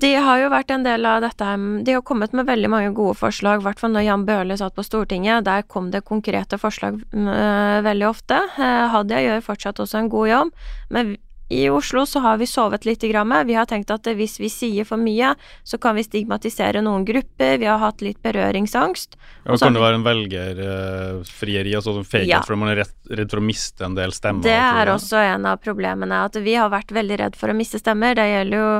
De 0.00 0.12
har 0.14 0.38
jo 0.40 0.52
vært 0.52 0.70
en 0.72 0.84
del 0.86 1.06
av 1.08 1.20
dette 1.24 1.48
De 1.86 1.96
har 1.96 2.04
kommet 2.06 2.32
med 2.36 2.46
veldig 2.48 2.70
mange 2.72 2.92
gode 2.96 3.16
forslag, 3.18 3.60
i 3.60 3.66
hvert 3.66 3.82
fall 3.82 3.92
når 3.94 4.06
Jan 4.06 4.26
Bøhler 4.28 4.60
satt 4.60 4.76
på 4.76 4.84
Stortinget. 4.86 5.44
Der 5.48 5.66
kom 5.66 5.90
det 5.92 6.04
konkrete 6.08 6.58
forslag 6.60 7.00
øh, 7.02 7.82
veldig 7.84 8.08
ofte. 8.08 8.38
Uh, 8.56 8.88
Hadia 8.92 9.20
gjør 9.24 9.44
fortsatt 9.50 9.82
også 9.82 10.00
en 10.00 10.10
god 10.12 10.30
jobb, 10.30 10.56
men 10.94 11.14
i 11.52 11.66
Oslo 11.68 12.06
så 12.08 12.22
har 12.24 12.38
vi 12.40 12.46
sovet 12.48 12.86
litt. 12.88 13.02
Grann. 13.02 13.32
Vi 13.46 13.56
har 13.58 13.66
tenkt 13.68 13.90
at 13.90 14.06
hvis 14.16 14.38
vi 14.40 14.48
sier 14.52 14.86
for 14.88 15.00
mye, 15.00 15.34
så 15.66 15.76
kan 15.82 15.96
vi 15.98 16.04
stigmatisere 16.06 16.80
noen 16.84 17.04
grupper. 17.04 17.58
Vi 17.60 17.66
har 17.68 17.80
hatt 17.82 18.00
litt 18.04 18.22
berøringsangst. 18.24 19.18
Ja, 19.44 19.56
kan 19.58 19.74
det 19.74 19.82
være 19.82 19.98
en 19.98 20.06
velgerfrieri, 20.06 21.74
uh, 21.74 21.80
altså 21.80 21.96
sånn 21.98 22.08
feighet 22.08 22.30
ja. 22.30 22.42
fordi 22.46 22.62
man 22.62 22.72
er 22.72 22.84
redd, 22.84 23.26
for 23.26 23.42
å 23.42 23.44
miste 23.44 23.84
en 23.84 23.98
del 23.98 24.14
stemmer? 24.16 24.46
Det 24.46 24.54
er 24.54 24.92
også 24.94 25.18
en 25.20 25.48
av 25.50 25.60
problemene, 25.60 26.22
at 26.30 26.38
vi 26.40 26.54
har 26.56 26.70
vært 26.72 26.94
veldig 26.94 27.18
redd 27.24 27.40
for 27.40 27.52
å 27.52 27.58
miste 27.58 27.82
stemmer. 27.82 28.14
Det 28.16 28.28
gjelder 28.30 28.62
jo 28.62 28.70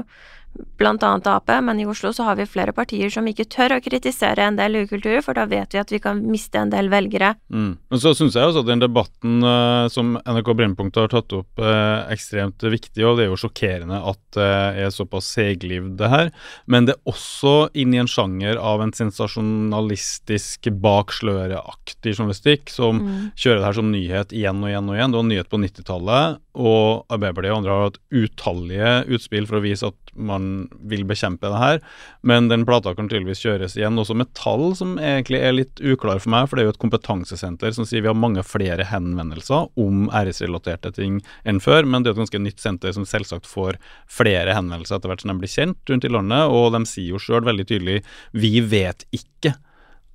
blant 0.52 1.02
annet 1.06 1.26
Ap, 1.30 1.50
men 1.62 1.80
i 1.80 1.86
Oslo 1.88 2.10
så 2.12 2.26
har 2.26 2.36
vi 2.36 2.46
flere 2.48 2.74
partier 2.76 3.10
som 3.12 3.26
ikke 3.28 3.46
tør 3.50 3.76
å 3.76 3.80
kritisere 3.82 4.44
en 4.44 4.58
del 4.58 4.82
ukultur, 4.82 5.20
for 5.24 5.38
da 5.38 5.46
vet 5.48 5.74
vi 5.74 5.80
at 5.80 5.92
vi 5.94 6.00
kan 6.02 6.20
miste 6.28 6.58
en 6.60 6.72
del 6.72 6.90
velgere. 6.92 7.32
Mm. 7.54 7.70
Men 7.92 8.02
så 8.02 8.12
syns 8.16 8.36
jeg 8.36 8.50
også 8.50 8.64
at 8.64 8.68
den 8.68 8.82
debatten 8.82 9.46
uh, 9.46 9.88
som 9.92 10.16
NRK 10.18 10.52
Brennpunkt 10.58 10.98
har 11.00 11.12
tatt 11.12 11.32
opp, 11.36 11.62
uh, 11.62 12.04
ekstremt 12.12 12.62
viktig, 12.62 13.04
og 13.06 13.18
det 13.18 13.26
er 13.26 13.32
jo 13.32 13.40
sjokkerende 13.44 14.02
at 14.12 14.20
det 14.36 14.50
uh, 14.50 14.82
er 14.84 14.92
såpass 14.94 15.30
seglivd, 15.36 15.94
det 16.00 16.10
her. 16.12 16.32
Men 16.66 16.88
det 16.88 16.96
er 16.96 17.12
også 17.14 17.54
inn 17.78 17.94
i 17.94 18.02
en 18.02 18.10
sjanger 18.10 18.60
av 18.60 18.84
en 18.84 18.94
sensasjonalistisk 18.96 20.68
baksløreaktig 20.82 22.16
journalistikk 22.16 22.72
som 22.72 23.00
mm. 23.00 23.18
kjører 23.36 23.62
det 23.62 23.68
her 23.68 23.80
som 23.80 23.92
nyhet 23.92 24.36
igjen 24.36 24.62
og 24.64 24.72
igjen 24.72 24.90
og 24.90 24.98
igjen. 24.98 25.14
Det 25.14 25.22
var 25.22 25.28
nyhet 25.30 25.52
på 25.52 25.62
90-tallet, 25.62 26.40
og 26.52 27.12
Arbeiderpartiet 27.12 27.54
og 27.54 27.62
andre 27.62 27.76
har 27.76 27.86
hatt 27.88 28.00
utallige 28.12 28.94
utspill 29.16 29.48
for 29.48 29.60
å 29.60 29.64
vise 29.64 29.88
at 29.88 30.12
man 30.12 30.41
vil 30.88 31.04
bekjempe 31.08 31.50
det 31.50 31.60
her, 31.60 31.80
men 32.26 32.48
den 32.50 32.66
plata 32.68 32.94
kan 32.96 33.10
tydeligvis 33.10 33.42
kjøres 33.44 33.76
igjen, 33.78 33.98
også 34.00 34.16
med 34.18 34.30
tall 34.38 34.72
som 34.78 34.96
egentlig 35.00 35.40
er 35.42 35.56
litt 35.56 35.82
uklar 35.82 36.22
for 36.22 36.32
meg, 36.34 36.48
for 36.48 36.58
det 36.58 36.64
er 36.64 36.70
jo 36.70 36.74
et 36.76 36.82
kompetansesenter 36.82 37.76
som 37.76 37.88
sier 37.88 38.04
vi 38.04 38.10
har 38.10 38.18
mange 38.18 38.44
flere 38.46 38.86
henvendelser 38.88 39.70
om 39.80 40.08
æresrelaterte 40.14 40.94
ting 40.98 41.20
enn 41.48 41.62
før, 41.62 41.86
men 41.86 42.02
det 42.02 42.12
er 42.12 42.16
et 42.16 42.22
ganske 42.24 42.42
nytt 42.42 42.62
senter 42.62 42.94
som 42.96 43.08
selvsagt 43.08 43.48
får 43.50 43.80
flere 44.10 44.56
henvendelser 44.56 44.98
etter 44.98 45.12
hvert 45.12 45.24
som 45.24 45.34
de 45.34 45.38
blir 45.42 45.52
kjent 45.52 45.92
rundt 45.92 46.08
i 46.08 46.12
landet, 46.12 46.48
og 46.50 46.72
de 46.76 46.84
sier 46.88 47.14
jo 47.14 47.22
sjøl 47.22 47.46
veldig 47.46 47.68
tydelig 47.68 48.02
vi 48.36 48.58
vet 48.64 49.06
ikke 49.14 49.56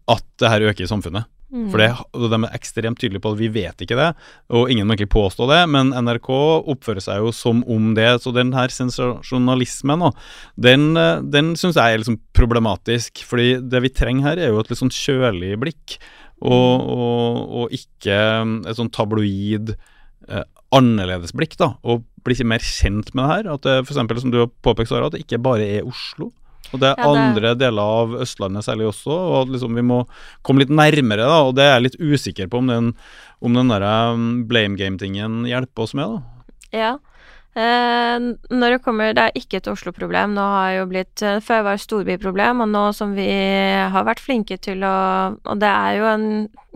at 0.07 0.23
det 0.39 0.51
her 0.51 0.69
øker 0.69 0.85
i 0.85 0.89
samfunnet. 0.89 1.27
Mm. 1.47 1.69
For 1.71 1.79
det, 1.79 1.87
De 2.33 2.37
er 2.43 2.55
ekstremt 2.57 2.99
tydelige 2.99 3.23
på 3.23 3.31
at 3.31 3.39
vi 3.39 3.47
vet 3.55 3.83
ikke 3.83 3.95
det, 3.95 4.09
og 4.51 4.71
ingen 4.71 4.87
må 4.87 4.95
egentlig 4.95 5.13
påstå 5.13 5.47
det, 5.47 5.61
men 5.71 5.93
NRK 5.95 6.27
oppfører 6.73 7.03
seg 7.03 7.23
jo 7.23 7.31
som 7.35 7.61
om 7.71 7.93
det. 7.95 8.09
Så 8.23 8.33
den 8.35 8.51
her 8.55 8.73
sensasjonalismen, 8.73 10.09
den, 10.59 10.89
den 11.31 11.53
syns 11.59 11.79
jeg 11.79 11.95
er 11.95 12.03
liksom 12.03 12.19
problematisk. 12.35 13.23
fordi 13.27 13.61
det 13.63 13.83
vi 13.85 13.93
trenger 13.95 14.31
her, 14.31 14.41
er 14.43 14.51
jo 14.51 14.59
et 14.59 14.71
litt 14.71 14.81
sånn 14.81 14.93
kjølig 14.93 15.55
blikk, 15.61 15.97
og, 16.43 16.51
mm. 16.51 16.91
og, 16.93 17.39
og 17.61 17.77
ikke 17.79 18.19
et 18.67 18.77
sånn 18.77 18.91
tabloid 18.93 19.71
eh, 20.27 20.45
annerledes 20.75 21.33
blikk, 21.35 21.55
da, 21.59 21.71
og 21.87 22.03
bli 22.25 22.35
ikke 22.35 22.51
mer 22.51 22.63
kjent 22.63 23.13
med 23.15 23.23
det 23.23 23.31
her. 23.31 23.49
At 23.55 23.63
det 23.63 23.77
f.eks. 23.85 24.21
som 24.21 24.33
du 24.33 24.41
har 24.43 24.51
påpekt, 24.65 24.91
Sara, 24.91 25.07
at 25.07 25.15
det 25.15 25.23
ikke 25.23 25.41
bare 25.43 25.65
er 25.77 25.87
Oslo. 25.87 26.33
Og 26.73 26.81
det 26.81 26.91
er 26.91 26.99
ja, 26.99 27.07
det... 27.07 27.23
andre 27.23 27.53
deler 27.59 27.97
av 28.01 28.15
Østlandet 28.25 28.67
særlig 28.67 28.89
også, 28.91 29.13
og 29.13 29.53
liksom 29.53 29.77
vi 29.77 29.85
må 29.85 30.01
komme 30.45 30.63
litt 30.63 30.73
nærmere, 30.73 31.27
da. 31.27 31.41
Og 31.47 31.55
det 31.57 31.65
er 31.65 31.75
jeg 31.77 31.87
litt 31.87 31.99
usikker 32.01 32.51
på 32.51 32.61
om 32.63 32.71
den, 32.71 32.93
om 33.39 33.59
den 33.59 33.71
der 33.71 33.85
um, 34.13 34.29
blame 34.49 34.79
game-tingen 34.79 35.45
hjelper 35.47 35.87
oss 35.87 35.95
med, 35.97 36.17
da. 36.17 36.47
Ja. 36.75 36.95
Eh, 37.57 38.17
når 38.53 38.75
det 38.75 38.83
kommer 38.85 39.15
Det 39.17 39.23
er 39.23 39.37
ikke 39.39 39.57
et 39.57 39.67
Oslo-problem. 39.71 40.35
Nå 40.37 40.43
har 40.45 40.75
jo 40.75 40.83
blitt 40.91 41.23
eh, 41.25 41.39
Før 41.41 41.63
var 41.65 41.77
det 41.77 41.81
storbyproblem, 41.87 42.61
og 42.61 42.69
nå 42.69 42.83
som 42.93 43.15
vi 43.17 43.25
har 43.25 44.05
vært 44.05 44.21
flinke 44.21 44.59
til 44.61 44.85
å 44.85 44.97
Og 45.41 45.57
det 45.57 45.71
er 45.71 45.97
jo 45.97 46.05
en 46.11 46.27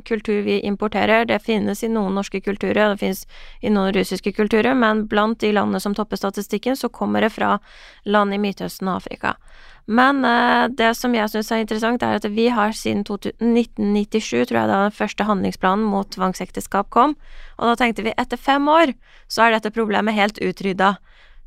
kultur 0.08 0.42
vi 0.42 0.58
importerer. 0.66 1.28
Det 1.30 1.38
finnes 1.46 1.84
i 1.84 1.92
noen 1.92 2.16
norske 2.18 2.42
kulturer, 2.42 2.96
det 2.96 2.98
finnes 3.04 3.28
i 3.62 3.70
noen 3.70 3.94
russiske 3.94 4.34
kulturer, 4.34 4.74
men 4.74 5.06
blant 5.06 5.38
de 5.44 5.52
landene 5.54 5.80
som 5.84 5.94
topper 5.94 6.18
statistikken, 6.18 6.74
så 6.74 6.90
kommer 6.90 7.22
det 7.22 7.30
fra 7.36 7.60
land 8.06 8.34
i 8.34 8.40
Midtøsten 8.42 8.90
og 8.90 9.04
Afrika. 9.04 9.36
Men 9.88 10.26
uh, 10.26 10.68
det 10.70 10.92
som 10.98 11.16
jeg 11.16 11.32
syns 11.32 11.52
er 11.52 11.64
interessant, 11.64 12.04
er 12.04 12.20
at 12.20 12.28
vi 12.30 12.48
har 12.54 12.76
siden 12.78 13.02
1997, 13.04 14.50
tror 14.50 14.60
jeg 14.60 14.70
da 14.70 14.82
den 14.86 14.96
første 14.96 15.26
handlingsplanen 15.28 15.86
mot 15.88 16.10
tvangsekteskap 16.14 16.92
kom, 16.94 17.16
og 17.58 17.72
da 17.72 17.78
tenkte 17.80 18.06
vi 18.06 18.16
etter 18.18 18.40
fem 18.40 18.68
år 18.70 18.94
så 19.32 19.48
er 19.48 19.58
dette 19.58 19.74
problemet 19.74 20.18
helt 20.18 20.42
utrydda. 20.42 20.96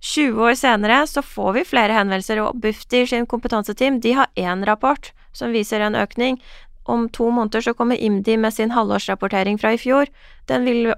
20 0.05 0.43
år 0.45 0.57
senere 0.61 0.99
så 1.09 1.23
får 1.25 1.53
vi 1.57 1.69
flere 1.69 1.97
henvendelser, 1.97 2.43
og 2.43 2.61
Bufdir 2.61 3.09
sin 3.09 3.27
kompetanseteam 3.27 4.03
de 4.05 4.13
har 4.19 4.29
én 4.37 4.67
rapport 4.69 5.13
som 5.33 5.55
viser 5.55 5.81
en 5.81 5.97
økning. 5.97 6.37
Om 6.85 7.09
to 7.09 7.31
måneder 7.33 7.65
så 7.65 7.73
kommer 7.73 7.97
IMDi 7.97 8.37
med 8.37 8.53
sin 8.53 8.75
halvårsrapportering 8.75 9.57
fra 9.61 9.73
i 9.73 9.81
fjor. 9.81 10.11
Den 10.51 10.67
vil 10.69 10.93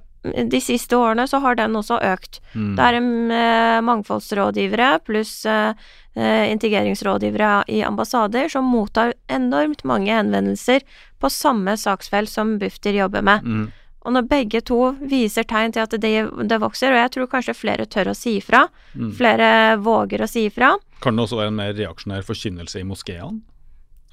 de 0.51 0.61
siste 0.61 0.97
årene 0.97 1.27
så 1.29 1.41
har 1.45 1.57
den 1.59 1.77
også 1.79 1.99
økt. 2.03 2.41
Mm. 2.55 2.75
Det 2.77 2.85
er 2.89 2.99
eh, 2.99 3.81
mangfoldsrådgivere 3.87 4.91
pluss 5.07 5.45
eh, 5.47 5.73
eh, 6.17 6.51
integreringsrådgivere 6.53 7.65
i 7.69 7.83
ambassader 7.87 8.49
som 8.53 8.65
mottar 8.65 9.15
enormt 9.29 9.85
mange 9.85 10.13
henvendelser 10.13 10.85
på 11.21 11.31
samme 11.33 11.77
saksfelt 11.81 12.31
som 12.33 12.59
Bufdir 12.59 12.99
jobber 12.99 13.23
med. 13.23 13.45
Mm. 13.45 13.67
Og 14.07 14.13
når 14.15 14.29
begge 14.31 14.61
to 14.63 14.93
viser 15.11 15.43
tegn 15.51 15.73
til 15.75 15.83
at 15.83 15.95
det, 15.99 16.13
det 16.47 16.61
vokser, 16.63 16.95
og 16.95 17.01
jeg 17.01 17.13
tror 17.17 17.27
kanskje 17.33 17.57
flere 17.59 17.87
tør 17.91 18.13
å 18.13 18.17
si 18.17 18.37
ifra, 18.39 18.69
Mm. 18.97 19.11
flere 19.13 19.49
våger 19.77 20.23
å 20.25 20.29
si 20.31 20.47
ifra, 20.49 20.71
Kan 21.03 21.17
det 21.17 21.27
også 21.27 21.37
være 21.37 21.51
en 21.53 21.57
mer 21.59 21.75
reaksjonær 21.75 22.23
forkynnelse 22.25 22.81
i 22.81 22.85
moskeene? 22.89 23.43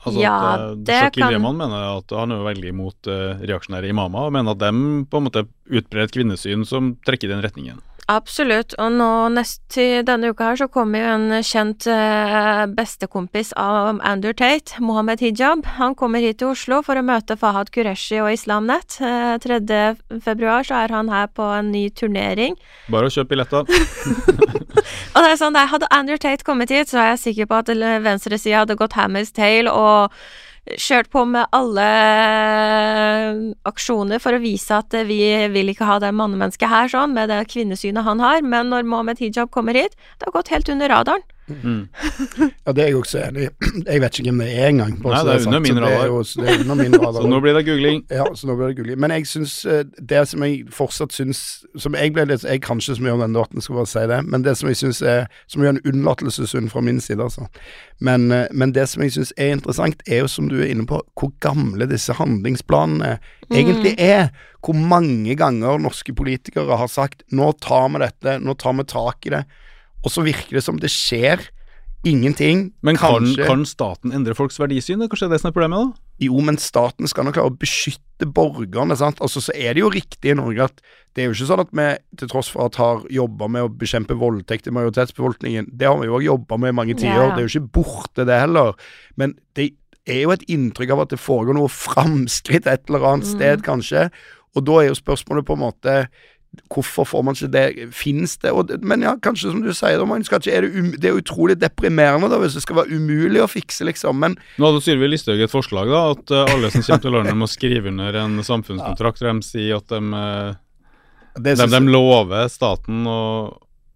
Altså 0.04 0.20
Ja, 0.20 0.34
at, 0.54 0.60
eh, 0.60 0.76
det 0.84 0.98
Shakil 1.00 1.24
kan- 1.24 1.34
Rehman 1.34 1.58
mener 1.58 1.98
at 1.98 2.10
han 2.12 2.32
er 2.32 2.42
jo 2.42 2.44
veldig 2.50 2.70
imot 2.74 3.08
eh, 3.08 3.40
reaksjonære 3.48 3.90
imamer, 3.94 4.28
og 4.28 4.34
mener 4.36 4.52
at 4.52 4.60
dem 4.60 5.06
på 5.10 5.18
en 5.22 5.24
måte 5.30 5.46
utbrer 5.72 6.04
et 6.04 6.12
kvinnesyn 6.12 6.66
som 6.68 6.98
trekker 7.08 7.30
i 7.30 7.34
den 7.34 7.42
retningen. 7.46 7.80
Absolutt, 8.14 8.76
og 8.78 8.92
nå 8.94 9.10
nest 9.34 9.62
til 9.74 10.04
denne 10.06 10.30
uka 10.34 10.52
her 10.52 10.60
så 10.62 10.68
kommer 10.72 11.02
jo 11.02 11.14
en 11.16 11.44
kjent 11.46 11.88
eh, 11.90 12.64
bestekompis 12.78 13.54
av 13.58 14.02
Andrew 14.06 14.36
Tate, 14.38 14.78
Mohammed 14.84 15.24
Hijab. 15.24 15.66
Han 15.80 15.96
kommer 15.98 16.22
hit 16.22 16.42
til 16.42 16.52
Oslo 16.54 16.84
for 16.86 17.00
å 17.00 17.06
møte 17.06 17.38
Fahad 17.40 17.72
Qureshi 17.74 18.22
og 18.22 18.34
Islamnet. 18.36 19.00
Eh, 19.02 19.34
3. 19.42 19.60
februar 20.22 20.68
så 20.68 20.84
er 20.84 20.94
han 20.94 21.10
her 21.14 21.32
på 21.34 21.48
en 21.58 21.74
ny 21.74 21.88
turnering. 21.90 22.60
Bare 22.94 23.10
å 23.10 23.16
kjøpe 23.16 23.34
billetter. 23.34 23.66
Og 25.14 25.20
det 25.22 25.30
er 25.32 25.40
sånn, 25.40 25.58
Hadde 25.58 25.90
Andrew 25.94 26.20
Tate 26.22 26.46
kommet 26.46 26.74
hit, 26.74 26.92
så 26.92 27.02
er 27.02 27.12
jeg 27.14 27.24
sikker 27.28 27.50
på 27.50 27.62
at 27.62 27.72
venstresida 28.06 28.64
hadde 28.64 28.78
gått 28.80 28.98
Hammers 28.98 29.34
Tale 29.34 29.72
og 29.72 30.14
kjørt 30.64 31.10
på 31.12 31.26
med 31.28 31.50
alle 31.56 31.88
aksjoner 33.68 34.22
for 34.24 34.36
å 34.36 34.42
vise 34.44 34.78
at 34.78 34.96
vi 35.10 35.20
vil 35.52 35.72
ikke 35.74 35.88
ha 35.88 36.00
det 36.00 36.14
mannemennesket 36.16 36.72
her 36.72 36.92
sånn, 36.92 37.16
med 37.16 37.32
det 37.34 37.42
kvinnesynet 37.52 38.08
han 38.08 38.24
har. 38.24 38.42
Men 38.42 38.72
når 38.72 38.88
Mohammed 38.88 39.20
Hijab 39.20 39.52
kommer 39.52 39.76
hit, 39.78 39.98
det 40.20 40.30
har 40.30 40.38
gått 40.38 40.54
helt 40.54 40.72
under 40.72 40.92
radaren. 40.94 41.26
Mm. 41.48 41.88
Ja, 42.66 42.72
det 42.72 42.84
er 42.84 42.88
jeg 42.88 42.96
også 42.96 43.20
enig 43.20 43.44
i. 43.44 43.50
Jeg 43.92 44.02
vet 44.02 44.20
ikke 44.20 44.32
hvem 44.32 44.42
det 44.44 44.50
er 44.56 44.70
engang. 44.70 44.94
Nei, 45.04 45.20
det 45.28 45.34
er 45.34 45.48
under 45.48 45.60
min 45.60 45.80
radar. 45.84 46.24
så. 46.24 46.46
Så 47.24 47.28
nå 47.28 47.40
blir 47.44 47.58
det 47.58 47.64
googling. 47.68 48.04
Ja, 48.12 48.26
så 48.36 48.48
nå 48.48 48.56
blir 48.56 48.72
det 48.72 48.78
googling. 48.78 49.00
Men 49.00 49.12
jeg 49.12 49.28
syns 49.28 49.66
eh, 49.66 49.84
det 50.00 50.22
som 50.30 50.44
jeg 50.46 50.64
fortsatt 50.72 51.14
syns 51.16 51.42
Som 51.80 51.98
jeg 51.98 52.14
ble 52.16 52.26
litt 52.30 52.46
Jeg 52.48 52.62
kan 52.64 52.80
ikke 52.80 52.96
så 52.96 53.04
mye 53.04 53.16
om 53.16 53.24
den 53.24 53.36
låten, 53.36 53.62
skal 53.62 53.82
bare 53.82 53.92
si 53.92 54.06
det. 54.10 54.22
Men 54.28 54.46
det 54.46 54.56
som 54.60 54.72
jeg 54.72 54.80
syns 54.80 55.02
er 55.02 55.28
Som 55.52 55.64
er 55.64 55.74
en 55.74 55.82
unnlatelsessynd 55.84 56.72
fra 56.72 56.82
min 56.86 57.02
side, 57.04 57.20
altså. 57.24 57.48
Men, 58.00 58.32
eh, 58.32 58.48
men 58.52 58.74
det 58.76 58.88
som 58.90 59.04
jeg 59.04 59.16
syns 59.18 59.34
er 59.38 59.54
interessant, 59.58 60.02
er 60.08 60.24
jo 60.24 60.32
som 60.32 60.48
du 60.52 60.60
er 60.62 60.72
inne 60.72 60.88
på, 60.88 61.02
hvor 61.20 61.34
gamle 61.44 61.88
disse 61.90 62.16
handlingsplanene 62.18 63.18
egentlig 63.52 63.96
er. 64.00 64.32
Hvor 64.64 64.76
mange 64.80 65.36
ganger 65.36 65.82
norske 65.82 66.16
politikere 66.16 66.78
har 66.80 66.88
sagt 66.88 67.24
'nå 67.32 67.52
tar 67.60 67.90
vi 67.90 68.00
dette, 68.00 68.40
nå 68.40 68.56
tar 68.56 68.74
vi 68.74 68.84
tak 68.84 69.28
i 69.28 69.30
det', 69.30 69.46
og 70.04 70.12
så 70.12 70.24
virker 70.26 70.60
det 70.60 70.64
som 70.66 70.78
det 70.80 70.92
skjer 70.92 71.48
ingenting. 72.04 72.74
Men 72.84 72.98
kan, 73.00 73.24
kan 73.48 73.62
staten 73.68 74.12
endre 74.12 74.36
folks 74.36 74.60
verdisyn? 74.60 75.00
Det 75.00 75.08
er 75.08 75.12
kanskje 75.14 75.30
det 75.32 75.40
som 75.42 75.50
er 75.50 75.56
problemet, 75.56 75.86
da? 75.94 76.00
jo, 76.24 76.40
men 76.46 76.58
staten 76.62 77.08
skal 77.10 77.26
nok 77.26 77.36
klare 77.36 77.52
å 77.52 77.56
beskytte 77.60 78.28
borgerne. 78.32 78.96
sant? 79.00 79.20
Altså, 79.24 79.42
Så 79.44 79.52
er 79.56 79.74
det 79.76 79.82
jo 79.82 79.90
riktig 79.92 80.32
i 80.32 80.36
Norge 80.38 80.68
at 80.70 80.84
det 81.16 81.24
er 81.24 81.30
jo 81.30 81.34
ikke 81.36 81.48
sånn 81.50 81.64
at 81.64 81.72
vi 81.76 81.88
til 82.20 82.30
tross 82.32 82.52
for 82.54 82.68
at 82.68 82.78
har 82.80 83.02
jobba 83.12 83.48
med 83.52 83.66
å 83.66 83.72
bekjempe 83.72 84.16
voldtekt 84.20 84.68
i 84.70 84.74
majoritetsbefolkningen, 84.76 85.72
det 85.74 85.88
har 85.90 85.98
vi 86.00 86.08
jo 86.08 86.20
òg 86.20 86.28
jobba 86.28 86.60
med 86.62 86.74
i 86.74 86.78
mange 86.78 86.96
tiår, 87.00 87.32
ja. 87.32 87.32
det 87.34 87.44
er 87.44 87.48
jo 87.48 87.54
ikke 87.56 87.74
borte 87.80 88.28
det 88.30 88.40
heller. 88.44 88.76
Men 89.20 89.36
det 89.58 89.72
er 90.08 90.22
jo 90.26 90.36
et 90.36 90.46
inntrykk 90.52 90.94
av 90.96 91.04
at 91.06 91.16
det 91.16 91.20
foregår 91.24 91.56
noe 91.58 91.72
framskritt 91.88 92.68
et 92.68 92.88
eller 92.92 93.10
annet 93.14 93.28
Mm. 93.28 93.36
sted, 93.36 93.64
kanskje. 93.66 94.10
Og 94.56 94.68
da 94.68 94.80
er 94.84 94.92
jo 94.92 95.00
spørsmålet 95.00 95.48
på 95.48 95.56
en 95.58 95.64
måte 95.66 95.94
Hvorfor 96.74 97.06
får 97.06 97.24
man 97.26 97.38
ikke 97.38 97.50
det? 97.54 97.88
Fins 97.96 98.36
det? 98.42 98.52
Og, 98.54 98.72
men 98.86 99.06
ja, 99.06 99.16
kanskje 99.22 99.52
som 99.52 99.62
du 99.64 99.72
sier, 99.74 99.98
da, 100.02 100.08
man 100.10 100.26
skal 100.26 100.42
ikke, 100.42 100.54
er 100.54 100.66
det, 100.66 100.72
um, 100.78 100.92
det 100.98 101.10
er 101.10 101.20
utrolig 101.20 101.58
deprimerende 101.62 102.30
da, 102.32 102.40
hvis 102.42 102.58
det 102.58 102.64
skal 102.66 102.82
være 102.82 102.98
umulig 102.98 103.42
å 103.44 103.50
fikse, 103.50 103.86
liksom. 103.90 104.20
Men 104.22 104.38
Nå 104.58 104.70
hadde 104.70 104.84
Sylvi 104.86 105.10
Listhaug 105.10 105.42
et 105.42 105.54
forslag, 105.54 105.92
da, 105.94 106.04
at 106.14 106.34
uh, 106.34 106.44
alle 106.54 106.72
som 106.74 106.86
kommer 106.86 107.06
til 107.06 107.18
landet 107.18 107.40
må 107.42 107.50
skrive 107.52 107.94
under 107.94 108.22
en 108.24 108.38
samfunnskontrakt 108.46 109.22
der 109.24 109.34
de 109.34 109.48
sier 109.48 109.78
at 109.80 109.90
de, 109.94 110.02
eh, 110.20 110.56
de, 111.42 111.56
de 111.58 111.84
lover 111.90 112.50
staten 112.54 113.06
å, 113.10 113.20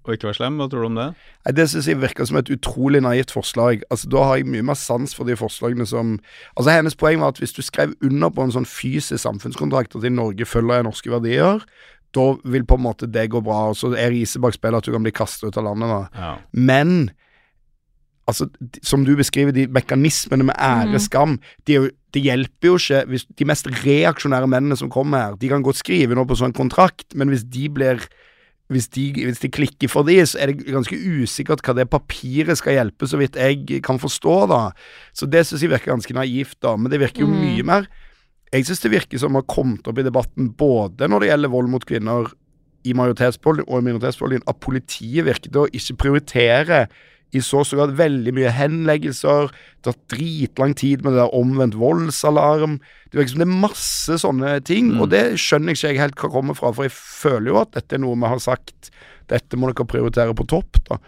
og 0.07 0.15
ikke 0.15 0.29
være 0.29 0.37
slem. 0.39 0.57
Hva 0.59 0.69
tror 0.71 0.85
du 0.85 0.87
om 0.87 0.97
det? 0.97 1.07
Nei, 1.45 1.53
Det 1.55 1.67
syns 1.69 1.87
jeg 1.87 1.99
virker 1.99 2.27
som 2.27 2.39
et 2.39 2.51
utrolig 2.53 3.01
naivt 3.03 3.31
forslag. 3.31 3.83
Altså, 3.91 4.09
Da 4.09 4.23
har 4.23 4.37
jeg 4.37 4.47
mye 4.47 4.63
mer 4.63 4.75
sans 4.79 5.13
for 5.13 5.27
de 5.27 5.35
forslagene 5.35 5.85
som 5.85 6.19
Altså 6.57 6.71
Hennes 6.71 6.95
poeng 6.95 7.19
var 7.19 7.35
at 7.35 7.39
hvis 7.39 7.53
du 7.53 7.61
skrev 7.61 7.93
under 8.01 8.29
på 8.29 8.43
en 8.43 8.51
sånn 8.51 8.65
fysisk 8.65 9.19
samfunnskontrakt 9.19 9.95
at 9.95 10.03
i 10.03 10.09
Norge 10.09 10.45
følger 10.45 10.79
jeg 10.79 10.87
norske 10.87 11.11
verdier, 11.11 11.59
da 12.15 12.37
vil 12.45 12.63
på 12.65 12.75
en 12.77 12.83
måte 12.85 13.07
det 13.11 13.29
gå 13.29 13.41
bra. 13.43 13.69
Og 13.69 13.75
så 13.75 13.91
er 13.97 14.11
riset 14.11 14.41
bak 14.41 14.53
spillet 14.53 14.77
at 14.77 14.83
du 14.85 14.91
kan 14.91 15.03
bli 15.03 15.11
kastet 15.11 15.47
ut 15.49 15.57
av 15.57 15.63
landet. 15.63 15.89
da. 15.89 16.21
Ja. 16.21 16.37
Men 16.53 17.11
altså, 18.27 18.49
som 18.83 19.05
du 19.05 19.15
beskriver, 19.15 19.51
de 19.55 19.67
mekanismene 19.67 20.43
med 20.45 20.55
ære, 20.55 20.93
Mm. 20.95 20.99
skam 20.99 21.39
de 21.65 21.73
er 21.75 21.81
jo, 21.83 21.89
Det 22.13 22.23
hjelper 22.23 22.63
jo 22.63 22.77
ikke 22.77 23.05
hvis 23.07 23.25
De 23.35 23.45
mest 23.45 23.67
reaksjonære 23.67 24.47
mennene 24.47 24.77
som 24.77 24.89
kommer 24.89 25.17
her, 25.19 25.35
de 25.35 25.49
kan 25.49 25.61
godt 25.61 25.75
skrive 25.75 26.15
nå 26.15 26.25
på 26.25 26.37
sånn 26.39 26.53
kontrakt, 26.55 27.13
men 27.15 27.29
hvis 27.29 27.43
de 27.43 27.67
blir 27.69 27.99
hvis 28.69 28.87
de, 28.89 29.13
hvis 29.13 29.39
de 29.39 29.47
klikker 29.47 29.87
for 29.89 30.03
de, 30.03 30.15
så 30.25 30.39
er 30.41 30.47
det 30.47 30.65
ganske 30.65 30.91
usikkert 30.91 31.61
hva 31.63 31.73
det 31.75 31.89
papiret 31.89 32.57
skal 32.57 32.73
hjelpe, 32.73 33.07
så 33.07 33.17
vidt 33.17 33.35
jeg 33.35 33.81
kan 33.81 33.97
forstå, 33.97 34.47
da. 34.49 34.71
Så 35.13 35.29
det 35.29 35.45
syns 35.47 35.61
jeg 35.61 35.69
virker 35.69 35.93
ganske 35.95 36.13
naivt, 36.13 36.59
da. 36.59 36.75
Men 36.75 36.91
det 36.91 36.99
virker 36.99 37.21
jo 37.21 37.27
Mm. 37.27 37.39
mye 37.39 37.63
mer 37.63 37.87
Jeg 38.53 38.65
syns 38.67 38.79
det 38.83 38.93
virker 38.93 39.19
som 39.19 39.35
har 39.35 39.43
kommet 39.49 39.87
opp 39.89 39.97
i 39.99 40.05
debatten 40.07 40.51
både 40.55 41.09
når 41.11 41.23
det 41.23 41.29
gjelder 41.31 41.51
vold 41.51 41.69
mot 41.73 41.85
kvinner 41.87 42.29
i 42.87 42.93
majoritetsbefolkningen 42.95 43.67
og 43.67 43.81
i 43.81 43.85
minoritetsbefolkningen, 43.89 44.47
at 44.47 44.59
politiet 44.63 45.25
virker 45.27 45.51
til 45.51 45.65
å 45.65 45.69
ikke 45.75 45.97
prioritere 45.99 46.81
i 47.35 47.41
så 47.43 47.59
stor 47.67 47.81
grad 47.81 47.97
veldig 47.99 48.31
mye 48.37 48.53
henleggelser. 48.55 49.49
Det 49.83 49.91
har 49.91 49.97
dritlang 50.13 50.75
tid 50.79 51.03
med 51.03 51.11
det 51.11 51.19
der 51.25 51.35
omvendt 51.35 51.75
voldsalarm. 51.75 52.77
Det 53.11 53.19
virker 53.19 53.33
som 53.33 53.43
det 53.43 53.47
er 53.49 53.61
masse 53.67 54.19
sånne 54.23 54.53
ting, 54.63 54.93
Mm. 54.93 55.01
og 55.01 55.09
det 55.11 55.23
skjønner 55.35 55.73
jeg 55.73 55.77
ikke 55.81 55.91
jeg 55.91 55.99
helt 55.99 56.15
hva 56.15 56.31
kommer 56.31 56.55
fra, 56.55 56.71
for 56.71 56.87
jeg 56.87 56.95
føler 56.95 57.51
jo 57.51 57.59
at 57.59 57.73
dette 57.75 57.95
er 57.95 57.99
noe 57.99 58.15
vi 58.15 58.31
har 58.31 58.39
sagt 58.39 58.91
dette 59.27 59.59
må 59.59 59.67
dere 59.67 59.83
prioritere 59.85 60.33
på 60.33 60.47
topp, 60.47 60.79
da. 60.87 61.01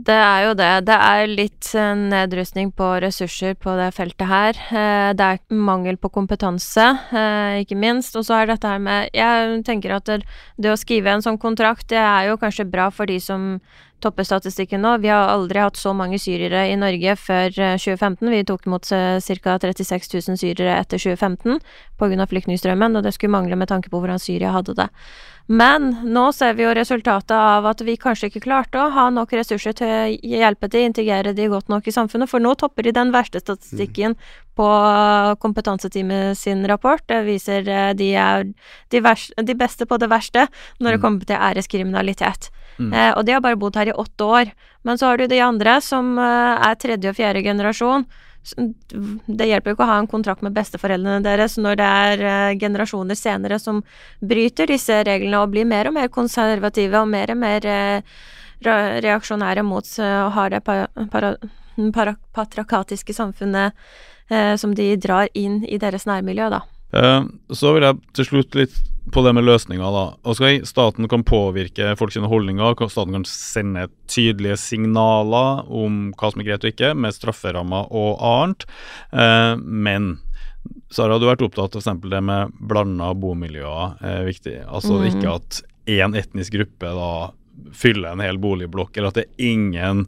Det 0.00 0.14
er 0.16 0.46
jo 0.46 0.54
det. 0.56 0.70
Det 0.88 0.94
er 0.96 1.28
litt 1.28 1.68
eh, 1.78 1.92
nedrustning 1.94 2.72
på 2.74 2.86
ressurser 3.04 3.54
på 3.60 3.74
det 3.76 3.90
feltet 3.94 4.26
her. 4.26 4.58
Eh, 4.72 5.12
Det 5.12 5.26
er 5.26 5.38
mangel 5.52 5.96
på 6.00 6.10
kompetanse, 6.10 6.86
eh, 7.12 7.60
ikke 7.62 7.76
minst. 7.76 8.16
Og 8.16 8.24
så 8.24 8.40
er 8.40 8.46
dette 8.46 8.66
her 8.66 8.78
med 8.78 9.10
Jeg 9.12 9.62
tenker 9.64 9.92
at 9.94 10.04
det, 10.06 10.24
å 10.64 10.76
skrive 10.80 11.12
en 11.12 11.22
sånn 11.22 11.38
kontrakt, 11.38 11.88
det 11.88 12.00
er 12.00 12.30
jo 12.30 12.36
kanskje 12.40 12.70
bra 12.70 12.90
for 12.90 13.06
de 13.06 13.20
som 13.20 13.60
topper 14.00 14.24
statistikken 14.26 14.82
nå. 14.82 14.96
Vi 15.00 15.08
har 15.12 15.28
aldri 15.30 15.60
hatt 15.62 15.78
så 15.78 15.92
mange 15.94 16.18
syrere 16.18 16.64
i 16.72 16.76
Norge 16.76 17.14
før 17.20 17.52
eh, 17.52 17.76
2015. 17.78 18.30
Vi 18.32 18.44
tok 18.48 18.66
imot 18.66 18.88
ca. 18.88 19.58
36 19.60 20.08
000 20.16 20.40
syrere 20.40 20.80
etter 20.80 20.98
2015 20.98 21.60
pga. 22.00 22.26
flyktningstrømmen, 22.26 22.96
og 22.96 23.04
det 23.04 23.14
skulle 23.14 23.36
mangle 23.36 23.56
med 23.56 23.68
tanke 23.68 23.92
på 23.92 24.00
hvordan 24.00 24.18
Syria 24.18 24.50
hadde 24.56 24.74
det. 24.74 24.88
Men 25.48 25.90
nå 26.06 26.32
ser 26.32 26.54
vi 26.54 26.62
jo 26.62 26.74
resultatet 26.74 27.34
av 27.34 27.66
at 27.66 27.80
vi 27.84 27.96
kanskje 28.00 28.30
ikke 28.30 28.44
klarte 28.44 28.78
å 28.78 28.90
ha 28.94 29.08
nok 29.10 29.32
ressurser 29.34 29.74
til 29.76 29.88
å 29.90 30.06
hjelpe 30.22 30.68
de, 30.70 30.84
integrere 30.86 31.34
de 31.34 31.48
godt 31.50 31.68
nok 31.68 31.86
i 31.90 31.92
samfunnet, 31.94 32.30
for 32.30 32.40
nå 32.40 32.54
topper 32.54 32.86
de 32.86 32.92
den 32.94 33.10
verste 33.12 33.42
statistikken 33.42 34.14
på 34.56 34.68
kompetanseteamet 35.42 36.38
sin 36.38 36.64
rapport. 36.68 37.02
Det 37.08 37.22
viser 37.26 37.68
eh, 37.68 37.92
de 37.98 38.12
er 38.14 38.46
de, 38.92 39.00
vers, 39.04 39.28
de 39.36 39.54
beste 39.58 39.86
på 39.88 39.98
det 39.98 40.10
verste 40.12 40.46
når 40.78 40.90
det 40.96 40.98
Mm. 40.98 41.02
kommer 41.02 41.24
til 41.26 41.36
æreskriminalitet. 41.36 42.50
Mm. 42.78 42.92
Eh, 42.92 43.12
og 43.16 43.24
de 43.26 43.32
har 43.32 43.40
bare 43.40 43.56
bodd 43.56 43.76
her 43.76 43.88
i 43.88 43.92
åtte 43.96 44.24
år. 44.24 44.52
Men 44.84 44.98
så 44.98 45.06
har 45.10 45.16
du 45.18 45.26
de 45.26 45.40
andre 45.40 45.80
som 45.80 46.18
eh, 46.18 46.68
er 46.68 46.74
tredje 46.76 47.10
og 47.10 47.16
fjerde 47.16 47.42
generasjon. 47.42 48.06
Det 48.42 49.46
hjelper 49.46 49.70
jo 49.70 49.76
ikke 49.76 49.86
å 49.86 49.90
ha 49.92 49.98
en 50.02 50.10
kontrakt 50.10 50.42
med 50.42 50.54
besteforeldrene 50.56 51.22
deres 51.22 51.54
når 51.62 51.78
det 51.78 51.88
er 52.06 52.24
eh, 52.26 52.58
generasjoner 52.58 53.18
senere 53.18 53.58
som 53.62 53.82
bryter 54.18 54.66
disse 54.72 54.96
reglene 55.06 55.44
og 55.44 55.52
blir 55.54 55.68
mer 55.68 55.90
og 55.90 55.94
mer 55.94 56.10
konservative 56.10 56.98
og 56.98 57.10
mer 57.12 57.30
og 57.34 57.38
mer 57.38 57.68
eh, 57.70 58.18
reaksjonære 58.62 59.62
mot 59.66 59.86
eh, 59.98 60.18
å 60.26 60.32
ha 60.34 60.48
det 60.50 60.62
patriarkatiske 62.34 63.14
samfunnet 63.14 63.78
som 64.56 64.72
de 64.72 64.86
drar 64.96 65.28
inn 65.36 65.58
i 65.68 65.76
deres 65.76 66.06
nærmiljø, 66.08 66.46
da. 66.48 66.62
Eh, 66.92 67.20
så 67.56 67.74
vil 67.74 67.86
jeg 67.86 68.00
til 68.16 68.28
slutt 68.28 68.58
litt 68.58 68.80
på 69.12 69.22
det 69.26 69.32
med 69.34 69.46
løsninger, 69.48 69.94
da. 69.94 70.04
Ok, 70.30 70.62
Staten 70.68 71.08
kan 71.10 71.24
påvirke 71.26 71.96
folks 71.98 72.16
holdninger, 72.16 72.76
staten 72.88 73.16
kan 73.16 73.24
sende 73.26 73.88
tydelige 74.10 74.58
signaler 74.60 75.64
om 75.66 76.12
hva 76.14 76.30
som 76.30 76.42
er 76.42 76.50
greit 76.50 76.66
og 76.66 76.70
ikke, 76.70 76.92
med 76.94 77.16
strafferammer 77.16 77.90
og 77.90 78.22
annet. 78.22 78.68
Eh, 79.10 79.54
men 79.58 80.14
Sara, 80.92 81.18
du 81.18 81.26
har 81.26 81.34
vært 81.34 81.48
opptatt 81.48 81.74
av 81.74 81.82
f.eks. 81.82 82.04
det 82.12 82.20
med 82.22 82.52
blanda 82.60 83.10
bomiljøer 83.18 83.96
er 84.06 84.28
viktig. 84.28 84.60
Altså 84.68 85.00
mm. 85.00 85.06
ikke 85.10 85.32
at 85.34 85.62
én 85.90 86.14
etnisk 86.18 86.54
gruppe 86.54 86.92
da 86.94 87.12
fyller 87.74 88.12
en 88.12 88.22
hel 88.22 88.38
boligblokk, 88.40 88.94
eller 88.96 89.10
at 89.10 89.18
det 89.18 89.26
er 89.26 89.50
ingen 89.50 90.06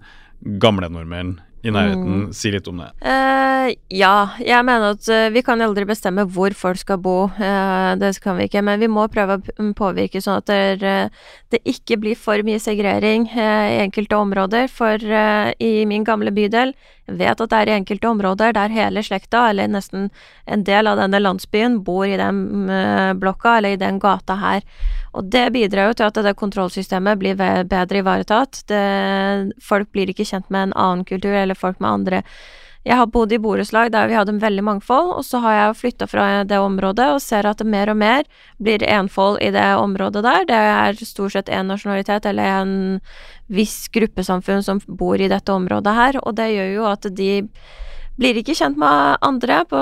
gamle 0.63 0.91
nordmenn 0.93 1.39
i 1.65 1.73
nærheten. 1.73 2.05
Mm. 2.05 2.33
Si 2.37 2.51
litt 2.53 2.69
om 2.69 2.81
det. 2.83 2.91
Uh, 3.01 3.73
ja, 3.93 4.15
jeg 4.45 4.67
mener 4.69 4.95
at 4.95 5.09
eh, 5.09 5.31
vi 5.33 5.43
kan 5.45 5.63
aldri 5.65 5.87
bestemme 5.89 6.27
hvor 6.29 6.53
folk 6.57 6.81
skal 6.81 7.01
bo. 7.01 7.17
Uh, 7.39 7.95
det 8.01 8.13
kan 8.25 8.37
vi 8.39 8.49
ikke. 8.51 8.63
Men 8.67 8.83
vi 8.83 8.91
må 8.93 9.07
prøve 9.13 9.39
å 9.41 9.69
påvirke 9.77 10.21
sånn 10.21 10.43
at 10.43 10.51
det, 10.83 10.93
det 11.55 11.63
ikke 11.65 11.99
blir 12.03 12.19
for 12.21 12.45
mye 12.45 12.61
segregering 12.61 13.29
uh, 13.33 13.69
i 13.73 13.81
enkelte 13.87 14.21
områder. 14.21 14.69
For 14.73 15.01
i 15.01 15.73
min 15.89 16.05
gamle 16.05 16.35
bydel 16.35 16.75
jeg 17.05 17.19
vet 17.21 17.41
at 17.41 17.51
det 17.53 17.59
er 17.59 17.69
i 17.69 17.75
enkelte 17.75 18.09
områder 18.09 18.55
der 18.57 18.73
hele 18.73 19.03
slekta, 19.05 19.51
eller 19.51 19.69
nesten 19.69 20.07
en 20.49 20.63
del 20.65 20.89
av 20.89 20.97
denne 20.97 21.21
landsbyen, 21.21 21.83
bor 21.85 22.09
i 22.09 22.17
den 22.17 22.71
blokka 23.21 23.59
eller 23.59 23.75
i 23.75 23.81
den 23.81 23.99
gata 24.01 24.39
her. 24.41 24.65
Og 25.15 25.29
det 25.31 25.45
bidrar 25.55 25.91
jo 25.91 25.99
til 25.99 26.09
at 26.09 26.19
det 26.27 26.35
kontrollsystemet 26.41 27.21
blir 27.21 27.37
bedre 27.39 28.01
ivaretatt. 28.01 28.65
Det, 28.71 28.81
folk 29.63 29.93
blir 29.95 30.11
ikke 30.11 30.27
kjent 30.27 30.49
med 30.49 30.71
en 30.71 30.75
annen 30.75 31.05
kultur 31.07 31.37
eller 31.37 31.54
folk 31.59 31.81
med 31.81 31.91
andre 31.91 32.23
Jeg 32.85 32.99
har 33.01 33.07
bodd 33.09 33.33
i 33.33 33.39
borettslag 33.41 33.91
der 33.93 34.11
vi 34.11 34.17
hadde 34.19 34.35
veldig 34.43 34.65
mangfold, 34.65 35.15
og 35.17 35.25
så 35.25 35.39
har 35.41 35.55
jeg 35.55 35.77
flytta 35.79 36.07
fra 36.07 36.25
det 36.45 36.59
området 36.61 37.07
og 37.15 37.23
ser 37.25 37.47
at 37.49 37.63
det 37.63 37.67
mer 37.67 37.89
og 37.89 37.97
mer 37.97 38.27
blir 38.61 38.85
enfold 38.85 39.39
i 39.41 39.49
det 39.55 39.71
området 39.81 40.21
der. 40.27 40.45
Det 40.51 40.59
er 40.59 41.01
stort 41.01 41.33
sett 41.33 41.49
én 41.49 41.73
nasjonalitet 41.73 42.27
eller 42.29 42.61
en 42.61 42.75
viss 43.49 43.89
gruppesamfunn 43.89 44.63
som 44.63 44.83
bor 44.85 45.17
i 45.17 45.31
dette 45.33 45.53
området 45.53 45.97
her, 45.97 46.21
og 46.27 46.37
det 46.37 46.51
gjør 46.53 46.71
jo 46.75 46.85
at 46.91 47.09
de 47.17 47.31
blir 48.21 48.39
ikke 48.39 48.55
kjent 48.55 48.79
med 48.79 49.19
andre 49.27 49.63
på 49.71 49.81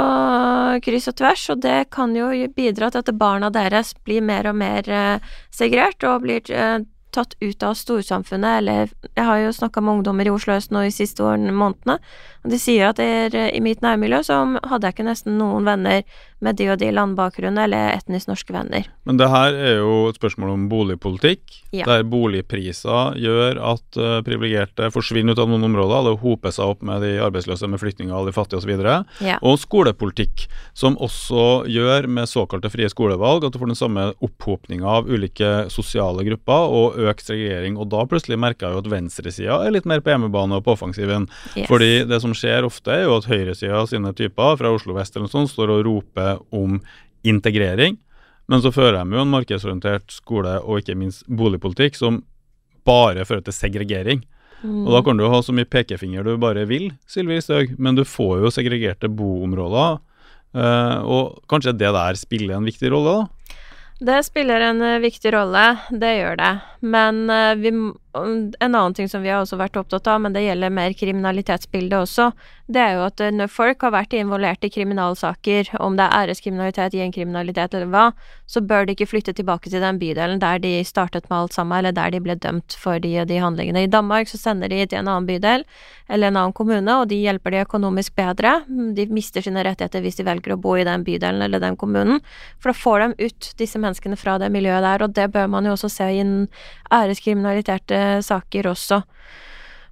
kryss 0.85 1.11
og 1.11 1.19
tvers, 1.21 1.45
og 1.53 1.61
det 1.65 1.91
kan 1.93 2.15
jo 2.17 2.31
bidra 2.57 2.89
til 2.91 3.03
at 3.03 3.15
barna 3.19 3.51
deres 3.53 3.93
blir 4.07 4.25
mer 4.25 4.49
og 4.49 4.57
mer 4.63 4.87
segrert 4.87 5.59
segregert 5.63 6.09
og 6.09 6.25
blir 6.25 6.49
eh, 6.51 6.79
tatt 7.13 7.37
ut 7.41 7.63
av 7.63 7.75
storsamfunnet, 7.79 8.59
eller 8.63 8.93
Jeg 9.17 9.25
har 9.29 9.39
jo 9.43 9.53
snakka 9.53 9.83
med 9.85 9.99
ungdommer 9.99 10.27
i 10.27 10.33
Oslo 10.33 10.55
øst 10.57 10.73
nå 10.73 10.87
i 10.87 10.93
siste 10.95 11.23
årene, 11.25 11.53
månedene, 11.53 11.99
og 12.43 12.51
de 12.51 12.59
sier 12.59 12.89
at 12.89 12.99
er, 12.99 13.35
i 13.55 13.61
mitt 13.63 13.83
nærmiljø 13.85 14.23
så 14.27 14.41
hadde 14.67 14.89
jeg 14.89 14.97
ikke 14.97 15.07
nesten 15.07 15.37
noen 15.39 15.69
venner 15.69 16.03
med 16.43 16.57
de 16.59 16.67
og 16.73 16.81
de 16.81 16.89
landbakgrunn 16.91 17.61
eller 17.63 17.93
etnisk 17.95 18.27
norske 18.27 18.51
venner. 18.51 18.89
Men 19.07 19.21
det 19.21 19.29
her 19.31 19.55
er 19.55 19.77
jo 19.79 20.09
et 20.11 20.19
spørsmål 20.19 20.51
om 20.57 20.65
boligpolitikk, 20.73 21.61
Ja. 21.73 21.87
der 21.87 22.03
boligpriser 22.05 23.15
gjør 23.17 23.61
at 23.63 23.97
uh, 23.97 24.19
privilegerte 24.27 24.91
forsvinner 24.93 25.37
ut 25.37 25.39
av 25.39 25.49
noen 25.49 25.69
områder. 25.71 26.09
Det 26.09 26.21
hoper 26.21 26.51
seg 26.53 26.73
opp 26.75 26.83
med 26.83 27.01
de 27.07 27.13
arbeidsløse, 27.23 27.69
med 27.71 27.81
flyktninger, 27.81 28.13
alle 28.13 28.33
de 28.33 28.37
fattige 28.37 28.59
osv. 28.59 28.75
Ja. 29.23 29.39
Og 29.41 29.61
skolepolitikk, 29.63 30.49
som 30.75 30.99
også 30.99 31.65
gjør 31.71 32.09
med 32.11 32.27
såkalte 32.29 32.73
frie 32.75 32.91
skolevalg 32.91 33.47
at 33.47 33.55
du 33.55 33.61
får 33.63 33.71
den 33.71 33.79
samme 33.79 34.09
opphopninga 34.19 34.99
av 34.99 35.09
ulike 35.09 35.53
sosiale 35.73 36.27
grupper 36.27 36.75
og 36.75 36.99
økt 37.11 37.27
segregering. 37.27 37.77
Og 37.81 37.91
da 37.93 38.05
plutselig 38.09 38.39
merka 38.41 38.71
jo 38.73 38.83
at 38.83 38.91
venstresida 38.93 39.61
er 39.65 39.75
litt 39.75 39.89
mer 39.89 40.03
på 40.05 40.13
hjemmebane 40.13 40.59
og 40.59 40.67
på 40.67 40.77
offensiven. 40.77 41.29
Yes. 41.57 41.69
Fordi 41.71 41.93
det 42.09 42.21
som 42.25 42.35
skjer 42.37 42.69
ofte, 42.69 42.95
er 42.95 43.07
jo 43.07 43.19
at 43.19 43.29
høyresida 43.31 43.85
sine 43.91 44.15
typer 44.19 44.59
fra 44.61 44.73
Oslo 44.75 44.97
vest 44.99 45.17
eller 45.17 45.29
noe 45.29 45.35
sånt 45.35 45.53
står 45.53 45.77
og 45.77 45.87
roper 45.89 46.43
om 46.55 46.81
integrering. 47.27 47.99
Men 48.51 48.63
så 48.63 48.73
fører 48.75 48.99
de 49.01 49.17
jo 49.17 49.23
en 49.23 49.33
markedsorientert 49.33 50.13
skole 50.13 50.59
og 50.61 50.83
ikke 50.83 50.99
minst 50.99 51.25
boligpolitikk 51.31 51.97
som 51.99 52.23
bare 52.87 53.25
fører 53.29 53.45
til 53.47 53.57
segregering. 53.57 54.25
Mm. 54.63 54.85
Og 54.87 54.95
da 54.95 55.03
kan 55.07 55.19
du 55.19 55.27
ha 55.31 55.43
så 55.43 55.55
mye 55.55 55.69
pekefinger 55.69 56.27
du 56.27 56.37
bare 56.41 56.65
vil, 56.71 56.91
Sylvi 57.11 57.39
Listhaug, 57.39 57.75
men 57.83 57.99
du 57.99 58.05
får 58.07 58.45
jo 58.45 58.53
segregerte 58.55 59.11
boområder. 59.11 59.99
eh, 60.55 60.99
og 61.03 61.41
kanskje 61.49 61.73
det 61.73 61.91
der 61.95 62.19
spiller 62.19 62.57
en 62.57 62.69
viktig 62.69 62.91
rolle, 62.93 63.15
da? 63.23 63.59
Det 64.03 64.19
spiller 64.27 64.61
en 64.69 64.83
eh, 64.83 65.01
viktig 65.03 65.33
rolle, 65.35 65.65
det 65.91 66.13
gjør 66.19 66.39
det. 66.43 66.53
Men 66.83 67.31
eh, 67.31 67.55
vi, 67.55 67.69
en 68.59 68.75
annen 68.75 68.95
ting 68.95 69.09
som 69.09 69.23
vi 69.23 69.31
har 69.31 69.45
også 69.45 69.57
vært 69.61 69.77
opptatt 69.79 70.09
av, 70.11 70.19
men 70.25 70.35
det 70.35 70.43
gjelder 70.43 70.73
mer 70.75 70.93
kriminalitetsbildet 70.99 71.95
også, 71.95 72.33
det 72.73 72.81
er 72.83 72.97
jo 72.97 73.05
at 73.07 73.21
eh, 73.23 73.31
når 73.31 73.53
folk 73.55 73.85
har 73.87 73.93
vært 73.95 74.17
involvert 74.19 74.67
i 74.67 74.71
kriminalsaker, 74.73 75.71
om 75.79 75.95
det 75.99 76.09
er 76.09 76.27
æreskriminalitet, 76.27 76.97
gjengkriminalitet 76.99 77.77
eller 77.79 77.93
hva, 77.93 78.05
så 78.51 78.65
bør 78.67 78.89
de 78.89 78.97
ikke 78.97 79.09
flytte 79.13 79.35
tilbake 79.39 79.71
til 79.71 79.85
den 79.85 80.01
bydelen 80.03 80.43
der 80.43 80.59
de 80.63 80.75
startet 80.87 81.29
med 81.31 81.39
alt 81.39 81.57
sammen, 81.57 81.79
eller 81.79 81.95
der 81.95 82.11
de 82.11 82.23
ble 82.25 82.37
dømt 82.43 82.77
for 82.83 82.99
de 83.03 83.15
og 83.23 83.31
de 83.31 83.39
handlingene. 83.45 83.87
I 83.87 83.93
Danmark 83.93 84.31
så 84.33 84.41
sender 84.41 84.73
de 84.73 84.83
til 84.83 85.01
en 85.01 85.13
annen 85.13 85.31
bydel 85.31 85.67
eller 86.13 86.33
en 86.33 86.41
annen 86.43 86.57
kommune, 86.57 86.99
og 86.99 87.09
de 87.09 87.21
hjelper 87.23 87.55
de 87.55 87.63
økonomisk 87.63 88.17
bedre. 88.19 88.59
De 88.67 89.07
mister 89.15 89.45
sine 89.45 89.63
rettigheter 89.65 90.03
hvis 90.03 90.19
de 90.19 90.27
velger 90.27 90.57
å 90.57 90.61
bo 90.61 90.75
i 90.77 90.87
den 90.89 91.07
bydelen 91.07 91.47
eller 91.47 91.63
den 91.63 91.79
kommunen, 91.81 92.21
for 92.59 92.73
da 92.73 92.77
får 92.77 93.07
de 93.07 93.31
ut 93.31 93.53
disse 93.63 93.81
menneskene 93.81 94.19
fra 94.19 94.37
det 94.43 94.51
miljøet 94.53 94.85
der, 94.85 95.07
og 95.07 95.15
det 95.17 95.31
bør 95.33 95.49
man 95.55 95.71
jo 95.71 95.79
også 95.79 95.93
se 95.93 96.11
i 96.11 96.21
en 96.21 96.37
æreskriminaliterte 96.93 98.23
saker 98.27 98.71
også. 98.73 99.03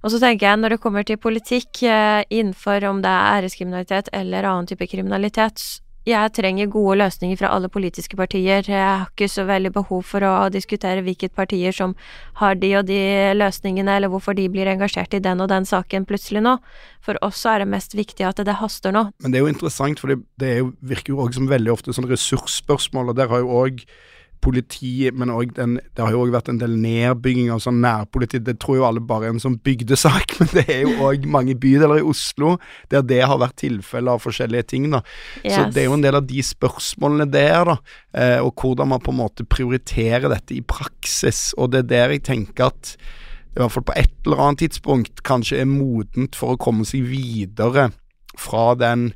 Og 0.01 0.09
så 0.09 0.17
tenker 0.21 0.47
jeg, 0.47 0.57
når 0.57 0.75
det 0.75 0.81
kommer 0.81 1.05
til 1.05 1.21
politikk 1.21 1.83
eh, 1.85 2.23
innenfor 2.33 2.83
om 2.89 3.03
det 3.03 3.11
er 3.11 3.41
æreskriminalitet 3.41 4.09
eller 4.17 4.49
annen 4.49 4.69
type 4.69 4.87
kriminalitet, 4.89 5.81
jeg 6.01 6.31
trenger 6.33 6.69
gode 6.73 6.95
løsninger 6.97 7.37
fra 7.37 7.51
alle 7.53 7.69
politiske 7.69 8.17
partier. 8.17 8.65
Jeg 8.65 8.81
har 8.81 9.05
ikke 9.05 9.27
så 9.29 9.43
veldig 9.45 9.69
behov 9.75 10.01
for 10.09 10.25
å 10.25 10.49
diskutere 10.49 11.03
hvilket 11.05 11.35
partier 11.37 11.75
som 11.77 11.93
har 12.39 12.57
de 12.57 12.71
og 12.79 12.87
de 12.87 12.97
løsningene, 13.37 13.99
eller 13.99 14.09
hvorfor 14.09 14.33
de 14.33 14.47
blir 14.49 14.69
engasjert 14.71 15.13
i 15.13 15.21
den 15.21 15.43
og 15.45 15.51
den 15.51 15.67
saken 15.69 16.07
plutselig 16.09 16.41
nå. 16.41 16.55
For 17.05 17.21
oss 17.21 17.43
er 17.45 17.61
det 17.61 17.69
mest 17.69 17.93
viktig 17.93 18.25
at 18.25 18.41
det 18.41 18.57
haster 18.57 18.95
nå. 18.95 19.11
Men 19.21 19.29
det 19.29 19.39
er 19.39 19.45
jo 19.45 19.53
interessant, 19.53 20.01
for 20.01 20.09
det, 20.41 20.55
jo, 20.63 20.71
virker 20.81 21.13
jo 21.13 21.21
også 21.21 21.37
som 21.37 21.51
veldig 21.53 21.75
ofte 21.75 21.93
sånn 21.93 22.09
ressursspørsmål, 22.09 23.13
og 23.13 23.21
der 23.21 23.29
har 23.29 23.45
jo 23.45 23.61
òg 23.61 23.85
politiet, 24.41 25.15
men 25.17 25.31
den, 25.55 25.77
det 25.95 26.03
har 26.03 26.13
jo 26.13 26.23
òg 26.25 26.33
vært 26.33 26.49
en 26.51 26.59
del 26.61 26.73
nedbygging 26.81 27.51
av 27.53 27.61
sånn 27.63 27.81
nærpoliti. 27.83 28.41
Det 28.41 28.57
tror 28.61 28.79
jo 28.79 28.87
alle 28.87 29.03
bare 29.05 29.29
er 29.29 29.35
en 29.35 29.43
sånn 29.43 29.59
bygdesak, 29.63 30.35
men 30.39 30.51
det 30.55 30.65
er 30.65 30.83
jo 30.85 31.07
òg 31.07 31.27
mange 31.29 31.55
bydeler 31.61 32.01
i 32.01 32.05
Oslo 32.07 32.57
der 32.91 33.05
det 33.07 33.21
har 33.27 33.41
vært 33.41 33.59
tilfeller 33.61 34.17
av 34.17 34.25
forskjellige 34.25 34.69
ting. 34.73 34.89
da. 34.93 35.03
Så 35.45 35.67
det 35.71 35.83
er 35.83 35.89
jo 35.89 35.97
en 35.99 36.05
del 36.05 36.17
av 36.19 36.27
de 36.29 36.43
spørsmålene 36.45 37.29
der, 37.31 37.73
da, 37.73 37.77
eh, 38.17 38.37
og 38.41 38.53
hvordan 38.61 38.93
man 38.93 39.03
på 39.03 39.13
en 39.13 39.21
måte 39.21 39.47
prioriterer 39.47 40.29
dette 40.31 40.57
i 40.57 40.63
praksis. 40.65 41.51
Og 41.57 41.73
det 41.73 41.85
er 41.85 41.91
der 41.95 42.15
jeg 42.17 42.25
tenker 42.31 42.71
at 42.71 42.95
i 43.51 43.59
hvert 43.59 43.73
fall 43.73 43.83
på 43.89 43.97
et 43.99 44.13
eller 44.25 44.45
annet 44.45 44.61
tidspunkt 44.63 45.23
kanskje 45.27 45.59
er 45.59 45.67
modent 45.67 46.37
for 46.39 46.55
å 46.55 46.61
komme 46.61 46.85
seg 46.87 47.03
videre 47.09 47.89
fra 48.39 48.71
den 48.79 49.11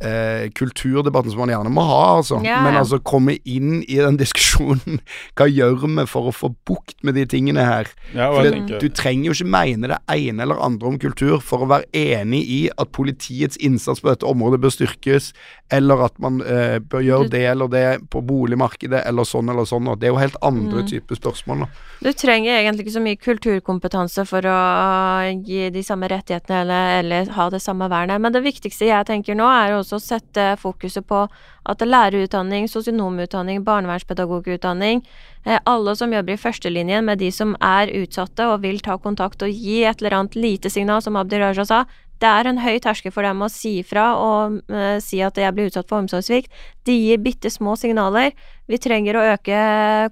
eh, 0.00 0.48
kulturdebatten 0.56 1.30
som 1.30 1.40
man 1.42 1.50
gjerne 1.52 1.70
må 1.72 1.82
ha, 1.86 2.16
altså. 2.18 2.38
Ja, 2.44 2.60
Men 2.64 2.78
altså 2.80 2.98
komme 3.04 3.36
inn 3.44 3.82
i 3.84 3.96
den 4.00 4.16
diskusjonen. 4.22 5.00
Hva 5.36 5.46
gjør 5.50 5.76
vi 5.84 6.06
for 6.08 6.30
å 6.30 6.34
få 6.34 6.52
bukt 6.68 7.02
med 7.04 7.14
de 7.18 7.26
tingene 7.26 7.64
her? 7.66 7.90
Ja, 8.14 8.30
For 8.32 8.42
det, 8.48 8.80
du 8.80 8.88
trenger 8.88 9.30
jo 9.30 9.36
ikke 9.36 9.50
mene 9.52 9.88
det 9.92 9.98
ene 10.14 10.42
eller 10.46 10.60
andre 10.64 10.88
om 10.88 10.98
kultur 10.98 11.40
for 11.44 11.64
å 11.64 11.70
være 11.70 11.88
enig 11.96 12.42
i 12.48 12.60
at 12.76 12.92
politiets 12.96 13.56
innsats 13.60 14.00
på 14.00 14.08
dette 14.12 14.26
området 14.28 14.60
bør 14.60 14.72
styrkes, 14.74 15.32
eller 15.70 16.06
at 16.08 16.16
man 16.18 16.40
eh, 16.42 16.78
bør 16.80 17.04
gjøre 17.06 17.28
Du- 17.28 17.36
det 17.36 17.44
eller 17.50 17.68
det 17.68 17.84
på 18.10 18.20
boligmarkedet, 18.26 19.04
eller 19.06 19.22
sånn 19.28 19.50
eller 19.50 19.64
sånn. 19.68 19.88
og 19.88 19.98
Det 20.00 20.08
er 20.08 20.12
jo 20.14 20.20
helt 20.22 20.36
andre 20.42 20.82
Mm. 20.82 20.86
typer 20.88 21.14
spørsmål. 21.16 21.58
da. 21.60 21.66
Du 22.02 22.12
trenger 22.12 22.56
egentlig 22.62 22.86
ikke 22.86 22.96
så 22.96 23.02
mye 23.02 23.16
kulturkompetanse 23.20 24.26
for 24.26 24.40
å 24.42 25.44
gi 25.44 25.68
de 25.70 25.82
samme 25.82 26.08
rettighetene 26.08 26.60
eller, 26.62 26.98
eller 27.00 27.30
ha 27.36 27.48
det 27.50 27.60
samme 27.62 27.88
vernet, 27.90 28.20
men 28.20 28.32
det 28.32 28.42
viktigste 28.44 28.86
jeg 28.88 29.06
tenker 29.06 29.34
nå, 29.34 29.44
er 29.50 29.72
jo 29.74 29.80
også 29.82 29.89
å 29.92 30.00
sette 30.02 30.56
fokuset 30.60 31.06
på 31.06 31.24
at 31.70 31.84
lærerutdanning, 31.84 32.68
sosionomutdanning, 32.70 33.64
barnevernspedagogutdanning, 33.64 35.02
eh, 35.44 35.58
alle 35.66 35.96
som 35.96 36.12
jobber 36.12 36.36
i 36.36 36.40
førstelinjen 36.40 37.04
med 37.04 37.18
de 37.18 37.30
som 37.30 37.56
er 37.60 37.92
utsatte 38.02 38.46
og 38.46 38.62
vil 38.62 38.80
ta 38.80 38.98
kontakt 38.98 39.42
og 39.42 39.50
gi 39.50 39.82
et 39.84 40.00
eller 40.00 40.18
annet 40.18 40.38
lite 40.38 40.70
signal, 40.70 41.02
som 41.02 41.16
Abdi 41.16 41.38
Raja 41.38 41.64
sa, 41.64 41.84
det 42.20 42.28
er 42.28 42.48
en 42.50 42.60
høy 42.60 42.76
terskel 42.84 43.12
for 43.14 43.24
dem 43.24 43.40
å 43.40 43.48
si 43.48 43.80
fra 43.86 44.10
og 44.20 44.58
eh, 44.68 44.98
si 45.00 45.22
at 45.24 45.38
jeg 45.40 45.54
blir 45.56 45.70
utsatt 45.70 45.88
for 45.88 46.02
omsorgssvikt. 46.02 46.52
De 46.84 46.92
gir 46.92 47.22
bitte 47.24 47.48
små 47.52 47.76
signaler. 47.80 48.34
Vi 48.68 48.78
trenger 48.78 49.16
å 49.16 49.24
øke 49.32 49.60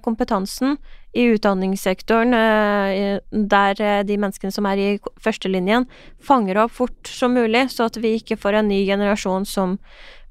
kompetansen 0.05 0.79
i 1.13 1.25
utdanningssektoren, 1.33 2.33
eh, 2.33 3.19
der 3.31 3.81
eh, 3.81 4.03
de 4.05 4.17
menneskene 4.21 4.53
som 4.53 4.67
er 4.69 4.77
i 4.77 4.89
førstelinjen, 5.23 5.87
fanger 6.21 6.63
opp 6.65 6.75
fort 6.77 7.09
som 7.09 7.33
mulig, 7.33 7.65
så 7.73 7.89
at 7.89 7.97
vi 7.97 8.17
ikke 8.19 8.37
får 8.37 8.59
en 8.59 8.69
ny 8.69 8.83
generasjon 8.85 9.47
som 9.49 9.79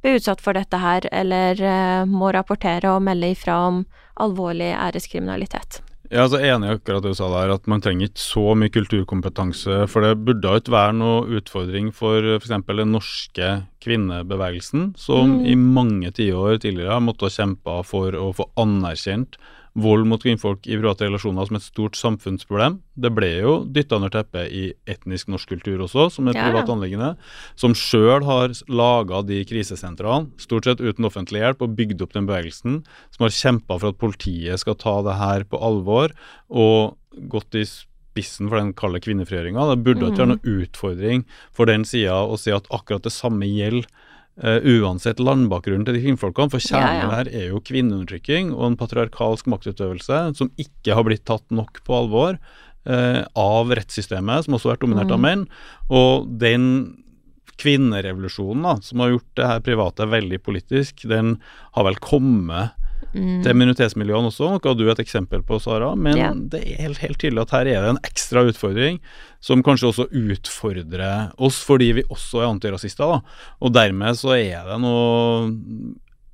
blir 0.03 0.21
utsatt 0.21 0.43
for 0.45 0.55
dette 0.55 0.79
her, 0.79 1.09
eller 1.11 1.59
eh, 1.59 2.07
må 2.07 2.31
rapportere 2.35 2.95
og 2.95 3.03
melde 3.03 3.33
ifra 3.35 3.59
om 3.67 3.85
alvorlig 4.23 4.71
æreskriminalitet. 4.77 5.83
Jeg 6.09 6.23
er 6.23 6.31
så 6.33 6.39
enig 6.41 6.71
i 6.71 6.73
akkurat 6.79 7.05
det 7.05 7.11
du 7.13 7.19
sa 7.19 7.27
der, 7.29 7.51
at 7.53 7.67
man 7.69 7.83
trenger 7.85 8.09
ikke 8.09 8.23
så 8.23 8.55
mye 8.57 8.73
kulturkompetanse. 8.73 9.83
For 9.93 10.07
det 10.07 10.15
burde 10.25 10.55
ikke 10.57 10.73
være 10.73 10.95
noe 10.97 11.27
utfordring 11.37 11.91
for 11.93 12.25
f.eks. 12.39 12.55
den 12.65 12.95
norske 12.95 13.51
kvinnebevegelsen, 13.85 14.95
som 14.97 15.43
Mm. 15.43 15.45
i 15.45 15.55
mange 15.55 16.11
tiår 16.17 16.63
tidligere 16.63 16.97
har 16.97 17.05
måttet 17.05 17.37
kjempe 17.37 17.85
for 17.85 18.17
å 18.17 18.33
få 18.33 18.49
anerkjent 18.57 19.37
vold 19.79 20.09
mot 20.11 20.23
kvinnfolk 20.23 20.67
i 20.67 20.77
private 20.77 21.07
relasjoner 21.07 21.49
som 21.49 21.59
et 21.59 21.65
stort 21.65 21.99
samfunnsproblem. 21.99 22.79
Det 22.99 23.11
ble 23.15 23.31
jo 23.39 23.55
dytta 23.65 23.99
under 23.99 24.13
teppet 24.13 24.53
i 24.55 24.65
etnisk 24.91 25.31
norsk 25.33 25.55
kultur 25.55 25.85
også, 25.87 26.09
som 26.15 26.29
et 26.29 26.39
Ja, 26.39 26.49
privat 26.49 26.71
anliggende. 26.73 27.17
Som 27.57 27.77
sjøl 27.79 28.25
har 28.27 28.55
laga 28.69 29.23
de 29.27 29.45
krisesentrene, 29.45 30.33
stort 30.39 30.69
sett 30.69 30.83
uten 30.83 31.07
offentlig 31.09 31.45
hjelp, 31.45 31.63
og 31.63 31.77
bygd 31.79 32.03
opp 32.03 32.17
den 32.17 32.27
bevegelsen. 32.27 32.83
Som 33.15 33.27
har 33.27 33.35
kjempa 33.35 33.79
for 33.79 33.93
at 33.95 34.01
politiet 34.01 34.61
skal 34.61 34.75
ta 34.75 35.01
det 35.03 35.19
her 35.19 35.45
på 35.45 35.61
alvor, 35.63 36.15
og 36.49 36.99
gått 37.31 37.55
i 37.55 37.65
spissen 38.19 38.49
for 38.51 38.59
den 38.59 38.75
kalde 38.75 39.01
kvinnefrigjøringa. 39.05 39.71
Det 39.71 39.85
burde 39.87 40.11
ikke 40.11 40.25
være 40.25 40.33
noen 40.35 40.63
utfordring 40.63 41.25
for 41.55 41.71
den 41.71 41.87
sida 41.87 42.19
å 42.27 42.39
si 42.41 42.51
at 42.55 42.67
akkurat 42.75 43.07
det 43.07 43.15
samme 43.15 43.47
gjelder 43.47 43.87
eh, 44.43 44.61
uansett 44.79 45.21
landbakgrunnen 45.23 45.87
til 45.89 45.99
de 45.99 46.05
kvinnfolkene. 46.05 46.51
For 46.53 46.63
Ja, 46.63 46.71
kjernen 46.71 47.03
ja. 47.03 47.11
her 47.17 47.29
er 47.33 47.49
jo 47.53 47.61
kvinneundertrykking 47.65 48.55
og 48.55 48.65
en 48.71 48.79
patriarkalsk 48.81 49.47
maktutøvelse 49.51 50.23
som 50.39 50.53
ikke 50.59 50.95
har 50.95 51.07
blitt 51.07 51.27
tatt 51.29 51.47
nok 51.51 51.83
på 51.87 51.97
alvor 51.99 52.39
uh, 52.89 53.23
av 53.37 53.75
rettssystemet, 53.75 54.47
som 54.47 54.55
også 54.57 54.71
har 54.71 54.77
vært 54.77 54.87
dominert 54.87 55.13
av 55.13 55.19
Mm. 55.19 55.27
menn. 55.27 55.47
Og 55.91 56.29
den 56.39 56.65
kvinnerevolusjonen 57.59 58.63
da, 58.63 58.77
som 58.81 59.01
har 59.03 59.11
gjort 59.17 59.31
det 59.37 59.47
her 59.51 59.61
private 59.67 60.07
veldig 60.09 60.39
politisk, 60.47 61.03
den 61.11 61.39
har 61.75 61.85
vel 61.85 61.99
kommet 62.01 62.71
Mm. 63.19 63.43
til 63.45 63.55
minoritetsmiljøene 63.59 64.31
også, 64.31 64.49
noe 64.55 64.75
du 64.79 64.85
er 64.87 64.93
et 64.95 65.03
eksempel 65.05 65.43
på, 65.43 65.59
Sara. 65.61 65.95
Men 65.97 66.17
Ja. 66.17 66.33
det 66.33 66.61
er 66.65 66.83
helt, 66.83 66.99
helt 66.99 67.19
tydelig 67.19 67.43
at 67.43 67.51
her 67.51 67.67
er 67.67 67.83
det 67.83 67.91
en 67.91 68.03
ekstra 68.07 68.45
utfordring, 68.49 69.01
som 69.41 69.63
kanskje 69.63 69.89
også 69.93 70.09
utfordrer 70.11 71.33
oss 71.39 71.63
fordi 71.65 71.93
vi 71.99 72.03
også 72.09 72.43
er 72.43 72.53
antirasister. 72.53 73.07
da. 73.07 73.21
Og 73.61 73.73
dermed 73.73 74.15
så 74.17 74.37
er 74.39 74.65
det 74.69 74.81
noe 74.81 75.51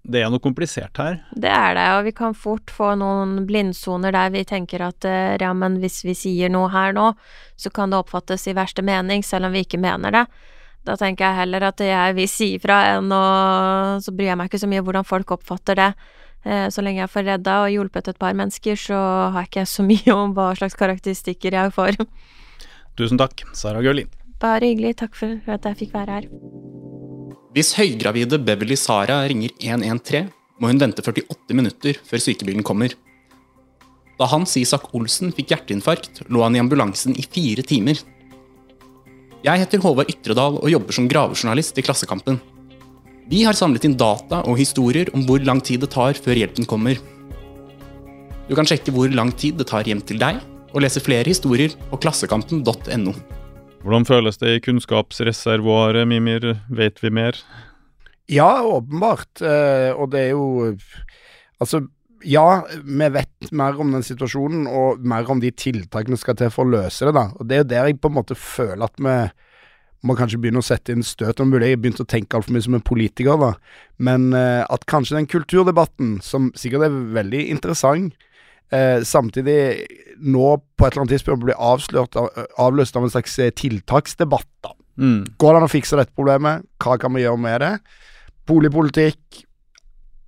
Det 0.07 0.21
er 0.21 0.29
noe 0.29 0.39
komplisert 0.39 0.99
her. 1.01 1.23
Det 1.35 1.49
er 1.49 1.75
det, 1.79 1.85
og 1.97 2.05
vi 2.05 2.13
kan 2.13 2.35
fort 2.35 2.67
få 2.69 2.91
noen 2.95 3.47
blindsoner 3.49 4.13
der 4.13 4.29
vi 4.35 4.43
tenker 4.45 4.83
at 4.85 5.03
eh, 5.09 5.39
ja, 5.41 5.55
men 5.55 5.79
hvis 5.81 6.03
vi 6.05 6.13
sier 6.13 6.51
noe 6.51 6.69
her 6.69 6.93
nå, 6.93 7.15
så 7.57 7.73
kan 7.73 7.89
det 7.89 7.97
oppfattes 8.05 8.47
i 8.47 8.53
verste 8.53 8.83
mening, 8.85 9.25
selv 9.25 9.47
om 9.47 9.53
vi 9.53 9.65
ikke 9.65 9.81
mener 9.81 10.13
det. 10.13 10.27
Da 10.85 10.97
tenker 11.01 11.25
jeg 11.25 11.39
heller 11.39 11.63
at 11.71 11.81
jeg 11.81 12.15
vil 12.19 12.29
si 12.29 12.51
ifra 12.59 12.99
enn 12.99 13.09
å 13.09 13.99
Så 14.05 14.13
bryr 14.13 14.27
jeg 14.35 14.37
meg 14.37 14.51
ikke 14.51 14.61
så 14.61 14.69
mye 14.69 14.83
hvordan 14.85 15.07
folk 15.09 15.33
oppfatter 15.39 15.75
det. 15.75 15.95
Eh, 16.45 16.69
Så 16.69 16.83
lenge 16.85 17.01
jeg 17.01 17.11
får 17.11 17.25
redda 17.25 17.55
og 17.65 17.73
hjulpet 17.73 18.09
et 18.13 18.19
par 18.21 18.35
mennesker, 18.37 18.77
så 18.77 18.99
har 19.33 19.45
jeg 19.45 19.51
ikke 19.51 19.67
så 19.67 19.85
mye 19.87 20.15
om 20.15 20.35
hva 20.37 20.51
slags 20.59 20.77
karakteristikker 20.77 21.57
jeg 21.57 21.73
får. 21.75 21.97
Tusen 22.99 23.19
takk, 23.19 23.43
Sara 23.57 23.81
Gulli. 23.83 24.07
Bare 24.41 24.69
hyggelig. 24.69 24.97
Takk 25.01 25.17
for 25.17 25.41
at 25.51 25.65
jeg 25.65 25.79
fikk 25.85 25.95
være 25.95 26.19
her. 26.19 26.29
Hvis 27.55 27.73
høygravide 27.79 28.39
Beverly 28.45 28.77
Sara 28.77 29.23
ringer 29.31 29.51
113, 29.63 30.29
må 30.61 30.71
hun 30.71 30.79
vente 30.83 31.03
48 31.03 31.55
minutter 31.57 31.99
før 32.07 32.23
sykebilen 32.23 32.63
kommer. 32.67 32.95
Da 34.19 34.29
Hans 34.31 34.55
Isak 34.61 34.93
Olsen 34.95 35.33
fikk 35.35 35.51
hjerteinfarkt, 35.51 36.23
lå 36.31 36.43
han 36.45 36.55
i 36.55 36.61
ambulansen 36.63 37.17
i 37.19 37.25
fire 37.27 37.65
timer. 37.67 37.99
Jeg 39.45 39.61
heter 39.61 39.83
Håvard 39.83 40.09
Ytredal 40.13 40.61
og 40.61 40.71
jobber 40.71 40.95
som 40.97 41.09
gravejournalist 41.11 41.79
i 41.79 41.85
Klassekampen. 41.85 42.39
Vi 43.25 43.41
har 43.47 43.57
samlet 43.57 43.87
inn 43.89 43.95
data 43.97 44.43
og 44.45 44.59
historier 44.61 45.09
om 45.17 45.23
hvor 45.25 45.41
lang 45.41 45.63
tid 45.65 45.81
det 45.81 45.95
tar 45.95 46.19
før 46.21 46.37
hjelpen 46.37 46.67
kommer. 46.69 46.99
Du 48.45 48.53
kan 48.53 48.69
sjekke 48.69 48.93
hvor 48.93 49.09
lang 49.09 49.31
tid 49.33 49.57
det 49.57 49.71
tar 49.71 49.89
hjem 49.89 50.03
til 50.05 50.19
deg, 50.21 50.43
og 50.75 50.83
lese 50.85 51.01
flere 51.01 51.25
historier 51.31 51.73
på 51.89 52.01
klassekampen.no. 52.05 53.15
Hvordan 53.85 54.05
føles 54.05 54.37
det 54.41 54.51
i 54.53 54.61
kunnskapsreservoaret, 54.65 56.05
Mimir? 56.09 56.51
Vet 56.69 57.01
vi 57.01 57.13
mer? 57.17 57.39
Ja, 58.29 58.61
åpenbart. 58.61 59.41
Eh, 59.41 59.97
og 59.97 60.13
det 60.13 60.27
er 60.27 60.31
jo 60.35 60.77
Altså, 61.63 61.81
ja, 62.27 62.65
vi 62.85 63.09
vet 63.15 63.53
mer 63.57 63.79
om 63.81 63.93
den 63.95 64.05
situasjonen, 64.05 64.67
og 64.69 65.01
mer 65.01 65.29
om 65.31 65.41
de 65.41 65.53
tiltakene 65.55 66.19
som 66.19 66.27
skal 66.27 66.37
til 66.37 66.53
for 66.53 66.67
å 66.67 66.75
løse 66.75 67.07
det, 67.09 67.15
da. 67.17 67.29
Og 67.39 67.49
det 67.49 67.57
er 67.57 67.63
jo 67.63 67.69
der 67.71 67.89
jeg 67.89 68.01
på 68.03 68.11
en 68.11 68.17
måte 68.19 68.37
føler 68.37 68.85
at 68.85 69.01
vi 69.01 69.17
må 70.05 70.17
kanskje 70.19 70.39
begynne 70.43 70.61
å 70.61 70.67
sette 70.67 70.95
inn 70.95 71.05
støt 71.07 71.41
om 71.43 71.51
mulig. 71.53 71.73
Jeg 71.73 71.81
begynt 71.83 72.03
å 72.03 72.09
tenke 72.09 72.37
altfor 72.37 72.55
mye 72.55 72.67
som 72.67 72.77
en 72.77 72.85
politiker, 72.85 73.41
da. 73.41 73.53
Men 74.03 74.31
eh, 74.37 74.63
at 74.63 74.87
kanskje 74.91 75.17
den 75.19 75.29
kulturdebatten, 75.31 76.19
som 76.25 76.51
sikkert 76.59 76.89
er 76.89 76.99
veldig 77.17 77.43
interessant, 77.55 78.15
eh, 78.75 79.01
samtidig 79.07 79.59
nå 80.21 80.55
på 80.77 80.87
et 80.87 80.93
eller 80.93 81.05
annet 81.05 81.17
tidspunkt 81.17 81.47
blir 81.47 81.61
avslørt, 81.61 82.19
av, 82.21 82.31
avløst 82.61 82.97
av 82.99 83.07
en 83.07 83.15
slags 83.15 83.39
eh, 83.41 83.55
tiltaksdebatt, 83.57 84.51
da. 84.67 84.75
Mm. 85.01 85.25
Går 85.41 85.51
det 85.51 85.59
an 85.59 85.67
å 85.67 85.73
fikse 85.73 85.99
dette 85.99 86.15
problemet? 86.15 86.69
Hva 86.83 86.99
kan 87.03 87.15
vi 87.17 87.25
gjøre 87.25 87.41
med 87.41 87.65
det? 87.65 87.73
Boligpolitikk. 88.47 89.43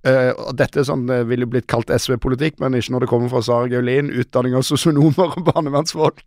Og 0.05 0.55
dette 0.55 0.83
sånn, 0.85 1.07
det 1.07 1.23
ville 1.27 1.47
blitt 1.49 1.67
kalt 1.67 1.89
SV-politikk, 1.91 2.59
men 2.59 2.77
ikke 2.77 2.93
når 2.93 3.03
det 3.03 3.09
kommer 3.09 3.29
fra 3.29 3.41
Sara 3.43 3.67
Gaulin. 3.67 4.11
Utdanning 4.13 4.53
av 4.55 4.61
sosionomer 4.63 5.33
og 5.35 5.43
barnevernsfolk. 5.49 6.21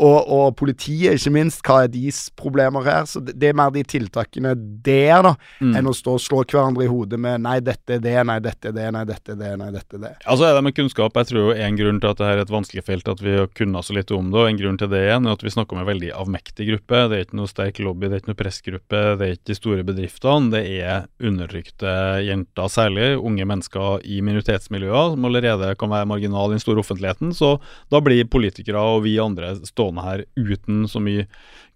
Og, 0.00 0.18
og 0.30 0.56
politiet, 0.56 1.18
ikke 1.18 1.32
minst. 1.34 1.60
Hva 1.66 1.82
er 1.84 1.88
deres 1.92 2.30
problemer 2.38 2.84
her? 2.86 3.04
Så 3.10 3.20
det, 3.20 3.34
det 3.40 3.50
er 3.50 3.58
mer 3.58 3.70
de 3.74 3.82
tiltakene 3.84 4.54
der, 4.84 5.22
da, 5.26 5.34
Mm. 5.60 5.74
enn 5.76 5.88
å 5.90 5.92
stå 5.94 6.14
og 6.16 6.20
slå 6.22 6.38
hverandre 6.48 6.84
i 6.84 6.88
hodet 6.88 7.18
med 7.20 7.40
'nei, 7.42 7.58
dette 7.60 7.94
er 7.96 8.00
det', 8.00 8.24
'nei, 8.24 8.38
dette 8.40 8.68
er 8.68 8.72
det', 8.72 8.92
'nei, 8.92 9.04
dette 9.04 9.32
er 9.32 9.36
det', 9.36 9.56
'nei, 9.58 9.70
dette 9.72 9.94
er 9.96 10.00
det'. 10.00 10.16
Altså 10.26 10.44
er 10.48 10.54
det 10.54 10.64
med 10.64 10.74
kunnskap. 10.74 11.12
Jeg 11.14 11.26
tror 11.26 11.40
jo 11.40 11.52
en 11.52 11.76
grunn 11.76 12.00
til 12.00 12.08
at 12.10 12.16
det 12.16 12.26
her 12.26 12.36
er 12.38 12.42
et 12.42 12.54
vanskelig 12.54 12.84
felt, 12.84 13.08
at 13.08 13.20
vi 13.20 13.36
har 13.36 13.46
kunnet 13.48 13.84
så 13.84 13.92
lite 13.94 14.14
om 14.16 14.30
det, 14.30 14.38
og 14.40 14.48
en 14.48 14.58
grunn 14.58 14.78
til 14.78 14.88
det 14.88 15.02
igjen 15.04 15.26
er 15.26 15.32
at 15.32 15.42
vi 15.44 15.50
snakker 15.50 15.72
om 15.76 15.80
en 15.82 15.90
veldig 15.90 16.10
avmektig 16.16 16.66
gruppe. 16.70 17.08
Det 17.10 17.16
er 17.18 17.24
ikke 17.26 17.36
noe 17.40 17.50
sterk 17.52 17.78
lobby, 17.80 18.08
det 18.08 18.12
er 18.16 18.20
ikke 18.22 18.32
noe 18.32 18.40
pressgruppe, 18.42 19.00
det 19.18 19.26
er 19.28 19.32
ikke 19.36 19.50
de 19.52 19.58
store 19.60 19.84
bedriftene. 19.84 20.50
Det 20.50 20.64
er 20.80 21.06
undertrykte 21.20 21.92
jenter, 22.24 22.68
særlig 22.72 22.99
unge 23.18 23.46
mennesker 23.48 24.04
i 24.06 24.20
minoritetsmiljøer, 24.24 25.14
som 25.14 25.28
allerede 25.28 25.72
kan 25.80 25.92
være 25.92 26.08
marginal 26.10 26.50
i 26.50 26.56
den 26.56 26.62
store 26.62 26.82
offentligheten. 26.82 27.34
Så 27.36 27.56
da 27.92 28.02
blir 28.04 28.28
politikere 28.30 28.80
og 28.80 29.04
vi 29.06 29.16
andre 29.22 29.54
stående 29.68 30.04
her 30.06 30.24
uten 30.38 30.84
så 30.90 31.02
mye 31.02 31.26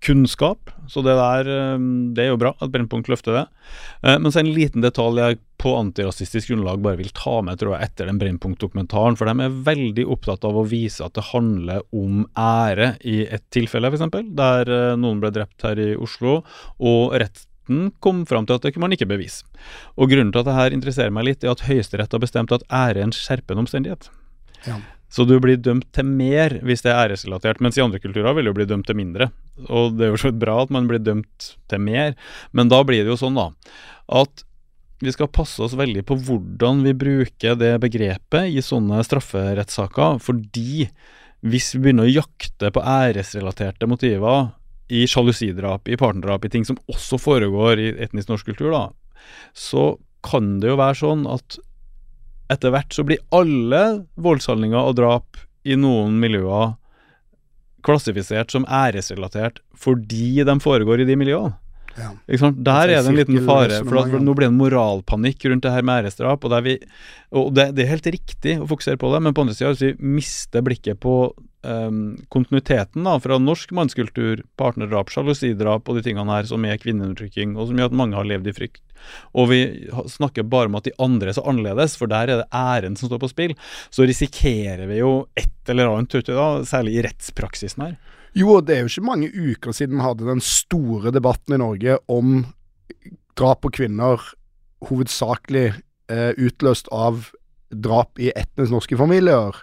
kunnskap. 0.05 0.70
Så 0.89 1.03
det 1.05 1.14
der, 1.16 1.49
eh, 1.49 1.79
det 2.14 2.25
er 2.25 2.31
jo 2.33 2.41
bra 2.41 2.55
at 2.61 2.70
Brennpunkt 2.72 3.09
løfter 3.09 3.33
det. 3.39 3.47
Eh, 4.03 4.18
Men 4.18 4.33
så 4.33 4.41
en 4.41 4.55
liten 4.55 4.83
detalj 4.83 5.20
jeg 5.20 5.39
på 5.59 5.72
antirasistisk 5.79 6.51
grunnlag 6.51 6.83
bare 6.83 6.99
vil 6.99 7.12
ta 7.14 7.41
med 7.41 7.59
tror 7.59 7.79
jeg, 7.79 7.89
etter 7.89 8.07
den 8.07 8.18
Brennpunkt-dokumentaren. 8.20 9.16
For 9.16 9.25
de 9.25 9.45
er 9.45 9.62
veldig 9.64 10.07
opptatt 10.07 10.45
av 10.45 10.57
å 10.57 10.66
vise 10.68 11.05
at 11.05 11.14
det 11.14 11.31
handler 11.33 11.83
om 11.93 12.27
ære 12.37 12.97
i 13.05 13.27
et 13.27 13.45
tilfelle, 13.55 13.89
f.eks. 13.89 14.11
Der 14.35 14.68
eh, 14.68 14.97
noen 14.97 15.20
ble 15.22 15.31
drept 15.31 15.62
her 15.62 15.79
i 15.79 15.95
Oslo, 15.97 16.43
og 16.81 17.14
retten 17.65 17.93
kom 18.01 18.27
fram 18.27 18.47
til 18.47 18.57
at 18.57 18.62
det 18.62 18.75
kunne 18.75 18.89
man 18.89 18.93
ikke 18.93 19.09
bevise. 19.09 19.45
Og 19.97 20.11
Grunnen 20.11 20.33
til 20.33 20.41
at 20.41 20.47
det 20.47 20.55
her 20.55 20.73
interesserer 20.73 21.11
meg 21.11 21.25
litt, 21.25 21.45
er 21.45 21.53
at 21.53 21.65
Høyesterett 21.65 22.12
har 22.12 22.21
bestemt 22.21 22.53
at 22.53 22.62
ære 22.71 23.01
er 23.01 23.05
en 23.05 23.12
skjerpende 23.12 23.65
omstendighet. 23.65 24.11
Ja. 24.67 24.81
Så 25.09 25.25
du 25.25 25.39
blir 25.39 25.57
dømt 25.57 25.93
til 25.93 26.05
mer 26.05 26.59
hvis 26.62 26.83
det 26.83 26.91
er 26.91 27.09
æresrelatert, 27.09 27.61
mens 27.61 27.77
i 27.79 27.83
andre 27.83 28.01
kulturer 28.01 28.35
vil 28.35 28.47
du 28.47 28.55
bli 28.55 28.67
dømt 28.67 28.87
til 28.87 28.97
mindre. 28.97 29.31
Og 29.69 29.95
det 29.97 30.07
er 30.07 30.11
jo 30.15 30.21
så 30.21 30.33
bra 30.33 30.62
at 30.62 30.71
man 30.71 30.89
blir 30.89 30.99
dømt 30.99 31.55
til 31.69 31.81
mer, 31.81 32.17
men 32.53 32.69
da 32.69 32.83
blir 32.83 33.05
det 33.05 33.12
jo 33.12 33.21
sånn, 33.21 33.39
da, 33.39 33.53
at 34.09 34.45
vi 35.05 35.12
skal 35.12 35.29
passe 35.29 35.61
oss 35.62 35.75
veldig 35.77 36.05
på 36.07 36.17
hvordan 36.17 36.83
vi 36.83 36.95
bruker 36.97 37.57
det 37.59 37.77
begrepet 37.83 38.51
i 38.51 38.62
sånne 38.65 39.03
strafferettssaker, 39.05 40.19
fordi 40.23 40.89
hvis 41.45 41.75
vi 41.75 41.83
begynner 41.85 42.09
å 42.09 42.15
jakte 42.15 42.71
på 42.73 42.83
æresrelaterte 42.83 43.87
motiver 43.91 44.55
i 44.89 45.07
sjalusidrap, 45.09 45.89
i 45.89 45.97
partnerdrap, 46.01 46.45
i 46.45 46.53
ting 46.53 46.66
som 46.68 46.78
også 46.93 47.18
foregår 47.20 47.80
i 47.80 47.89
etnisk 48.05 48.30
norsk 48.32 48.51
kultur, 48.53 48.72
da, 48.74 48.85
så 49.57 49.95
kan 50.24 50.59
det 50.61 50.72
jo 50.72 50.80
være 50.80 51.01
sånn 51.01 51.26
at 51.28 51.59
etter 52.53 52.72
hvert 52.74 52.93
så 52.93 53.05
blir 53.07 53.22
alle 53.35 53.82
voldshandlinger 54.20 54.80
og 54.80 54.97
drap 55.01 55.41
i 55.64 55.76
noen 55.80 56.18
miljøer 56.20 56.74
klassifisert 57.85 58.53
som 58.53 58.66
æresrelatert 58.68 59.61
fordi 59.76 60.45
de 60.45 60.57
foregår 60.61 61.03
i 61.05 61.09
de 61.09 61.16
miljøene. 61.20 61.57
Ja. 61.95 62.11
Der 62.26 62.91
er 62.91 63.05
det 63.05 63.11
en 63.12 63.18
liten 63.18 63.45
fare, 63.47 63.78
for, 63.85 64.01
at, 64.01 64.11
for 64.11 64.22
nå 64.22 64.35
blir 64.35 64.49
det 64.49 64.53
en 64.53 64.59
moralpanikk 64.59 65.45
rundt 65.47 65.62
det 65.62 65.70
her 65.70 65.85
med 65.87 66.03
æresdrap. 66.03 66.43
Og, 66.43 66.55
vi, 66.66 66.74
og 67.30 67.53
det, 67.55 67.68
det 67.76 67.85
er 67.85 67.93
helt 67.93 68.09
riktig 68.16 68.57
å 68.59 68.66
fokusere 68.70 68.99
på 68.99 69.12
det, 69.12 69.20
men 69.22 69.37
på 69.37 69.45
andre 69.45 69.55
sida, 69.55 69.70
hvis 69.70 69.85
vi 69.93 70.14
mister 70.16 70.64
blikket 70.66 70.99
på 71.05 71.14
ehm, 71.67 72.01
kontinuiteten 72.33 73.07
da, 73.07 73.17
fra 73.23 73.39
norsk 73.41 73.73
mannskultur, 73.77 74.43
partnerdrap, 74.61 75.12
sjalusidrap 75.12 75.89
og 75.89 75.99
de 75.99 76.05
tingene 76.07 76.37
her 76.37 76.49
som 76.49 76.65
er 76.69 76.81
kvinneundertrykking, 76.83 77.57
og 77.57 77.69
som 77.71 77.81
gjør 77.81 77.93
at 77.93 77.99
mange 78.01 78.19
har 78.19 78.29
levd 78.29 78.51
i 78.51 78.57
frykt, 78.57 78.83
og 79.37 79.51
vi 79.51 79.61
snakker 80.11 80.47
bare 80.49 80.71
om 80.71 80.79
at 80.79 80.89
de 80.89 80.95
andre 81.03 81.33
er 81.33 81.37
så 81.37 81.45
annerledes, 81.51 81.97
for 82.01 82.11
der 82.11 82.31
er 82.31 82.43
det 82.43 82.49
æren 82.55 82.99
som 82.99 83.11
står 83.11 83.23
på 83.25 83.33
spill, 83.33 83.57
så 83.95 84.09
risikerer 84.09 84.87
vi 84.91 85.01
jo 85.03 85.15
et 85.39 85.73
eller 85.73 85.93
annet, 85.93 86.21
da, 86.29 86.49
særlig 86.69 86.99
i 86.99 87.07
rettspraksisen 87.09 87.89
her. 87.89 87.97
Jo, 88.35 88.57
og 88.57 88.67
det 88.67 88.77
er 88.77 88.83
jo 88.83 88.91
ikke 88.91 89.07
mange 89.07 89.31
uker 89.31 89.75
siden 89.77 90.01
vi 90.01 90.07
hadde 90.09 90.27
den 90.27 90.43
store 90.43 91.12
debatten 91.15 91.55
i 91.55 91.61
Norge 91.62 92.01
om 92.11 92.41
drap 93.39 93.62
på 93.62 93.71
kvinner, 93.79 94.23
hovedsakelig 94.89 95.69
eh, 96.11 96.33
utløst 96.35 96.91
av 96.95 97.31
drap 97.71 98.19
i 98.19 98.33
etnisk 98.35 98.75
norske 98.75 98.99
familier. 98.99 99.55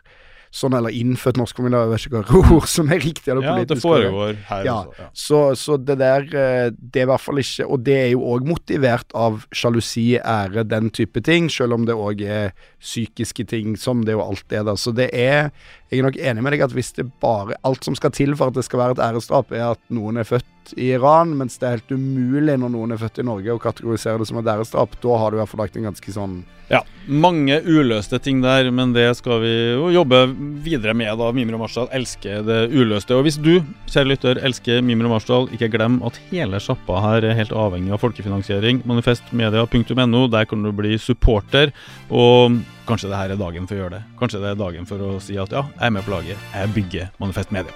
Sånn, 0.52 0.76
eller 0.76 0.92
innfødt 0.96 1.40
norsk 1.40 1.62
familie, 1.62 1.80
jeg 1.80 1.92
vet 1.94 2.06
ikke 2.08 2.22
hva 2.28 2.42
ord 2.58 2.68
som 2.70 2.92
er 2.92 3.02
riktig. 3.02 3.32
eller 3.32 3.48
Ja, 3.48 3.56
det 3.68 3.78
foregår 3.82 4.40
her 4.50 4.68
ja, 4.68 4.78
også, 4.82 5.00
ja. 5.00 5.10
Så, 5.24 5.42
så 5.60 5.78
det 5.80 5.98
der, 6.02 6.28
eh, 6.28 6.68
det 6.76 7.04
er 7.04 7.08
i 7.08 7.12
hvert 7.12 7.24
fall 7.24 7.42
ikke 7.42 7.68
Og 7.72 7.84
det 7.86 7.98
er 7.98 8.10
jo 8.12 8.26
òg 8.34 8.48
motivert 8.48 9.16
av 9.18 9.46
sjalusi, 9.56 10.08
ære, 10.20 10.66
den 10.68 10.92
type 10.92 11.24
ting, 11.24 11.48
selv 11.52 11.80
om 11.80 11.88
det 11.88 11.96
òg 11.96 12.24
er 12.26 12.52
psykiske 12.82 13.48
ting, 13.52 13.78
som 13.80 14.04
det 14.06 14.18
jo 14.18 14.26
alt 14.26 14.52
er, 14.52 14.66
da. 14.68 14.76
Så 14.76 14.94
det 14.96 15.10
er 15.16 15.52
Jeg 15.92 16.00
er 16.00 16.06
nok 16.08 16.18
enig 16.24 16.44
med 16.46 16.54
deg 16.56 16.62
at 16.64 16.72
hvis 16.72 16.94
det 16.96 17.04
bare 17.20 17.58
Alt 17.68 17.84
som 17.84 17.98
skal 18.00 18.14
til 18.16 18.32
for 18.40 18.48
at 18.48 18.56
det 18.56 18.64
skal 18.64 18.80
være 18.80 18.96
et 18.96 19.02
æresdrap, 19.10 19.50
er 19.52 19.74
at 19.74 19.82
noen 19.92 20.22
er 20.22 20.28
født 20.28 20.48
i 20.80 20.94
Iran, 20.96 21.34
mens 21.36 21.58
det 21.60 21.68
er 21.68 21.76
helt 21.76 21.92
umulig 21.92 22.56
når 22.62 22.72
noen 22.72 22.96
er 22.96 23.02
født 23.02 23.20
i 23.20 23.26
Norge 23.28 23.52
å 23.52 23.60
kategorisere 23.60 24.22
det 24.22 24.28
som 24.30 24.40
et 24.40 24.48
æresdrap, 24.54 24.96
da 25.04 25.18
har 25.20 25.32
du 25.34 25.36
i 25.36 25.42
hvert 25.42 25.52
fall 25.52 25.64
lagt 25.66 25.76
en 25.76 25.90
ganske 25.90 26.16
sånn 26.16 26.38
Ja, 26.72 26.80
mange 27.12 27.58
uløste 27.66 28.22
ting 28.24 28.40
der, 28.40 28.70
men 28.72 28.94
det 28.96 29.10
skal 29.20 29.42
vi 29.44 29.52
jo 29.52 29.90
jobbe 29.92 30.22
videre 30.64 30.96
med. 30.96 31.12
da. 31.20 31.32
Mimre 31.36 31.60
Marsdal 31.60 31.92
elsker 31.92 32.46
det 32.48 32.62
uløste. 32.72 33.18
Og 33.18 33.26
hvis 33.28 33.42
du, 33.44 33.58
kjære 33.92 34.14
lytter, 34.14 34.40
elsker 34.40 34.80
Mimre 34.86 35.12
Marsdal, 35.12 35.50
ikke 35.52 35.74
glem 35.74 36.00
at 36.08 36.22
hele 36.30 36.62
sjappa 36.64 37.02
her 37.04 37.28
er 37.28 37.36
helt 37.36 37.52
avhengig 37.52 37.92
av 37.92 38.00
folkefinansiering. 38.06 38.86
Manifestmedia.no, 38.88 40.30
der 40.32 40.48
kan 40.48 40.64
du 40.64 40.72
bli 40.72 40.96
supporter. 40.96 41.76
Og 42.08 42.62
kanskje 42.92 43.12
det 43.12 43.22
her 43.22 43.32
er 43.32 43.40
dagen 43.40 43.70
for 43.70 43.78
å 43.78 43.84
gjøre 43.86 43.96
det. 44.00 44.04
Kanskje 44.20 44.44
det 44.44 44.52
er 44.52 44.60
dagen 44.60 44.90
for 44.90 45.06
å 45.06 45.16
si 45.24 45.40
at 45.40 45.56
ja, 45.56 45.64
jeg 45.78 45.88
er 45.88 45.96
med 45.96 46.06
på 46.06 46.14
laget. 46.16 46.52
Jeg 46.56 46.76
bygger 46.76 47.12
Manifest 47.24 47.56
Media. 47.56 47.74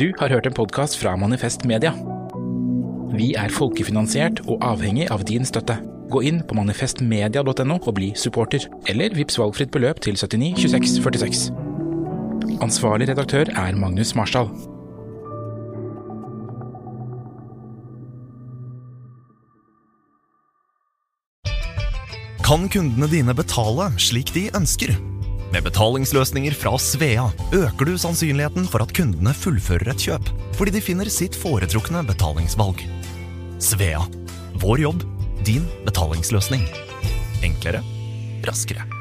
Du 0.00 0.06
har 0.20 0.30
hørt 0.32 0.46
en 0.46 0.54
podkast 0.54 0.96
fra 0.96 1.16
Manifest 1.18 1.66
Media. 1.68 1.90
Vi 3.10 3.32
er 3.36 3.50
folkefinansiert 3.52 4.40
og 4.46 4.62
avhengig 4.64 5.10
av 5.12 5.26
din 5.28 5.44
støtte. 5.44 5.76
Gå 6.10 6.22
inn 6.26 6.40
på 6.46 6.56
manifestmedia.no 6.56 7.76
og 7.82 7.96
bli 7.98 8.12
supporter, 8.16 8.64
eller 8.88 9.18
vips 9.18 9.38
valgfritt 9.42 9.74
beløp 9.74 10.00
til 10.06 10.16
79 10.16 10.54
26 10.62 11.02
46. 11.04 11.69
Ansvarlig 12.60 13.10
redaktør 13.10 13.48
er 13.56 13.76
Magnus 13.78 14.14
Marshall. 14.18 14.50
Kan 22.44 22.66
kundene 22.72 23.06
dine 23.10 23.34
betale 23.36 23.92
slik 24.02 24.32
de 24.34 24.48
ønsker? 24.58 24.96
Med 25.50 25.64
betalingsløsninger 25.66 26.54
fra 26.54 26.76
Svea 26.78 27.28
øker 27.54 27.86
du 27.86 27.96
sannsynligheten 27.98 28.66
for 28.70 28.82
at 28.82 28.94
kundene 28.94 29.34
fullfører 29.34 29.92
et 29.92 30.06
kjøp, 30.06 30.30
fordi 30.58 30.74
de 30.74 30.82
finner 30.82 31.10
sitt 31.10 31.38
foretrukne 31.38 32.04
betalingsvalg. 32.06 32.82
Svea 33.62 34.02
vår 34.62 34.86
jobb, 34.86 35.04
din 35.46 35.66
betalingsløsning. 35.86 36.66
Enklere, 37.46 37.84
raskere. 38.46 38.99